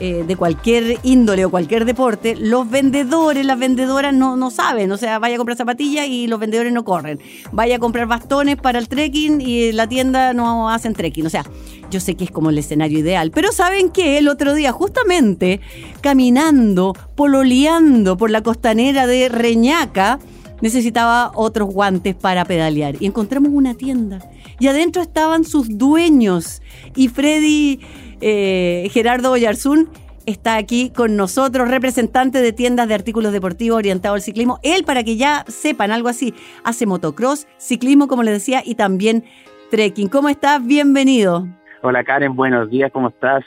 eh, 0.00 0.24
de 0.26 0.36
cualquier 0.36 0.98
índole 1.02 1.44
o 1.44 1.50
cualquier 1.50 1.84
deporte, 1.84 2.36
los 2.36 2.68
vendedores, 2.68 3.46
las 3.46 3.58
vendedoras 3.58 4.12
no, 4.12 4.36
no 4.36 4.50
saben. 4.50 4.90
O 4.92 4.96
sea, 4.96 5.18
vaya 5.18 5.36
a 5.36 5.38
comprar 5.38 5.56
zapatillas 5.56 6.06
y 6.06 6.26
los 6.26 6.40
vendedores 6.40 6.72
no 6.72 6.84
corren. 6.84 7.20
Vaya 7.52 7.76
a 7.76 7.78
comprar 7.78 8.06
bastones 8.06 8.56
para 8.56 8.78
el 8.78 8.88
trekking 8.88 9.40
y 9.40 9.72
la 9.72 9.88
tienda 9.88 10.32
no 10.32 10.68
hacen 10.68 10.94
trekking. 10.94 11.26
O 11.26 11.30
sea, 11.30 11.44
yo 11.90 12.00
sé 12.00 12.16
que 12.16 12.24
es 12.24 12.30
como 12.30 12.50
el 12.50 12.58
escenario 12.58 12.98
ideal. 12.98 13.30
Pero 13.30 13.52
¿saben 13.52 13.90
que 13.90 14.18
El 14.18 14.28
otro 14.28 14.54
día, 14.54 14.72
justamente 14.72 15.60
caminando, 16.00 16.94
pololeando 17.14 18.16
por 18.16 18.30
la 18.30 18.42
costanera 18.42 19.06
de 19.06 19.28
Reñaca, 19.28 20.18
necesitaba 20.60 21.30
otros 21.34 21.68
guantes 21.72 22.14
para 22.14 22.44
pedalear. 22.44 22.96
Y 23.00 23.06
encontramos 23.06 23.50
una 23.52 23.74
tienda. 23.74 24.18
Y 24.58 24.68
adentro 24.68 25.02
estaban 25.02 25.44
sus 25.44 25.78
dueños. 25.78 26.62
Y 26.94 27.08
Freddy 27.08 27.80
eh, 28.26 28.88
Gerardo 28.90 29.32
Oyarzún 29.32 29.90
está 30.24 30.56
aquí 30.56 30.88
con 30.88 31.14
nosotros, 31.14 31.68
representante 31.68 32.40
de 32.40 32.54
tiendas 32.54 32.88
de 32.88 32.94
artículos 32.94 33.34
deportivos 33.34 33.76
orientados 33.76 34.16
al 34.16 34.22
ciclismo. 34.22 34.60
Él, 34.62 34.84
para 34.84 35.04
que 35.04 35.18
ya 35.18 35.44
sepan 35.46 35.92
algo 35.92 36.08
así, 36.08 36.32
hace 36.62 36.86
motocross, 36.86 37.46
ciclismo, 37.58 38.08
como 38.08 38.22
le 38.22 38.30
decía, 38.30 38.62
y 38.64 38.76
también 38.76 39.24
trekking. 39.70 40.08
¿Cómo 40.08 40.30
estás? 40.30 40.64
Bienvenido. 40.64 41.46
Hola 41.82 42.02
Karen, 42.02 42.34
buenos 42.34 42.70
días, 42.70 42.90
¿cómo 42.92 43.08
estás? 43.08 43.44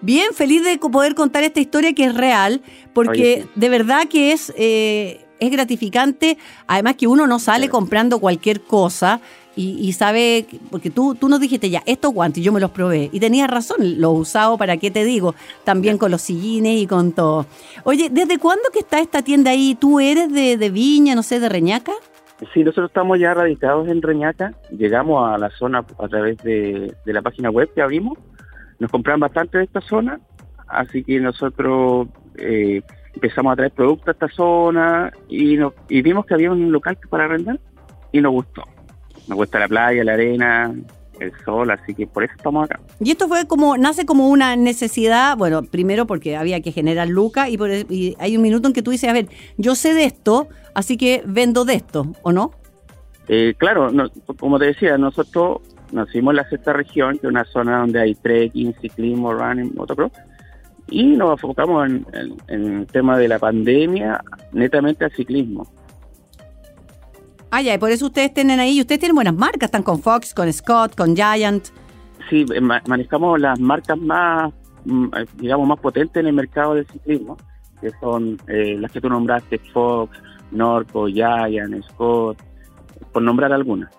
Bien, 0.00 0.32
feliz 0.34 0.64
de 0.64 0.78
poder 0.78 1.14
contar 1.14 1.44
esta 1.44 1.60
historia 1.60 1.92
que 1.92 2.06
es 2.06 2.14
real, 2.16 2.60
porque 2.92 3.46
de 3.54 3.68
verdad 3.68 4.08
que 4.10 4.32
es, 4.32 4.52
eh, 4.58 5.24
es 5.38 5.50
gratificante, 5.52 6.38
además 6.66 6.96
que 6.96 7.06
uno 7.06 7.28
no 7.28 7.38
sale 7.38 7.68
comprando 7.68 8.18
cualquier 8.18 8.62
cosa, 8.62 9.20
y, 9.60 9.92
sabe, 9.92 10.46
porque 10.70 10.88
tú, 10.88 11.16
tú 11.16 11.28
nos 11.28 11.40
dijiste 11.40 11.68
ya, 11.68 11.82
estos 11.84 12.14
guantes 12.14 12.44
yo 12.44 12.52
me 12.52 12.60
los 12.60 12.70
probé 12.70 13.10
y 13.12 13.18
tenías 13.18 13.50
razón, 13.50 14.00
los 14.00 14.16
usado, 14.16 14.56
¿para 14.56 14.76
qué 14.76 14.92
te 14.92 15.02
digo? 15.02 15.34
También 15.64 15.98
con 15.98 16.12
los 16.12 16.22
sillines 16.22 16.80
y 16.80 16.86
con 16.86 17.10
todo. 17.10 17.44
Oye, 17.82 18.08
¿desde 18.08 18.38
cuándo 18.38 18.62
que 18.72 18.78
está 18.78 19.00
esta 19.00 19.22
tienda 19.22 19.50
ahí? 19.50 19.74
¿Tú 19.74 19.98
eres 19.98 20.32
de, 20.32 20.56
de 20.56 20.70
Viña, 20.70 21.16
no 21.16 21.24
sé, 21.24 21.40
de 21.40 21.48
Reñaca? 21.48 21.90
Sí, 22.54 22.62
nosotros 22.62 22.90
estamos 22.90 23.18
ya 23.18 23.34
radicados 23.34 23.88
en 23.88 24.00
Reñaca, 24.00 24.54
llegamos 24.70 25.28
a 25.28 25.38
la 25.38 25.50
zona 25.50 25.84
a 25.98 26.08
través 26.08 26.38
de, 26.38 26.94
la 27.06 27.22
página 27.22 27.50
web 27.50 27.68
que 27.74 27.82
abrimos, 27.82 28.16
nos 28.78 28.92
compraron 28.92 29.18
bastante 29.18 29.58
de 29.58 29.64
esta 29.64 29.80
zona, 29.80 30.20
así 30.68 31.02
que 31.02 31.18
nosotros 31.18 32.06
eh, 32.36 32.80
empezamos 33.12 33.52
a 33.52 33.56
traer 33.56 33.72
productos 33.72 34.06
a 34.06 34.12
esta 34.12 34.28
zona 34.28 35.10
y, 35.28 35.58
y 35.88 36.02
vimos 36.02 36.26
que 36.26 36.34
había 36.34 36.52
un 36.52 36.70
local 36.70 36.96
para 37.10 37.24
arrendar 37.24 37.58
y 38.12 38.20
nos 38.20 38.30
gustó 38.30 38.62
me 39.28 39.34
gusta 39.34 39.58
la 39.58 39.68
playa, 39.68 40.02
la 40.04 40.14
arena, 40.14 40.74
el 41.20 41.32
sol, 41.44 41.70
así 41.70 41.94
que 41.94 42.06
por 42.06 42.24
eso 42.24 42.32
estamos 42.36 42.64
acá. 42.64 42.80
Y 43.00 43.10
esto 43.10 43.28
fue 43.28 43.46
como, 43.46 43.76
nace 43.76 44.06
como 44.06 44.28
una 44.28 44.56
necesidad, 44.56 45.36
bueno, 45.36 45.62
primero 45.62 46.06
porque 46.06 46.36
había 46.36 46.60
que 46.60 46.72
generar 46.72 47.08
lucas 47.08 47.48
y, 47.48 47.58
y 47.88 48.16
hay 48.18 48.36
un 48.36 48.42
minuto 48.42 48.68
en 48.68 48.74
que 48.74 48.82
tú 48.82 48.90
dices, 48.90 49.10
a 49.10 49.12
ver, 49.12 49.28
yo 49.56 49.74
sé 49.74 49.94
de 49.94 50.04
esto, 50.04 50.48
así 50.74 50.96
que 50.96 51.22
vendo 51.26 51.64
de 51.64 51.74
esto, 51.74 52.06
¿o 52.22 52.32
no? 52.32 52.52
Eh, 53.28 53.54
claro, 53.58 53.90
como 54.38 54.58
te 54.58 54.66
decía, 54.66 54.96
nosotros 54.96 55.58
nacimos 55.92 56.32
en 56.32 56.36
la 56.36 56.48
sexta 56.48 56.72
región, 56.72 57.18
que 57.18 57.26
es 57.26 57.30
una 57.30 57.44
zona 57.44 57.80
donde 57.80 58.00
hay 58.00 58.14
trekking, 58.14 58.74
ciclismo, 58.80 59.32
running, 59.34 59.72
motocross, 59.74 60.12
y 60.90 61.04
nos 61.16 61.32
enfocamos 61.32 61.86
en, 61.86 62.06
en 62.48 62.80
el 62.80 62.86
tema 62.86 63.18
de 63.18 63.28
la 63.28 63.38
pandemia 63.38 64.22
netamente 64.52 65.04
al 65.04 65.12
ciclismo. 65.12 65.66
Ah, 67.50 67.62
ya, 67.62 67.74
y 67.74 67.78
por 67.78 67.90
eso 67.90 68.06
ustedes 68.06 68.34
tienen 68.34 68.60
ahí, 68.60 68.80
ustedes 68.80 68.98
tienen 68.98 69.14
buenas 69.14 69.34
marcas, 69.34 69.68
están 69.68 69.82
con 69.82 70.00
Fox, 70.00 70.34
con 70.34 70.52
Scott, 70.52 70.94
con 70.94 71.16
Giant. 71.16 71.68
Sí, 72.28 72.44
eh, 72.54 72.60
manejamos 72.60 73.40
las 73.40 73.58
marcas 73.58 73.98
más, 73.98 74.52
mm, 74.84 75.06
eh, 75.16 75.26
digamos, 75.36 75.66
más 75.66 75.80
potentes 75.80 76.16
en 76.20 76.26
el 76.26 76.34
mercado 76.34 76.74
del 76.74 76.86
ciclismo, 76.86 77.38
que 77.80 77.90
son 78.00 78.38
eh, 78.48 78.76
las 78.78 78.92
que 78.92 79.00
tú 79.00 79.08
nombraste, 79.08 79.58
Fox, 79.72 80.18
Norco, 80.50 81.06
Giant, 81.06 81.82
Scott, 81.90 82.36
por 83.12 83.22
nombrar 83.22 83.52
algunas. 83.52 83.90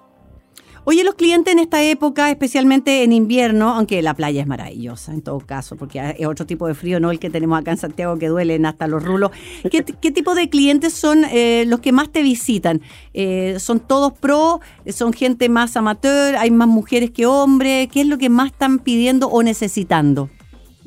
Oye, 0.91 1.03
los 1.03 1.13
clientes 1.13 1.53
en 1.53 1.59
esta 1.59 1.83
época, 1.83 2.31
especialmente 2.31 3.03
en 3.03 3.13
invierno, 3.13 3.75
aunque 3.75 4.01
la 4.01 4.15
playa 4.15 4.41
es 4.41 4.47
maravillosa 4.47 5.13
en 5.13 5.21
todo 5.21 5.39
caso, 5.39 5.75
porque 5.75 6.15
es 6.17 6.25
otro 6.25 6.47
tipo 6.47 6.65
de 6.65 6.73
frío, 6.73 6.99
no 6.99 7.11
el 7.11 7.19
que 7.19 7.29
tenemos 7.29 7.59
acá 7.59 7.69
en 7.69 7.77
Santiago 7.77 8.17
que 8.17 8.27
duelen 8.27 8.65
hasta 8.65 8.87
los 8.87 9.03
rulos. 9.03 9.29
¿Qué, 9.69 9.83
tipo 9.83 10.33
de 10.33 10.49
clientes 10.49 10.93
son 10.93 11.25
eh, 11.25 11.65
los 11.67 11.81
que 11.81 11.91
más 11.91 12.09
te 12.09 12.23
visitan? 12.23 12.81
Eh, 13.13 13.57
¿Son 13.59 13.79
todos 13.79 14.13
pro? 14.13 14.61
¿Son 14.87 15.13
gente 15.13 15.47
más 15.47 15.77
amateur? 15.77 16.35
¿Hay 16.37 16.49
más 16.49 16.67
mujeres 16.67 17.11
que 17.11 17.27
hombres? 17.27 17.87
¿Qué 17.89 18.01
es 18.01 18.07
lo 18.07 18.17
que 18.17 18.29
más 18.29 18.47
están 18.47 18.79
pidiendo 18.79 19.27
o 19.27 19.43
necesitando? 19.43 20.27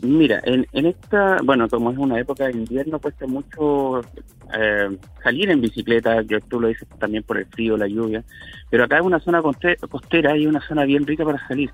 Mira, 0.03 0.41
en, 0.43 0.67
en 0.73 0.87
esta, 0.87 1.37
bueno, 1.45 1.69
como 1.69 1.93
es 1.93 1.97
una 1.97 2.19
época 2.19 2.49
de 2.49 2.53
invierno, 2.55 2.99
cuesta 2.99 3.25
mucho 3.29 4.01
eh, 4.53 4.99
salir 5.23 5.49
en 5.49 5.61
bicicleta, 5.61 6.23
yo 6.23 6.41
tú 6.41 6.61
lo 6.61 6.67
dices 6.67 6.89
también 6.99 7.23
por 7.23 7.39
el 7.39 7.47
frío, 7.47 7.77
la 7.77 7.87
lluvia, 7.87 8.25
pero 8.69 8.83
acá 8.83 8.97
es 8.97 9.05
una 9.05 9.21
zona 9.21 9.41
costera 9.41 10.37
y 10.37 10.49
una 10.49 10.61
zona 10.67 10.85
bien 10.85 11.07
rica 11.07 11.25
para 11.25 11.47
salir. 11.47 11.71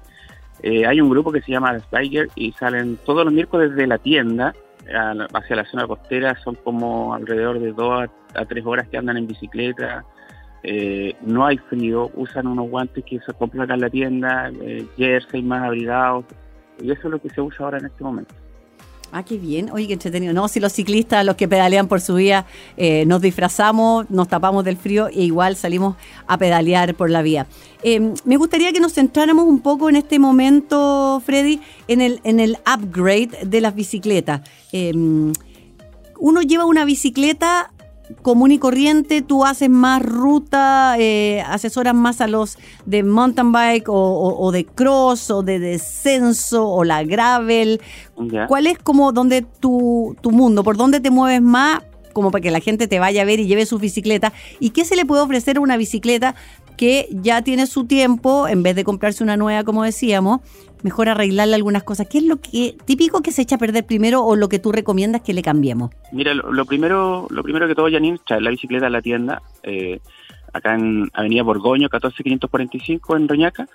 Eh, 0.63 0.87
hay 0.87 1.01
un 1.01 1.09
grupo 1.09 1.33
que 1.33 1.41
se 1.41 1.53
llama 1.53 1.79
Spiger 1.79 2.29
y 2.35 2.53
salen 2.53 2.99
todos 3.07 3.25
los 3.25 3.33
miércoles 3.33 3.75
de 3.75 3.87
la 3.87 3.97
tienda 3.97 4.55
hacia 5.33 5.57
la 5.57 5.65
zona 5.65 5.87
costera, 5.87 6.37
son 6.45 6.55
como 6.57 7.15
alrededor 7.15 7.59
de 7.59 7.73
dos 7.73 8.11
a, 8.35 8.45
tres 8.45 8.65
horas 8.67 8.89
que 8.89 8.99
andan 8.99 9.17
en 9.17 9.27
bicicleta, 9.27 10.05
eh, 10.63 11.15
no 11.23 11.47
hay 11.47 11.57
frío, 11.57 12.11
usan 12.15 12.47
unos 12.47 12.69
guantes 12.69 13.05
que 13.07 13.21
se 13.21 13.33
compran 13.33 13.63
acá 13.63 13.75
en 13.75 13.81
la 13.81 13.91
tienda, 13.91 14.51
jersey 14.99 15.43
más 15.43 15.63
abrigados, 15.63 16.27
y 16.81 16.91
eso 16.91 17.03
es 17.05 17.11
lo 17.11 17.21
que 17.21 17.31
se 17.31 17.41
usa 17.41 17.65
ahora 17.65 17.79
en 17.79 17.87
este 17.87 18.05
momento. 18.05 18.35
Ah, 19.11 19.23
qué 19.23 19.39
bien. 19.39 19.71
Oye, 19.71 19.87
qué 19.87 19.95
entretenido. 19.95 20.35
No, 20.35 20.49
si 20.49 20.61
los 20.61 20.73
ciclistas, 20.73 21.25
los 21.25 21.37
que 21.37 21.49
pedalean 21.49 21.89
por 21.89 22.01
su 22.01 22.17
vía, 22.17 22.45
eh, 22.77 23.07
nos 23.07 23.23
disfrazamos, 23.23 24.11
nos 24.11 24.29
tapamos 24.29 24.65
del 24.65 24.77
frío 24.77 25.09
e 25.09 25.23
igual 25.23 25.57
salimos 25.57 25.97
a 26.27 26.37
pedalear 26.37 26.95
por 26.95 27.09
la 27.09 27.23
vía. 27.23 27.47
Em, 27.83 28.13
me 28.25 28.37
gustaría 28.37 28.71
que 28.73 28.81
nos 28.81 28.93
centráramos 28.93 29.47
un 29.47 29.61
poco 29.61 29.89
en 29.89 29.97
este 29.97 30.19
momento, 30.19 31.23
Freddy, 31.25 31.61
en 31.89 32.03
el, 32.03 32.21
en 32.25 32.39
el 32.39 32.59
upgrade 32.71 33.47
de 33.47 33.61
las 33.63 33.75
bicicletas. 33.75 34.43
Em, 34.73 35.33
uno 36.21 36.43
lleva 36.43 36.67
una 36.67 36.85
bicicleta 36.85 37.73
común 38.23 38.53
y 38.53 38.59
corriente, 38.59 39.23
tú 39.23 39.45
haces 39.45 39.71
más 39.71 40.03
ruta, 40.03 40.97
eh, 40.99 41.43
asesoras 41.47 41.95
más 41.95 42.21
a 42.21 42.27
los 42.27 42.59
de 42.87 43.03
mountain 43.03 43.53
bike 43.53 43.87
o, 43.89 44.51
de 44.53 44.65
cross 44.65 45.31
o 45.31 45.43
de 45.43 45.59
descenso 45.59 46.69
o 46.69 46.85
la 46.85 47.03
gravel. 47.05 47.81
¿Cuál 48.49 48.67
es 48.67 48.79
como 48.79 49.13
donde 49.13 49.43
tu, 49.43 50.17
tu 50.21 50.31
mundo, 50.31 50.65
por 50.65 50.77
dónde 50.77 51.01
te 51.01 51.11
mueves 51.11 51.43
más? 51.43 51.83
como 52.15 52.33
para 52.33 52.43
que 52.43 52.51
la 52.51 52.59
gente 52.59 52.89
te 52.89 52.99
vaya 52.99 53.23
a 53.23 53.25
ver 53.25 53.39
y 53.39 53.47
lleve 53.47 53.65
su 53.65 53.79
bicicleta. 53.79 54.33
¿Y 54.59 54.71
qué 54.71 54.85
se 54.85 54.97
le 54.97 55.07
puede 55.07 55.23
ofrecer 55.23 55.59
a 55.59 55.61
una 55.61 55.77
bicicleta 55.77 56.35
que 56.77 57.09
ya 57.11 57.43
tiene 57.43 57.67
su 57.67 57.85
tiempo, 57.85 58.49
en 58.49 58.63
vez 58.63 58.75
de 58.75 58.85
comprarse 58.85 59.23
una 59.23 59.37
nueva, 59.37 59.63
como 59.63 59.85
decíamos, 59.85 60.41
mejor 60.83 61.09
arreglarle 61.09 61.55
algunas 61.55 61.83
cosas. 61.83 62.07
¿Qué 62.09 62.19
es 62.19 62.25
lo 62.25 62.37
que 62.41 62.77
típico 62.85 63.23
que 63.23 63.33
se 63.33 63.43
echa 63.43 63.57
a 63.57 63.59
perder 63.59 63.87
primero 63.87 64.23
o 64.23 64.37
lo 64.37 64.49
que 64.49 64.59
tú 64.59 64.73
recomiendas 64.73 65.23
que 65.23 65.33
le 65.33 65.43
cambiemos? 65.43 65.91
Mira, 66.13 66.35
lo, 66.35 66.65
primero 66.65 67.27
lo 67.31 67.43
primero 67.43 67.67
que 67.69 67.75
todo, 67.75 67.91
Janine, 67.91 68.19
traer 68.27 68.43
la 68.43 68.51
bicicleta 68.51 68.87
a 68.87 68.91
la 68.91 69.03
tienda, 69.03 69.43
eh, 69.63 70.01
acá 70.53 70.75
en 70.75 71.11
Avenida 71.13 71.43
Borgoño, 71.43 71.89
14545 71.89 73.17
en 73.17 73.29
Roñaca. 73.29 73.69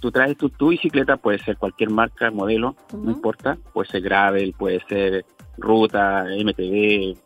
Tú 0.00 0.12
traes 0.12 0.36
tu, 0.36 0.48
tu 0.50 0.68
bicicleta, 0.68 1.16
puede 1.16 1.38
ser 1.40 1.56
cualquier 1.56 1.90
marca, 1.90 2.30
modelo, 2.30 2.76
no 2.92 3.10
importa, 3.10 3.58
puede 3.72 3.90
ser 3.90 4.02
gravel, 4.02 4.52
puede 4.52 4.80
ser 4.88 5.24
ruta, 5.56 6.24
MTV, 6.24 7.16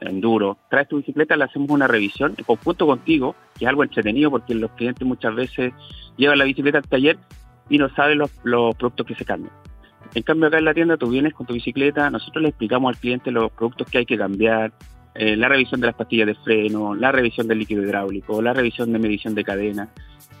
enduro. 0.00 0.58
Traes 0.70 0.88
tu 0.88 0.98
bicicleta, 0.98 1.36
le 1.36 1.44
hacemos 1.44 1.70
una 1.70 1.88
revisión 1.88 2.34
en 2.36 2.44
conjunto 2.44 2.86
contigo, 2.86 3.34
que 3.58 3.64
es 3.64 3.68
algo 3.68 3.82
entretenido 3.82 4.30
porque 4.30 4.54
los 4.54 4.70
clientes 4.72 5.06
muchas 5.06 5.34
veces 5.34 5.72
llevan 6.16 6.38
la 6.38 6.44
bicicleta 6.44 6.78
al 6.78 6.88
taller 6.88 7.18
y 7.68 7.78
no 7.78 7.88
saben 7.94 8.18
los, 8.18 8.30
productos 8.32 9.06
que 9.06 9.14
se 9.14 9.24
cambian. 9.24 9.52
En 10.14 10.22
cambio, 10.22 10.48
acá 10.48 10.58
en 10.58 10.64
la 10.64 10.74
tienda 10.74 10.96
tú 10.96 11.08
vienes 11.08 11.34
con 11.34 11.46
tu 11.46 11.54
bicicleta, 11.54 12.08
nosotros 12.10 12.42
le 12.42 12.48
explicamos 12.50 12.94
al 12.94 13.00
cliente 13.00 13.30
los 13.30 13.50
productos 13.52 13.88
que 13.90 13.98
hay 13.98 14.06
que 14.06 14.16
cambiar, 14.16 14.72
eh, 15.14 15.36
la 15.36 15.48
revisión 15.48 15.80
de 15.80 15.88
las 15.88 15.96
pastillas 15.96 16.26
de 16.26 16.34
freno, 16.34 16.94
la 16.94 17.10
revisión 17.10 17.48
del 17.48 17.58
líquido 17.58 17.82
hidráulico, 17.82 18.40
la 18.42 18.52
revisión 18.52 18.92
de 18.92 18.98
medición 18.98 19.34
de 19.34 19.44
cadena, 19.44 19.88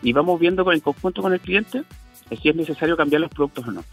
y 0.02 0.12
vamos 0.12 0.38
viendo 0.38 0.64
con 0.64 0.74
el 0.74 0.82
conjunto 0.82 1.22
con 1.22 1.32
el 1.32 1.40
cliente 1.40 1.82
si 2.40 2.48
es 2.48 2.56
necesario 2.56 2.96
cambiar 2.96 3.20
los 3.20 3.30
productos 3.30 3.66
o 3.66 3.72
no. 3.72 3.84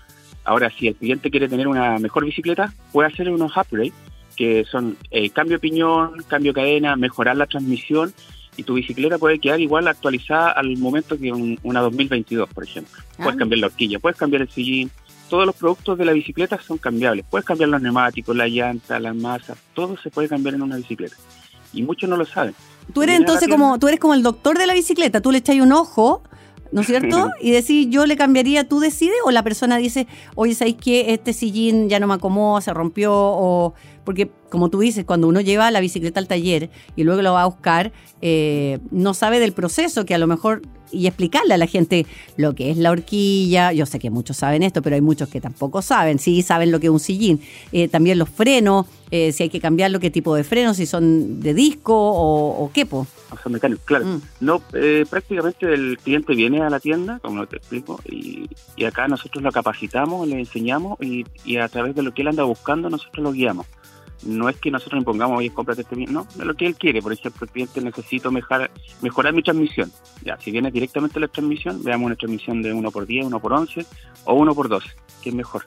Ahora, 0.43 0.69
si 0.69 0.87
el 0.87 0.95
cliente 0.95 1.29
quiere 1.29 1.47
tener 1.47 1.67
una 1.67 1.99
mejor 1.99 2.25
bicicleta, 2.25 2.73
puede 2.91 3.09
hacer 3.09 3.29
unos 3.29 3.55
upgrades, 3.55 3.93
que 4.35 4.65
son 4.65 4.97
eh, 5.11 5.29
cambio 5.29 5.57
de 5.57 5.59
piñón, 5.59 6.23
cambio 6.27 6.53
de 6.53 6.61
cadena, 6.61 6.95
mejorar 6.95 7.37
la 7.37 7.45
transmisión, 7.45 8.13
y 8.57 8.63
tu 8.63 8.73
bicicleta 8.73 9.17
puede 9.17 9.39
quedar 9.39 9.59
igual 9.61 9.87
actualizada 9.87 10.51
al 10.51 10.77
momento 10.77 11.17
que 11.17 11.31
una 11.31 11.81
2022, 11.81 12.49
por 12.53 12.63
ejemplo. 12.63 13.01
Puedes 13.17 13.35
ah. 13.35 13.37
cambiar 13.37 13.59
la 13.59 13.67
horquilla, 13.67 13.99
puedes 13.99 14.17
cambiar 14.17 14.41
el 14.41 14.49
sillín, 14.49 14.91
todos 15.29 15.45
los 15.45 15.55
productos 15.55 15.97
de 15.97 16.05
la 16.05 16.11
bicicleta 16.11 16.59
son 16.61 16.77
cambiables. 16.77 17.25
Puedes 17.29 17.45
cambiar 17.45 17.69
los 17.69 17.81
neumáticos, 17.81 18.35
la 18.35 18.47
llanta, 18.47 18.99
las 18.99 19.15
masas, 19.15 19.57
todo 19.73 19.95
se 19.97 20.09
puede 20.09 20.27
cambiar 20.27 20.55
en 20.55 20.61
una 20.61 20.75
bicicleta. 20.75 21.15
Y 21.73 21.83
muchos 21.83 22.09
no 22.09 22.17
lo 22.17 22.25
saben. 22.25 22.53
Tú 22.93 23.01
eres 23.01 23.17
entonces 23.17 23.47
como, 23.47 23.79
tú 23.79 23.87
eres 23.87 23.99
como 23.99 24.13
el 24.13 24.23
doctor 24.23 24.57
de 24.57 24.67
la 24.67 24.73
bicicleta, 24.73 25.21
tú 25.21 25.31
le 25.31 25.37
echas 25.37 25.55
un 25.55 25.71
ojo 25.71 26.23
¿no 26.71 26.81
es 26.81 26.87
cierto? 26.87 27.31
Y 27.41 27.51
decir, 27.51 27.89
yo 27.89 28.05
le 28.05 28.15
cambiaría, 28.15 28.67
tú 28.67 28.79
decides, 28.79 29.17
o 29.25 29.31
la 29.31 29.43
persona 29.43 29.77
dice, 29.77 30.07
oye, 30.35 30.55
¿sabes 30.55 30.75
qué? 30.75 31.13
Este 31.13 31.33
sillín 31.33 31.89
ya 31.89 31.99
no 31.99 32.07
me 32.07 32.13
acomoda, 32.15 32.61
se 32.61 32.73
rompió, 32.73 33.13
o 33.13 33.73
porque 34.03 34.29
como 34.49 34.69
tú 34.69 34.79
dices, 34.79 35.05
cuando 35.05 35.27
uno 35.27 35.41
lleva 35.41 35.71
la 35.71 35.79
bicicleta 35.79 36.19
al 36.19 36.27
taller 36.27 36.69
y 36.95 37.03
luego 37.03 37.21
lo 37.21 37.33
va 37.33 37.43
a 37.43 37.45
buscar, 37.45 37.91
eh, 38.21 38.79
no 38.91 39.13
sabe 39.13 39.39
del 39.39 39.53
proceso 39.53 40.05
que 40.05 40.13
a 40.13 40.17
lo 40.17 40.27
mejor 40.27 40.61
y 40.91 41.07
explicarle 41.07 41.53
a 41.53 41.57
la 41.57 41.67
gente 41.67 42.05
lo 42.37 42.53
que 42.53 42.71
es 42.71 42.77
la 42.77 42.91
horquilla. 42.91 43.71
Yo 43.71 43.85
sé 43.85 43.99
que 43.99 44.09
muchos 44.09 44.37
saben 44.37 44.63
esto, 44.63 44.81
pero 44.81 44.95
hay 44.95 45.01
muchos 45.01 45.29
que 45.29 45.41
tampoco 45.41 45.81
saben. 45.81 46.19
Sí, 46.19 46.41
saben 46.41 46.71
lo 46.71 46.79
que 46.79 46.87
es 46.87 46.91
un 46.91 46.99
sillín. 46.99 47.41
Eh, 47.71 47.87
también 47.87 48.19
los 48.19 48.29
frenos, 48.29 48.85
eh, 49.09 49.31
si 49.31 49.43
hay 49.43 49.49
que 49.49 49.59
cambiarlo, 49.59 49.99
qué 49.99 50.11
tipo 50.11 50.35
de 50.35 50.43
frenos, 50.43 50.77
si 50.77 50.85
son 50.85 51.39
de 51.39 51.53
disco 51.53 51.93
o, 51.95 52.69
qué, 52.73 52.85
po. 52.85 53.07
O 53.31 53.37
sea, 53.37 53.49
mecánicos, 53.51 53.85
claro. 53.85 54.05
Mm. 54.05 54.21
No, 54.41 54.61
eh, 54.73 55.05
prácticamente 55.09 55.73
el 55.73 55.97
cliente 55.97 56.35
viene 56.35 56.61
a 56.61 56.69
la 56.69 56.79
tienda, 56.79 57.19
como 57.19 57.45
te 57.47 57.57
explico, 57.57 58.01
y, 58.05 58.49
acá 58.85 59.07
nosotros 59.07 59.43
lo 59.43 59.51
capacitamos, 59.51 60.27
le 60.27 60.39
enseñamos 60.39 60.99
y, 61.01 61.23
y 61.45 61.57
a 61.57 61.69
través 61.69 61.95
de 61.95 62.01
lo 62.01 62.13
que 62.13 62.23
él 62.23 62.29
anda 62.29 62.43
buscando, 62.43 62.89
nosotros 62.89 63.23
lo 63.23 63.31
guiamos 63.31 63.67
no 64.23 64.49
es 64.49 64.57
que 64.57 64.71
nosotros 64.71 64.99
impongamos, 64.99 65.39
oye, 65.39 65.51
cómprate 65.51 65.81
este 65.81 65.95
bien, 65.95 66.13
no, 66.13 66.27
es 66.29 66.45
lo 66.45 66.53
que 66.55 66.65
él 66.65 66.75
quiere. 66.75 67.01
Por 67.01 67.13
ejemplo, 67.13 67.45
el 67.45 67.51
cliente 67.51 67.81
necesito 67.81 68.31
mejorar, 68.31 68.71
mejorar 69.01 69.33
mi 69.33 69.43
transmisión. 69.43 69.91
Ya, 70.23 70.37
si 70.39 70.51
viene 70.51 70.71
directamente 70.71 71.19
la 71.19 71.27
transmisión, 71.27 71.83
veamos 71.83 72.05
una 72.05 72.15
transmisión 72.15 72.61
de 72.61 72.73
1 72.73 72.91
por 72.91 73.05
10, 73.05 73.25
1 73.25 73.39
por 73.39 73.53
11 73.53 73.85
o 74.25 74.33
1 74.33 74.55
por 74.55 74.69
12, 74.69 74.87
que 75.21 75.29
es 75.29 75.35
mejor. 75.35 75.65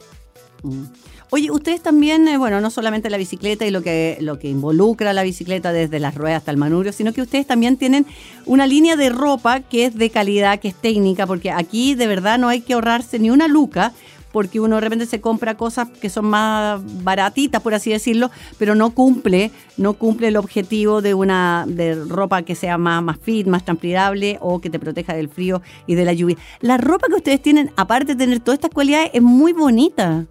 Mm. 0.63 0.85
Oye, 1.31 1.51
ustedes 1.51 1.83
también, 1.83 2.29
eh, 2.29 2.37
bueno, 2.37 2.61
no 2.61 2.71
solamente 2.71 3.11
la 3.11 3.17
bicicleta 3.17 3.67
y 3.67 3.71
lo 3.71 3.83
que, 3.83 4.19
lo 4.21 4.39
que 4.39 4.49
involucra 4.49 5.13
la 5.13 5.25
bicicleta 5.25 5.73
desde 5.73 5.99
las 5.99 6.15
ruedas 6.15 6.39
hasta 6.39 6.53
el 6.53 6.59
manubrio, 6.59 6.93
sino 6.93 7.13
que 7.13 7.23
ustedes 7.23 7.47
también 7.47 7.77
tienen 7.77 8.07
una 8.47 8.67
línea 8.69 8.95
de 8.95 9.09
ropa 9.09 9.61
que 9.61 9.87
es 9.87 9.97
de 9.97 10.11
calidad, 10.11 10.61
que 10.61 10.69
es 10.69 10.75
técnica, 10.75 11.27
porque 11.27 11.51
aquí 11.51 11.95
de 11.95 12.07
verdad 12.07 12.39
no 12.39 12.49
hay 12.49 12.61
que 12.61 12.75
ahorrarse 12.75 13.19
ni 13.19 13.31
una 13.31 13.49
luca 13.49 13.93
porque 14.35 14.59
uno 14.59 14.74
de 14.74 14.80
repente 14.80 15.07
se 15.07 15.20
compra 15.20 15.57
cosas 15.57 15.89
que 15.91 16.11
son 16.11 16.24
más 16.24 16.82
baratitas, 17.05 17.62
por 17.62 17.72
así 17.72 17.93
decirlo, 17.93 18.32
pero 18.59 18.74
no 18.74 18.91
cumple, 18.91 19.53
no 19.76 19.93
cumple 19.93 20.26
el 20.26 20.37
objetivo 20.37 21.03
de 21.03 21.14
una 21.14 21.66
de 21.68 21.95
ropa 21.95 22.43
que 22.43 22.57
sea 22.57 22.76
más, 22.76 23.01
más 23.01 23.16
fit, 23.20 23.47
más 23.47 23.64
transpirable 23.64 24.39
o 24.41 24.61
que 24.61 24.70
te 24.70 24.80
proteja 24.80 25.14
del 25.14 25.28
frío 25.28 25.62
y 25.87 25.95
de 25.95 26.05
la 26.05 26.14
lluvia. 26.14 26.37
La 26.61 26.78
ropa 26.78 27.07
que 27.07 27.14
ustedes 27.14 27.43
tienen, 27.43 27.70
aparte 27.76 28.16
de 28.16 28.24
tener 28.24 28.41
todas 28.41 28.59
estas 28.59 28.72
cualidades, 28.72 29.11
es 29.14 29.22
muy 29.22 29.53
bonita. 29.53 30.26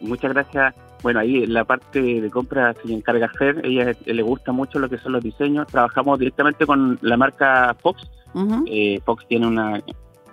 Muchas 0.00 0.32
gracias. 0.32 0.72
Bueno, 1.02 1.18
ahí 1.18 1.44
la 1.44 1.64
parte 1.64 2.00
de 2.00 2.30
compra 2.30 2.72
se 2.86 2.92
encarga 2.92 3.28
Fer, 3.36 3.62
ella 3.66 3.96
le 4.04 4.22
gusta 4.22 4.52
mucho 4.52 4.78
lo 4.78 4.88
que 4.88 4.98
son 4.98 5.10
los 5.10 5.24
diseños. 5.24 5.66
Trabajamos 5.66 6.20
directamente 6.20 6.66
con 6.66 7.00
la 7.02 7.16
marca 7.16 7.76
Fox. 7.82 8.08
Eh, 8.66 9.00
Fox 9.04 9.26
tiene 9.26 9.48
una 9.48 9.82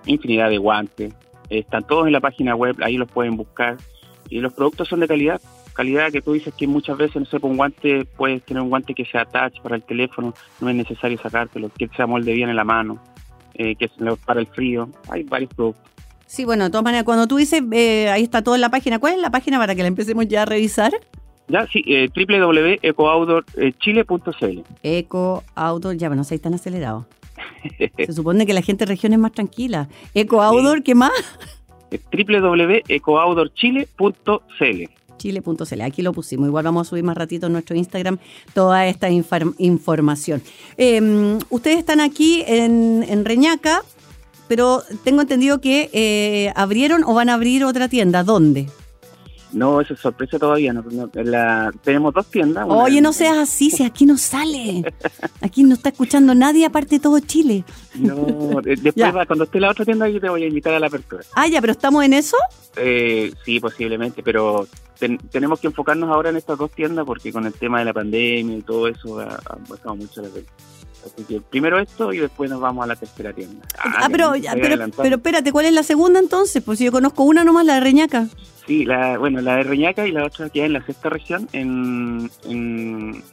infinidad 0.05 0.49
de 0.49 0.59
guantes, 0.59 1.15
están 1.59 1.85
todos 1.85 2.07
en 2.07 2.13
la 2.13 2.19
página 2.19 2.55
web, 2.55 2.75
ahí 2.81 2.97
los 2.97 3.11
pueden 3.11 3.37
buscar. 3.37 3.77
Y 4.29 4.39
los 4.39 4.53
productos 4.53 4.87
son 4.87 5.01
de 5.01 5.07
calidad, 5.07 5.41
calidad 5.73 6.11
que 6.11 6.21
tú 6.21 6.33
dices 6.33 6.53
que 6.53 6.67
muchas 6.67 6.97
veces, 6.97 7.15
no 7.17 7.25
sé, 7.25 7.39
con 7.39 7.51
un 7.51 7.57
guante, 7.57 8.05
puedes 8.17 8.43
tener 8.43 8.63
un 8.63 8.69
guante 8.69 8.93
que 8.93 9.05
sea 9.05 9.25
touch 9.25 9.59
para 9.61 9.75
el 9.75 9.83
teléfono, 9.83 10.33
no 10.59 10.69
es 10.69 10.75
necesario 10.75 11.17
sacártelo, 11.17 11.69
que 11.77 11.89
se 11.95 12.05
molde 12.05 12.33
bien 12.33 12.49
en 12.49 12.55
la 12.55 12.63
mano, 12.63 12.99
eh, 13.55 13.75
que 13.75 13.85
es 13.85 13.91
para 14.25 14.39
el 14.39 14.47
frío, 14.47 14.89
hay 15.09 15.23
varios 15.23 15.53
productos. 15.53 15.83
Sí, 16.25 16.45
bueno, 16.45 16.63
de 16.63 16.69
todas 16.69 16.85
maneras, 16.85 17.03
cuando 17.03 17.27
tú 17.27 17.35
dices, 17.35 17.61
eh, 17.73 18.09
ahí 18.09 18.23
está 18.23 18.41
todo 18.41 18.55
en 18.55 18.61
la 18.61 18.69
página, 18.69 18.99
¿cuál 18.99 19.11
es 19.13 19.19
la 19.19 19.31
página 19.31 19.57
para 19.57 19.75
que 19.75 19.81
la 19.81 19.89
empecemos 19.89 20.25
ya 20.27 20.43
a 20.43 20.45
revisar? 20.45 20.93
Ya, 21.49 21.67
sí, 21.67 21.83
eh, 21.85 22.07
www.ecooutdoorchile.cl. 22.15 24.59
Ecooutdoor, 24.83 25.97
ya, 25.97 26.07
bueno, 26.07 26.23
no 26.23 26.39
tan 26.39 26.53
acelerado. 26.53 27.05
Se 28.05 28.13
supone 28.13 28.45
que 28.45 28.53
la 28.53 28.61
gente 28.61 28.85
de 28.85 28.91
región 28.91 29.13
es 29.13 29.19
más 29.19 29.31
tranquila. 29.31 29.87
Eco 30.13 30.41
Outdoor, 30.41 30.83
¿qué 30.83 30.95
más? 30.95 31.11
www.ecooutdoorchile.cl 32.11 35.01
chile.cl. 35.21 35.81
Aquí 35.81 36.01
lo 36.01 36.13
pusimos. 36.13 36.47
Igual 36.47 36.65
vamos 36.65 36.87
a 36.87 36.89
subir 36.89 37.03
más 37.03 37.15
ratito 37.15 37.45
en 37.45 37.53
nuestro 37.53 37.75
Instagram 37.75 38.17
toda 38.53 38.87
esta 38.87 39.09
información. 39.09 40.41
Em, 40.77 41.37
ustedes 41.49 41.77
están 41.77 41.99
aquí 41.99 42.43
en, 42.47 43.23
Reñaca, 43.23 43.83
pero 44.47 44.81
tengo 45.03 45.21
entendido 45.21 45.61
que 45.61 45.89
eh, 45.93 46.51
abrieron 46.55 47.03
o 47.03 47.13
van 47.13 47.29
a 47.29 47.35
abrir 47.35 47.63
otra 47.63 47.87
tienda. 47.87 48.23
¿Dónde? 48.23 48.67
No, 49.53 49.81
eso 49.81 49.93
es 49.93 49.99
sorpresa 49.99 50.39
todavía. 50.39 50.73
No, 50.73 50.83
la, 51.13 51.71
tenemos 51.83 52.13
dos 52.13 52.27
tiendas. 52.27 52.65
Oye, 52.69 53.01
no 53.01 53.13
seas 53.13 53.37
así, 53.37 53.69
si 53.69 53.83
aquí 53.83 54.05
no 54.05 54.17
sale. 54.17 54.83
Aquí 55.41 55.63
no 55.63 55.73
está 55.73 55.89
escuchando 55.89 56.35
nadie 56.35 56.65
aparte 56.65 56.95
de 56.95 56.99
todo 56.99 57.19
Chile. 57.19 57.63
No, 57.95 58.61
después 58.63 59.27
cuando 59.27 59.43
esté 59.45 59.59
la 59.59 59.71
otra 59.71 59.85
tienda 59.85 60.07
yo 60.07 60.21
te 60.21 60.29
voy 60.29 60.43
a 60.43 60.47
invitar 60.47 60.73
a 60.73 60.79
la 60.79 60.87
apertura. 60.87 61.23
Ah, 61.35 61.47
ya, 61.47 61.59
pero 61.61 61.71
¿estamos 61.71 62.03
en 62.03 62.13
eso? 62.13 62.37
Eh, 62.75 63.33
sí, 63.43 63.59
posiblemente, 63.59 64.23
pero 64.23 64.67
tenemos 65.31 65.59
que 65.59 65.67
enfocarnos 65.67 66.09
ahora 66.09 66.29
en 66.29 66.37
estas 66.37 66.57
dos 66.57 66.71
tiendas 66.71 67.05
porque 67.05 67.31
con 67.31 67.45
el 67.45 67.53
tema 67.53 67.79
de 67.79 67.85
la 67.85 67.93
pandemia 67.93 68.57
y 68.57 68.61
todo 68.61 68.87
eso 68.87 69.19
ha, 69.19 69.37
pasado 69.67 69.95
mucho 69.95 70.21
la 70.21 70.29
pena. 70.29 70.47
Así 71.05 71.23
que 71.23 71.41
primero 71.41 71.79
esto 71.79 72.13
y 72.13 72.19
después 72.19 72.49
nos 72.49 72.59
vamos 72.59 72.83
a 72.83 72.87
la 72.87 72.95
tercera 72.95 73.33
tienda. 73.33 73.65
Ah, 73.77 74.03
ah 74.03 74.07
pero, 74.11 74.33
pero, 74.53 74.89
pero, 74.95 75.15
espérate, 75.15 75.51
¿cuál 75.51 75.65
es 75.65 75.73
la 75.73 75.83
segunda 75.83 76.19
entonces? 76.19 76.63
Pues 76.63 76.77
si 76.77 76.85
yo 76.85 76.91
conozco 76.91 77.23
una 77.23 77.43
nomás, 77.43 77.65
la 77.65 77.75
de 77.75 77.79
Reñaca. 77.81 78.27
Sí, 78.67 78.85
la, 78.85 79.17
bueno, 79.17 79.41
la 79.41 79.57
de 79.57 79.63
Reñaca 79.63 80.07
y 80.07 80.11
la 80.11 80.25
otra 80.25 80.49
que 80.49 80.61
hay 80.61 80.67
en 80.67 80.73
la 80.73 80.85
sexta 80.85 81.09
región, 81.09 81.47
en, 81.53 82.29
en, 82.45 83.23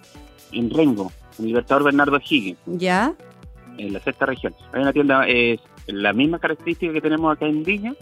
en 0.52 0.70
Rengo, 0.70 1.12
en 1.38 1.46
Libertador 1.46 1.84
Bernardo 1.84 2.18
Higgins. 2.18 2.58
¿Ya? 2.66 3.14
En 3.76 3.92
la 3.92 4.00
sexta 4.00 4.26
región. 4.26 4.54
Hay 4.72 4.82
una 4.82 4.92
tienda, 4.92 5.26
es 5.28 5.60
la 5.86 6.12
misma 6.12 6.38
característica 6.38 6.92
que 6.92 7.00
tenemos 7.00 7.34
acá 7.34 7.46
en 7.46 7.62
Viña. 7.62 7.94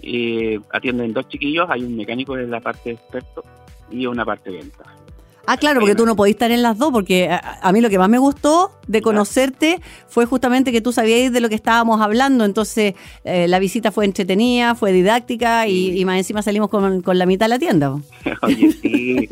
Eh, 0.00 0.58
atienden 0.72 1.12
dos 1.12 1.28
chiquillos, 1.28 1.68
hay 1.70 1.84
un 1.84 1.96
mecánico 1.96 2.36
en 2.36 2.50
la 2.50 2.60
parte 2.60 2.92
experto 2.92 3.44
y 3.90 4.06
una 4.06 4.24
parte 4.24 4.50
de 4.50 4.58
venta. 4.58 4.84
Ah, 5.44 5.56
claro, 5.56 5.80
porque 5.80 5.96
tú 5.96 6.06
no 6.06 6.14
podías 6.14 6.34
estar 6.34 6.52
en 6.52 6.62
las 6.62 6.78
dos, 6.78 6.92
porque 6.92 7.28
a, 7.28 7.72
mí 7.72 7.80
lo 7.80 7.90
que 7.90 7.98
más 7.98 8.08
me 8.08 8.18
gustó 8.18 8.70
de 8.86 9.02
conocerte 9.02 9.80
fue 10.06 10.24
justamente 10.24 10.70
que 10.70 10.80
tú 10.80 10.92
sabías 10.92 11.32
de 11.32 11.40
lo 11.40 11.48
que 11.48 11.56
estábamos 11.56 12.00
hablando, 12.00 12.44
entonces 12.44 12.94
eh, 13.24 13.48
la 13.48 13.58
visita 13.58 13.90
fue 13.90 14.04
entretenida, 14.04 14.76
fue 14.76 14.92
didáctica 14.92 15.66
y, 15.66 16.04
más 16.04 16.18
encima 16.18 16.42
salimos 16.42 16.68
con, 16.68 17.02
la 17.04 17.26
mitad 17.26 17.46
de 17.46 17.50
la 17.50 17.58
tienda. 17.58 17.92
Oye, 18.42 18.72
sí. 18.72 19.28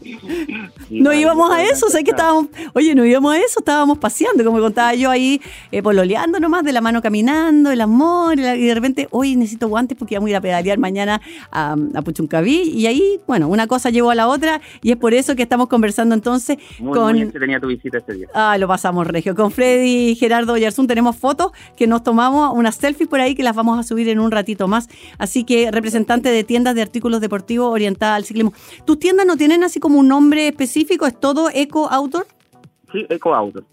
no 0.90 1.12
íbamos 1.12 1.52
a 1.52 1.62
eso, 1.62 1.88
sé 1.88 2.02
que 2.02 2.10
estábamos, 2.10 2.46
oye, 2.74 2.94
no 2.94 3.04
íbamos 3.04 3.34
a 3.34 3.38
eso, 3.38 3.60
estábamos 3.60 3.98
paseando, 3.98 4.44
como 4.44 4.58
contaba 4.58 4.94
yo 4.94 5.10
ahí, 5.10 5.40
eh, 5.70 5.82
pololeando 5.82 6.40
nomás, 6.40 6.64
de 6.64 6.72
la 6.72 6.80
mano 6.80 7.00
caminando, 7.02 7.70
el 7.70 7.80
amor, 7.80 8.38
y, 8.38 8.42
de 8.42 8.74
repente, 8.74 9.06
oye, 9.12 9.36
necesito 9.36 9.68
guantes 9.68 9.96
porque 9.96 10.16
vamos 10.16 10.28
a 10.28 10.30
ir 10.30 10.36
a 10.36 10.40
pedalear 10.40 10.78
mañana 10.78 11.20
a, 11.52 11.76
a 11.94 12.02
Puchuncaví, 12.02 12.72
y 12.74 12.86
ahí, 12.86 13.20
bueno, 13.28 13.46
una 13.46 13.68
cosa 13.68 13.90
llevó 13.90 14.10
a 14.10 14.16
la 14.16 14.26
otra, 14.26 14.60
y 14.82 14.90
es 14.90 14.96
por 14.96 15.14
eso 15.14 15.36
que 15.36 15.42
estamos 15.42 15.68
conversando 15.68 15.99
entonces 16.02 16.58
con... 16.78 17.30
tenía 17.32 17.60
tu 17.60 17.68
visita 17.68 17.98
día. 18.12 18.28
Ah, 18.34 18.56
lo 18.58 18.68
pasamos, 18.68 19.06
Regio. 19.06 19.34
Con 19.34 19.50
Freddy 19.50 20.10
y 20.10 20.14
Gerardo 20.16 20.56
Yarzún 20.56 20.86
tenemos 20.86 21.16
fotos 21.16 21.52
que 21.76 21.86
nos 21.86 22.02
tomamos, 22.02 22.52
unas 22.54 22.76
selfies 22.76 23.08
por 23.08 23.20
ahí 23.20 23.34
que 23.34 23.42
las 23.42 23.54
vamos 23.54 23.78
a 23.78 23.82
subir 23.82 24.08
en 24.08 24.20
un 24.20 24.30
ratito 24.30 24.68
más. 24.68 24.88
Así 25.18 25.44
que 25.44 25.70
representante 25.70 26.30
de 26.30 26.44
tiendas 26.44 26.74
de 26.74 26.82
artículos 26.82 27.20
deportivos 27.20 27.72
orientada 27.72 28.16
al 28.16 28.24
ciclismo. 28.24 28.52
¿Tus 28.84 28.98
tiendas 28.98 29.26
no 29.26 29.36
tienen 29.36 29.64
así 29.64 29.80
como 29.80 29.98
un 29.98 30.08
nombre 30.08 30.48
específico? 30.48 31.06
¿Es 31.06 31.18
todo 31.18 31.48
Eco 31.52 31.88
Outdoor? 31.90 32.26
Sí, 32.92 33.06
Eco 33.08 33.34
Outdoor. 33.34 33.64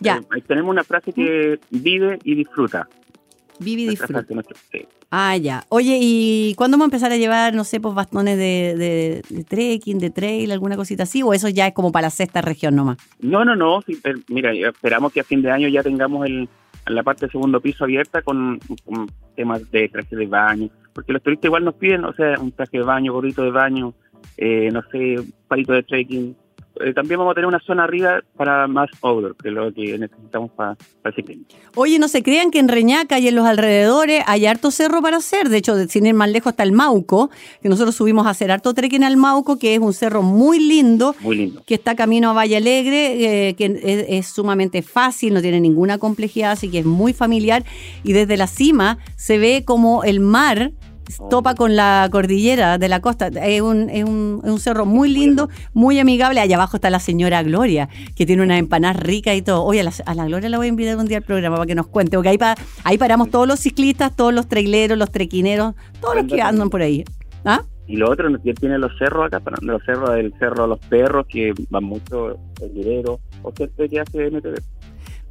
Ya. 0.00 0.20
Eh, 0.36 0.42
tenemos 0.46 0.70
una 0.70 0.84
frase 0.84 1.12
que 1.12 1.60
vive 1.70 2.18
y 2.24 2.34
disfruta. 2.34 2.88
Vive 3.58 3.82
y 3.82 3.88
disfruta. 3.88 4.24
Ah, 5.10 5.36
ya. 5.36 5.64
Oye, 5.68 5.98
¿y 6.00 6.54
cuándo 6.56 6.76
vamos 6.76 6.86
a 6.86 6.88
empezar 6.88 7.12
a 7.12 7.16
llevar, 7.16 7.54
no 7.54 7.64
sé, 7.64 7.80
pues 7.80 7.94
bastones 7.94 8.38
de, 8.38 9.22
trekking, 9.48 9.98
de 9.98 10.10
trail, 10.10 10.50
alguna 10.50 10.76
cosita 10.76 11.02
así? 11.02 11.22
¿O 11.22 11.34
eso 11.34 11.48
ya 11.48 11.66
es 11.66 11.74
como 11.74 11.92
para 11.92 12.06
la 12.06 12.10
sexta 12.10 12.40
región 12.40 12.74
nomás? 12.76 12.98
No, 13.20 13.44
no, 13.44 13.54
no. 13.54 13.82
Mira, 14.28 14.52
esperamos 14.52 15.12
que 15.12 15.20
a 15.20 15.24
fin 15.24 15.42
de 15.42 15.50
año 15.50 15.68
ya 15.68 15.82
tengamos 15.82 16.26
el, 16.26 16.48
la 16.86 17.02
parte 17.02 17.22
del 17.26 17.32
segundo 17.32 17.60
piso 17.60 17.84
abierta 17.84 18.22
con, 18.22 18.58
temas 19.36 19.70
de 19.70 19.88
traje 19.88 20.16
de 20.16 20.26
baño. 20.26 20.70
Porque 20.92 21.12
los 21.12 21.22
turistas 21.22 21.48
igual 21.48 21.64
nos 21.64 21.74
piden, 21.74 22.04
o 22.04 22.12
sea, 22.14 22.38
un 22.40 22.52
traje 22.52 22.78
de 22.78 22.84
baño, 22.84 23.12
gorrito 23.12 23.42
de 23.42 23.50
baño, 23.50 23.94
eh, 24.36 24.70
no 24.72 24.82
sé, 24.90 25.16
palito 25.48 25.72
de 25.72 25.82
trekking, 25.82 26.36
eh, 26.80 26.92
también 26.94 27.18
vamos 27.18 27.32
a 27.32 27.34
tener 27.34 27.46
una 27.46 27.60
zona 27.60 27.84
arriba 27.84 28.20
para 28.36 28.66
más 28.66 28.90
outdoor, 29.02 29.36
que 29.36 29.48
es 29.48 29.54
lo 29.54 29.72
que 29.72 29.98
necesitamos 29.98 30.50
para, 30.52 30.74
para 31.02 31.10
el 31.10 31.14
ciclismo. 31.14 31.44
Oye, 31.74 31.98
no 31.98 32.08
se 32.08 32.22
crean 32.22 32.50
que 32.50 32.58
en 32.58 32.68
Reñaca 32.68 33.18
y 33.18 33.28
en 33.28 33.34
los 33.34 33.46
alrededores 33.46 34.22
hay 34.26 34.46
harto 34.46 34.70
cerro 34.70 35.00
para 35.02 35.18
hacer. 35.18 35.48
De 35.48 35.58
hecho, 35.58 35.76
sin 35.88 36.06
ir 36.06 36.14
más 36.14 36.30
lejos 36.30 36.52
está 36.52 36.62
el 36.62 36.72
Mauco, 36.72 37.30
que 37.60 37.68
nosotros 37.68 37.94
subimos 37.94 38.26
a 38.26 38.30
hacer 38.30 38.50
harto 38.50 38.74
trekking 38.74 39.04
al 39.04 39.16
Mauco, 39.16 39.58
que 39.58 39.74
es 39.74 39.80
un 39.80 39.92
cerro 39.92 40.22
muy 40.22 40.58
lindo, 40.60 41.14
Muy 41.20 41.36
lindo. 41.36 41.62
que 41.66 41.74
está 41.74 41.94
camino 41.94 42.30
a 42.30 42.32
Valle 42.32 42.56
Alegre, 42.56 43.48
eh, 43.48 43.54
que 43.54 43.66
es, 43.66 44.06
es 44.08 44.26
sumamente 44.26 44.82
fácil, 44.82 45.34
no 45.34 45.40
tiene 45.42 45.60
ninguna 45.60 45.98
complejidad, 45.98 46.52
así 46.52 46.70
que 46.70 46.80
es 46.80 46.86
muy 46.86 47.12
familiar. 47.12 47.64
Y 48.04 48.12
desde 48.12 48.36
la 48.36 48.46
cima 48.46 48.98
se 49.16 49.38
ve 49.38 49.64
como 49.64 50.04
el 50.04 50.20
mar 50.20 50.72
topa 51.30 51.54
con 51.54 51.76
la 51.76 52.08
cordillera 52.10 52.78
de 52.78 52.88
la 52.88 53.00
costa. 53.00 53.28
Es 53.28 53.60
un, 53.60 53.90
es 53.90 54.04
un, 54.04 54.40
es 54.44 54.50
un 54.50 54.58
cerro 54.60 54.86
muy 54.86 55.08
lindo, 55.10 55.48
muy 55.74 55.98
amigable. 55.98 56.40
Allá 56.40 56.56
abajo 56.56 56.76
está 56.76 56.90
la 56.90 57.00
señora 57.00 57.42
Gloria, 57.42 57.88
que 58.16 58.26
tiene 58.26 58.42
una 58.42 58.58
empanada 58.58 58.94
rica 58.94 59.34
y 59.34 59.42
todo. 59.42 59.64
Oye, 59.64 59.80
a 59.80 59.84
la, 59.84 59.92
a 60.06 60.14
la 60.14 60.24
Gloria 60.26 60.48
la 60.48 60.56
voy 60.58 60.66
a 60.66 60.68
invitar 60.70 60.96
un 60.96 61.06
día 61.06 61.18
al 61.18 61.24
programa 61.24 61.56
para 61.56 61.66
que 61.66 61.74
nos 61.74 61.86
cuente, 61.86 62.16
porque 62.16 62.28
ahí, 62.30 62.38
pa- 62.38 62.54
ahí 62.84 62.98
paramos 62.98 63.30
todos 63.30 63.46
los 63.46 63.60
ciclistas, 63.60 64.14
todos 64.16 64.32
los 64.32 64.48
traileros, 64.48 64.96
los 64.98 65.10
trequineros, 65.10 65.74
todos 66.00 66.16
los 66.16 66.26
que 66.26 66.40
andan 66.40 66.70
por 66.70 66.82
ahí. 66.82 67.04
¿Ah? 67.44 67.62
Y 67.88 67.96
lo 67.96 68.08
otro, 68.10 68.28
que 68.42 68.54
tiene 68.54 68.78
los 68.78 68.92
cerros 68.96 69.26
acá, 69.26 69.42
los 69.60 69.82
cerros 69.84 70.14
del 70.14 70.32
cerro 70.38 70.66
Los 70.68 70.78
Perros, 70.78 71.26
que 71.28 71.52
van 71.68 71.82
mucho 71.84 72.36
el 72.62 72.72
Guerrero, 72.72 73.18
o 73.42 73.52
gente 73.52 73.88
que 73.88 74.00
hace 74.00 74.30
MTV. 74.30 74.54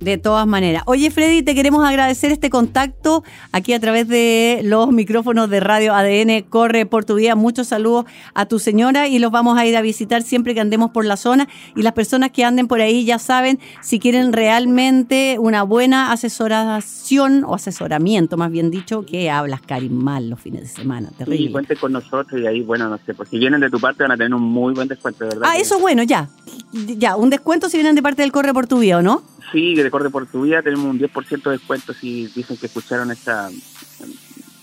De 0.01 0.17
todas 0.17 0.47
maneras. 0.47 0.81
Oye, 0.87 1.11
Freddy, 1.11 1.43
te 1.43 1.53
queremos 1.53 1.87
agradecer 1.87 2.31
este 2.31 2.49
contacto 2.49 3.23
aquí 3.51 3.73
a 3.73 3.79
través 3.79 4.07
de 4.07 4.61
los 4.63 4.91
micrófonos 4.91 5.47
de 5.47 5.59
Radio 5.59 5.93
ADN. 5.93 6.41
Corre 6.49 6.87
por 6.87 7.05
tu 7.05 7.15
vida. 7.15 7.35
Muchos 7.35 7.67
saludos 7.67 8.05
a 8.33 8.47
tu 8.47 8.57
señora 8.57 9.07
y 9.07 9.19
los 9.19 9.31
vamos 9.31 9.59
a 9.59 9.65
ir 9.67 9.77
a 9.77 9.81
visitar 9.81 10.23
siempre 10.23 10.55
que 10.55 10.59
andemos 10.59 10.89
por 10.89 11.05
la 11.05 11.17
zona. 11.17 11.47
Y 11.75 11.83
las 11.83 11.93
personas 11.93 12.31
que 12.31 12.43
anden 12.43 12.67
por 12.67 12.81
ahí 12.81 13.05
ya 13.05 13.19
saben 13.19 13.59
si 13.81 13.99
quieren 13.99 14.33
realmente 14.33 15.37
una 15.37 15.61
buena 15.61 16.11
asesoración 16.11 17.43
o 17.43 17.53
asesoramiento, 17.53 18.37
más 18.37 18.49
bien 18.49 18.71
dicho, 18.71 19.05
que 19.05 19.29
hablas, 19.29 19.61
Karim, 19.61 19.93
mal 19.93 20.31
los 20.31 20.39
fines 20.39 20.61
de 20.61 20.67
semana. 20.67 21.09
Y 21.11 21.17
Terrible. 21.17 21.51
cuenten 21.51 21.77
con 21.77 21.91
nosotros 21.91 22.41
y 22.41 22.47
ahí, 22.47 22.61
bueno, 22.61 22.89
no 22.89 22.97
sé, 23.05 23.13
pues 23.13 23.29
si 23.29 23.37
vienen 23.37 23.61
de 23.61 23.69
tu 23.69 23.79
parte 23.79 24.01
van 24.01 24.13
a 24.13 24.17
tener 24.17 24.33
un 24.33 24.41
muy 24.41 24.73
buen 24.73 24.87
descuento, 24.87 25.25
de 25.25 25.29
verdad. 25.35 25.47
Ah, 25.47 25.57
eso 25.59 25.75
es 25.75 25.81
bueno, 25.81 26.01
ya. 26.01 26.27
Ya, 26.73 27.15
un 27.15 27.29
descuento 27.29 27.69
si 27.69 27.77
vienen 27.77 27.93
de 27.93 28.01
parte 28.01 28.23
del 28.23 28.31
Corre 28.31 28.51
por 28.51 28.65
tu 28.65 28.79
vida, 28.79 28.97
¿o 28.97 29.01
no? 29.03 29.21
Sí, 29.51 29.75
de 29.75 29.91
Corre 29.91 30.09
por 30.09 30.27
tu 30.27 30.43
vida 30.43 30.61
tenemos 30.61 30.85
un 30.85 30.99
10% 30.99 31.43
de 31.43 31.51
descuento 31.51 31.93
si 31.93 32.27
dicen 32.27 32.57
que 32.57 32.67
escucharon 32.67 33.11
esta, 33.11 33.49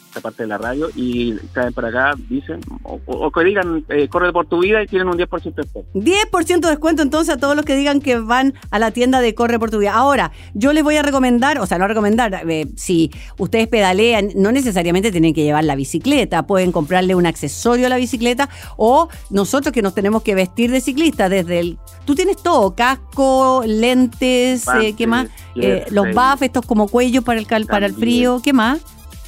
esta 0.09 0.21
parte 0.21 0.43
de 0.43 0.49
la 0.49 0.59
radio 0.59 0.89
y 0.97 1.35
caen 1.53 1.73
para 1.73 1.89
acá, 1.89 2.15
dicen, 2.29 2.61
o, 2.83 3.31
que 3.31 3.45
digan 3.45 3.85
eh, 3.91 4.09
Corre 4.09 4.33
por 4.33 4.47
tu 4.47 4.61
vida 4.61 4.83
y 4.83 4.87
tienen 4.87 5.09
un 5.09 5.15
10% 5.19 5.55
de 5.55 5.63
descuento. 5.63 5.91
10% 5.95 6.61
de 6.61 6.69
descuento 6.71 7.03
entonces 7.03 7.35
a 7.35 7.39
todos 7.39 7.55
los 7.55 7.65
que 7.65 7.77
digan 7.77 8.01
que 8.01 8.19
van 8.19 8.55
a 8.71 8.79
la 8.79 8.91
tienda 8.91 9.21
de 9.21 9.35
Corre 9.35 9.59
por 9.59 9.71
tu 9.71 9.79
vida. 9.79 9.93
Ahora, 9.95 10.33
yo 10.55 10.73
les 10.73 10.83
voy 10.83 10.97
a 10.97 11.03
recomendar, 11.03 11.59
o 11.61 11.67
sea, 11.67 11.79
no 11.79 11.87
recomendar, 11.87 12.43
eh, 12.49 12.67
si 12.77 13.11
ustedes 13.39 13.69
pedalean, 13.69 14.31
no 14.35 14.51
necesariamente 14.51 15.13
tienen 15.13 15.35
que 15.35 15.43
llevar 15.45 15.65
la 15.65 15.77
bicicleta, 15.77 16.47
pueden 16.47 16.73
comprarle 16.73 17.15
un 17.15 17.27
accesorio 17.27 17.87
a 17.87 17.89
la 17.91 17.97
bicicleta 17.97 18.49
o 18.77 19.09
nosotros 19.31 19.73
que 19.73 19.83
nos 19.83 19.95
tenemos 19.95 20.23
que 20.23 20.35
vestir 20.35 20.71
de 20.71 20.81
ciclista 20.81 21.29
desde 21.29 21.61
el... 21.61 21.79
Tú 22.07 22.15
tienes 22.15 22.39
todo, 22.39 22.75
casco, 22.75 23.63
lentes, 23.67 24.65
eh, 24.81 24.95
¿qué 24.97 25.07
más? 25.07 25.27
Eh, 25.57 25.85
los 25.91 26.07
buffs, 26.15 26.43
estos 26.43 26.65
como 26.65 26.89
cuello 26.89 27.23
para 27.23 27.39
el, 27.39 27.47
cal- 27.47 27.67
para 27.67 27.87
el 27.87 27.93
frío, 27.95 28.41
¿qué 28.43 28.53
más? 28.53 28.81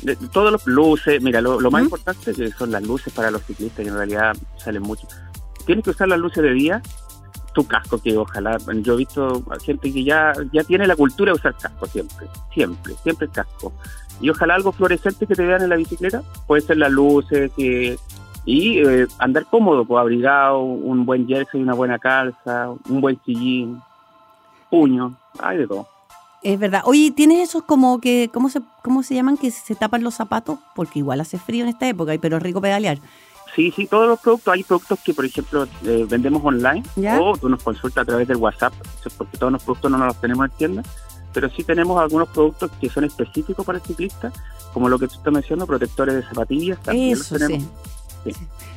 De- 0.02 0.16
de 0.16 0.28
todos 0.28 0.50
los 0.52 0.66
luces, 0.66 1.22
mira, 1.22 1.40
lo, 1.40 1.60
lo 1.60 1.70
más 1.70 1.82
¿Mm? 1.82 1.84
importante 1.84 2.32
que 2.34 2.50
son 2.52 2.70
las 2.70 2.82
luces 2.82 3.12
para 3.12 3.30
los 3.30 3.42
ciclistas, 3.44 3.82
que 3.84 3.88
en 3.90 3.96
realidad 3.96 4.36
salen 4.56 4.82
mucho. 4.82 5.06
Tienes 5.66 5.84
que 5.84 5.90
usar 5.90 6.08
las 6.08 6.18
luces 6.18 6.42
de 6.42 6.52
día, 6.52 6.82
tu 7.52 7.64
casco, 7.66 7.98
que 8.00 8.16
ojalá, 8.16 8.56
yo 8.82 8.94
he 8.94 8.96
visto 8.96 9.42
gente 9.64 9.92
que 9.92 10.04
ya, 10.04 10.32
ya 10.52 10.64
tiene 10.64 10.86
la 10.86 10.96
cultura 10.96 11.32
de 11.32 11.38
usar 11.38 11.54
casco 11.56 11.86
siempre, 11.86 12.26
siempre, 12.54 12.94
siempre 13.02 13.26
el 13.26 13.32
casco. 13.32 13.72
Y 14.20 14.30
ojalá 14.30 14.54
algo 14.54 14.72
fluorescente 14.72 15.26
que 15.26 15.34
te 15.34 15.44
vean 15.46 15.62
en 15.62 15.68
la 15.70 15.76
bicicleta, 15.76 16.22
puede 16.46 16.62
ser 16.62 16.76
las 16.78 16.90
luces, 16.92 17.50
que, 17.56 17.98
y 18.44 18.78
eh, 18.78 19.06
andar 19.18 19.46
cómodo, 19.50 19.84
pues 19.84 20.00
abrigado, 20.00 20.60
un 20.60 21.04
buen 21.04 21.26
jersey, 21.26 21.60
una 21.62 21.74
buena 21.74 21.98
calza, 21.98 22.70
un 22.88 23.00
buen 23.00 23.20
sillín, 23.24 23.80
puño, 24.70 25.14
hay 25.40 25.58
de 25.58 25.66
todo. 25.66 25.88
Es 26.42 26.58
verdad. 26.58 26.82
Oye, 26.84 27.10
¿tienes 27.10 27.48
esos 27.48 27.64
como 27.64 28.00
que, 28.00 28.30
¿cómo 28.32 28.48
se, 28.48 28.60
cómo 28.82 29.02
se 29.02 29.14
llaman? 29.14 29.36
Que 29.36 29.50
se 29.50 29.74
tapan 29.74 30.02
los 30.02 30.14
zapatos, 30.14 30.58
porque 30.74 31.00
igual 31.00 31.20
hace 31.20 31.38
frío 31.38 31.64
en 31.64 31.68
esta 31.68 31.86
época, 31.86 32.12
pero 32.20 32.38
es 32.38 32.42
rico 32.42 32.60
pedalear. 32.60 32.98
Sí, 33.54 33.72
sí, 33.74 33.86
todos 33.86 34.08
los 34.08 34.20
productos. 34.20 34.54
Hay 34.54 34.62
productos 34.62 34.98
que, 35.00 35.12
por 35.12 35.24
ejemplo, 35.24 35.66
eh, 35.84 36.06
vendemos 36.08 36.42
online 36.44 36.82
¿Ya? 36.96 37.20
o 37.20 37.36
tú 37.36 37.48
nos 37.48 37.62
consultas 37.62 38.02
a 38.02 38.04
través 38.06 38.28
del 38.28 38.38
WhatsApp, 38.38 38.72
porque 39.18 39.36
todos 39.36 39.52
los 39.52 39.62
productos 39.62 39.90
no 39.90 39.98
nos 39.98 40.06
los 40.08 40.20
tenemos 40.20 40.46
en 40.46 40.56
tienda, 40.56 40.82
pero 41.32 41.50
sí 41.50 41.64
tenemos 41.64 42.00
algunos 42.00 42.28
productos 42.28 42.70
que 42.80 42.88
son 42.88 43.04
específicos 43.04 43.66
para 43.66 43.78
el 43.78 43.84
ciclista, 43.84 44.32
como 44.72 44.88
lo 44.88 44.98
que 44.98 45.08
tú 45.08 45.14
estás 45.14 45.32
mencionando, 45.32 45.66
protectores 45.66 46.14
de 46.14 46.22
zapatillas, 46.22 46.80
también 46.80 47.12
Eso 47.12 47.34
los 47.34 47.42
sí. 47.42 47.46
tenemos. 47.46 47.68
Sí. 48.24 48.32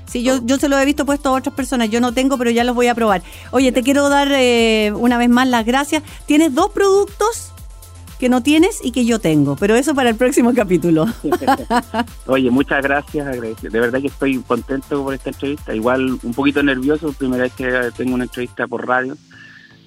Sí, 0.06 0.24
yo, 0.24 0.40
yo 0.44 0.58
se 0.58 0.70
lo 0.70 0.78
he 0.78 0.86
visto 0.86 1.06
puesto 1.06 1.30
a 1.30 1.32
otras 1.32 1.56
personas, 1.56 1.90
yo 1.90 2.02
no 2.02 2.14
tengo, 2.14 2.38
pero 2.38 2.52
ya 2.52 2.64
los 2.64 2.76
voy 2.76 2.88
a 2.88 2.96
probar. 2.96 3.24
Oye, 3.52 3.72
te 3.72 3.84
quiero 3.84 4.10
dar 4.10 4.28
eh, 4.32 4.92
una 4.96 5.18
vez 5.18 5.30
más 5.30 5.48
las 5.48 5.66
gracias. 5.66 6.04
Tienes 6.26 6.54
dos 6.54 6.72
productos 6.72 7.53
que 8.20 8.30
no 8.30 8.42
tienes 8.42 8.80
y 8.84 8.92
que 8.92 9.06
yo 9.06 9.20
tengo, 9.20 9.56
pero 9.56 9.76
eso 9.76 9.94
para 9.96 10.10
el 10.10 10.16
próximo 10.16 10.54
capítulo. 10.54 11.06
Oye, 12.28 12.50
muchas 12.50 12.82
gracias, 12.84 13.26
de 13.62 13.80
verdad 13.80 14.00
que 14.02 14.08
estoy 14.08 14.38
contento 14.40 15.04
por 15.04 15.14
esta 15.14 15.30
entrevista, 15.30 15.74
igual 15.76 16.18
un 16.24 16.34
poquito 16.34 16.64
nervioso, 16.64 17.12
primera 17.14 17.44
vez 17.44 17.54
que 17.54 17.70
tengo 17.98 18.14
una 18.16 18.24
entrevista 18.26 18.68
por 18.68 18.88
radio, 18.88 19.16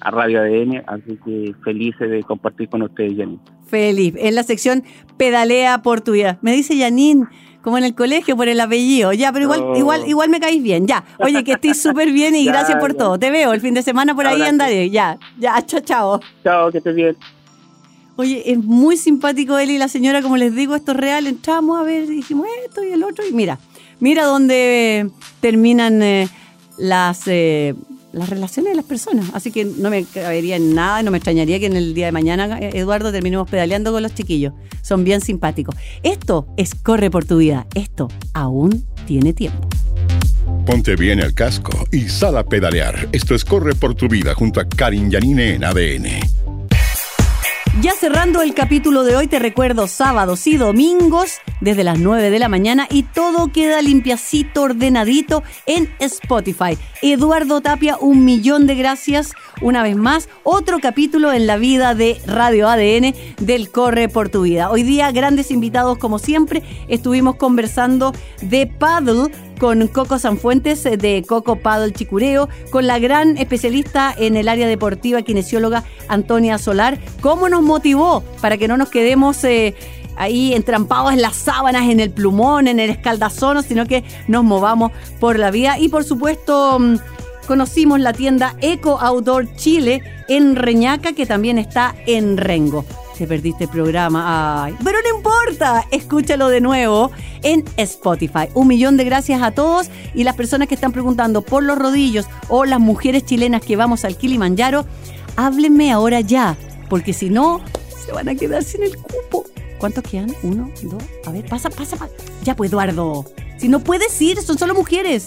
a 0.01 0.11
Radio 0.11 0.41
ADN, 0.41 0.83
así 0.87 1.17
que 1.25 1.55
feliz 1.63 1.95
de 1.99 2.21
compartir 2.23 2.69
con 2.69 2.83
ustedes, 2.83 3.15
Jenny. 3.15 3.39
Feliz. 3.67 4.13
En 4.17 4.35
la 4.35 4.43
sección 4.43 4.83
Pedalea 5.17 5.81
por 5.81 6.01
tu 6.01 6.11
vida. 6.13 6.37
Me 6.41 6.53
dice 6.53 6.77
Janine, 6.79 7.25
como 7.63 7.77
en 7.79 7.83
el 7.83 7.95
colegio 7.95 8.37
por 8.37 8.47
el 8.47 8.59
apellido. 8.61 9.11
Ya, 9.11 9.33
pero 9.33 9.43
igual, 9.45 9.61
Oh. 9.61 9.75
igual, 9.75 10.07
igual 10.07 10.29
me 10.29 10.39
caís 10.39 10.61
bien. 10.63 10.87
Ya. 10.87 11.03
Oye, 11.19 11.43
que 11.43 11.53
estés 11.53 11.81
súper 11.81 12.11
bien 12.11 12.35
y 12.35 12.45
Ya, 12.45 12.51
gracias 12.53 12.79
por 12.79 12.93
ya. 12.93 12.97
todo. 12.99 13.19
Te 13.19 13.29
veo 13.31 13.51
el 13.51 13.59
fin 13.59 13.73
de 13.73 13.81
semana 13.81 14.15
por 14.15 14.25
ahí 14.27 14.41
andaré. 14.43 14.89
Ya, 14.89 15.17
ya, 15.37 15.59
chao, 15.65 15.81
chao. 15.81 16.21
Chao, 16.43 16.71
que 16.71 16.77
estés 16.77 16.95
bien. 16.95 17.17
Oye, 18.17 18.51
es 18.51 18.57
muy 18.57 18.97
simpático 18.97 19.59
él 19.59 19.69
y 19.69 19.77
la 19.77 19.87
señora, 19.87 20.23
como 20.23 20.37
les 20.37 20.53
digo, 20.55 20.75
esto 20.75 20.91
es 20.91 20.97
real. 20.97 21.27
Entramos 21.27 21.79
a 21.79 21.83
ver, 21.83 22.07
dijimos 22.07 22.47
esto 22.65 22.83
y 22.83 22.91
el 22.91 23.03
otro, 23.03 23.23
y 23.25 23.31
mira, 23.31 23.59
mira 23.99 24.25
dónde 24.25 24.99
eh, 24.99 25.09
terminan 25.39 26.01
eh, 26.01 26.27
las, 26.77 27.27
eh, 27.27 27.75
las 28.11 28.29
relaciones 28.29 28.71
de 28.71 28.75
las 28.75 28.85
personas. 28.85 29.27
Así 29.33 29.51
que 29.51 29.65
no 29.65 29.89
me 29.89 30.03
cabería 30.03 30.55
en 30.55 30.73
nada, 30.73 31.03
no 31.03 31.11
me 31.11 31.17
extrañaría 31.17 31.59
que 31.59 31.67
en 31.67 31.75
el 31.75 31.93
día 31.93 32.07
de 32.07 32.11
mañana, 32.11 32.59
eh, 32.59 32.71
Eduardo, 32.73 33.11
terminemos 33.11 33.49
pedaleando 33.49 33.91
con 33.91 34.01
los 34.01 34.13
chiquillos. 34.13 34.53
Son 34.81 35.03
bien 35.03 35.21
simpáticos. 35.21 35.75
Esto 36.03 36.47
es 36.57 36.73
Corre 36.73 37.11
por 37.11 37.25
tu 37.25 37.37
vida. 37.37 37.67
Esto 37.75 38.09
aún 38.33 38.85
tiene 39.05 39.33
tiempo. 39.33 39.67
Ponte 40.65 40.95
bien 40.95 41.19
el 41.19 41.33
casco 41.33 41.71
y 41.91 42.09
sal 42.09 42.37
a 42.37 42.43
pedalear. 42.43 43.07
Esto 43.11 43.35
es 43.35 43.45
Corre 43.45 43.75
por 43.75 43.95
tu 43.95 44.07
vida 44.07 44.33
junto 44.33 44.59
a 44.59 44.67
Karin 44.67 45.11
Yanine 45.11 45.53
en 45.53 45.63
ADN. 45.63 46.36
Ya 47.79 47.93
cerrando 47.93 48.41
el 48.41 48.55
capítulo 48.55 49.03
de 49.03 49.15
hoy, 49.15 49.27
te 49.27 49.37
recuerdo 49.37 49.87
sábados 49.87 50.47
y 50.47 50.57
domingos 50.57 51.37
desde 51.61 51.83
las 51.83 51.99
9 51.99 52.31
de 52.31 52.39
la 52.39 52.49
mañana 52.49 52.87
y 52.89 53.03
todo 53.03 53.51
queda 53.51 53.83
limpiacito, 53.83 54.63
ordenadito 54.63 55.43
en 55.67 55.87
Spotify. 55.99 56.75
Eduardo 57.03 57.61
Tapia, 57.61 57.97
un 57.97 58.25
millón 58.25 58.65
de 58.65 58.73
gracias 58.73 59.33
una 59.61 59.83
vez 59.83 59.95
más. 59.95 60.27
Otro 60.41 60.79
capítulo 60.79 61.31
en 61.33 61.45
la 61.45 61.57
vida 61.57 61.93
de 61.93 62.19
Radio 62.25 62.67
ADN 62.67 63.13
del 63.39 63.69
Corre 63.69 64.09
por 64.09 64.29
tu 64.29 64.41
vida. 64.41 64.71
Hoy 64.71 64.81
día 64.81 65.11
grandes 65.11 65.51
invitados 65.51 65.99
como 65.99 66.17
siempre. 66.17 66.63
Estuvimos 66.87 67.35
conversando 67.35 68.11
de 68.41 68.65
paddle 68.65 69.31
con 69.59 69.87
Coco 69.87 70.19
Sanfuentes 70.19 70.83
de 70.83 71.23
Coco 71.27 71.57
Paddle 71.57 71.93
Chicureo, 71.93 72.49
con 72.69 72.87
la 72.87 72.99
gran 72.99 73.37
especialista 73.37 74.13
en 74.17 74.37
el 74.37 74.47
área 74.47 74.67
deportiva, 74.67 75.21
kinesióloga 75.21 75.83
Antonia 76.07 76.57
Solar, 76.57 76.99
cómo 77.21 77.49
nos 77.49 77.61
motivó 77.61 78.23
para 78.41 78.57
que 78.57 78.67
no 78.67 78.77
nos 78.77 78.89
quedemos 78.89 79.43
eh, 79.43 79.75
ahí 80.17 80.53
entrampados 80.53 81.13
en 81.13 81.21
las 81.21 81.35
sábanas, 81.35 81.89
en 81.89 81.99
el 81.99 82.11
plumón, 82.11 82.67
en 82.67 82.79
el 82.79 82.89
escaldazono, 82.89 83.61
sino 83.63 83.85
que 83.85 84.03
nos 84.27 84.43
movamos 84.43 84.91
por 85.19 85.39
la 85.39 85.51
vía. 85.51 85.79
Y 85.79 85.89
por 85.89 86.03
supuesto, 86.03 86.79
mm, 86.79 86.97
conocimos 87.47 87.99
la 87.99 88.13
tienda 88.13 88.55
Eco 88.61 88.99
Outdoor 88.99 89.55
Chile 89.55 90.01
en 90.27 90.55
Reñaca, 90.55 91.13
que 91.13 91.25
también 91.25 91.57
está 91.57 91.95
en 92.05 92.37
Rengo. 92.37 92.85
Te 93.17 93.25
perdiste 93.25 93.63
el 93.63 93.69
programa, 93.71 94.65
ay. 94.65 94.75
Pero 94.83 94.99
no 95.01 95.17
importa, 95.17 95.85
escúchalo 95.89 96.49
de 96.49 96.61
nuevo 96.61 97.09
en 97.41 97.65
Spotify. 97.77 98.47
Un 98.53 98.67
millón 98.67 98.95
de 98.95 99.05
gracias 99.05 99.41
a 99.41 99.51
todos 99.51 99.89
y 100.13 100.23
las 100.23 100.35
personas 100.35 100.67
que 100.67 100.75
están 100.75 100.91
preguntando 100.91 101.41
por 101.41 101.63
los 101.63 101.79
rodillos 101.79 102.27
o 102.47 102.65
las 102.65 102.79
mujeres 102.79 103.25
chilenas 103.25 103.63
que 103.63 103.75
vamos 103.75 104.05
al 104.05 104.17
Kilimanjaro, 104.17 104.85
háblenme 105.35 105.91
ahora 105.91 106.21
ya, 106.21 106.57
porque 106.89 107.11
si 107.11 107.31
no, 107.31 107.61
se 108.05 108.11
van 108.11 108.29
a 108.29 108.35
quedar 108.35 108.63
sin 108.63 108.83
el 108.83 108.95
cupo. 108.95 109.45
¿Cuántos 109.79 110.03
quedan? 110.03 110.35
Uno, 110.43 110.69
dos, 110.83 111.03
a 111.25 111.31
ver, 111.31 111.45
pasa, 111.45 111.71
pasa, 111.71 111.97
pasa. 111.97 112.13
Ya 112.43 112.55
pues, 112.55 112.69
Eduardo. 112.69 113.25
Si 113.57 113.67
no 113.67 113.79
puedes 113.79 114.21
ir, 114.21 114.39
son 114.43 114.59
solo 114.59 114.75
mujeres. 114.75 115.25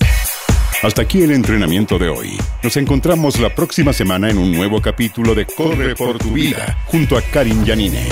Hasta 0.83 1.03
aquí 1.03 1.23
el 1.23 1.33
entrenamiento 1.33 1.99
de 1.99 2.09
hoy. 2.09 2.39
Nos 2.63 2.77
encontramos 2.79 3.39
la 3.39 3.55
próxima 3.55 3.93
semana 3.93 4.31
en 4.31 4.39
un 4.39 4.51
nuevo 4.51 4.81
capítulo 4.81 5.35
de 5.35 5.45
Corre 5.45 5.95
por 5.95 6.17
tu 6.17 6.33
vida 6.33 6.79
junto 6.87 7.19
a 7.19 7.23
Karin 7.23 7.67
Yanine. 7.67 8.07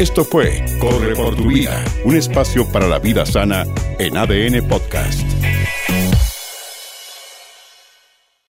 Esto 0.00 0.24
fue 0.24 0.64
Corre 0.80 1.14
por 1.14 1.36
tu 1.36 1.46
vida, 1.46 1.84
un 2.04 2.16
espacio 2.16 2.66
para 2.72 2.88
la 2.88 2.98
vida 2.98 3.24
sana 3.24 3.66
en 4.00 4.16
ADN 4.16 4.66
Podcast. 4.66 5.20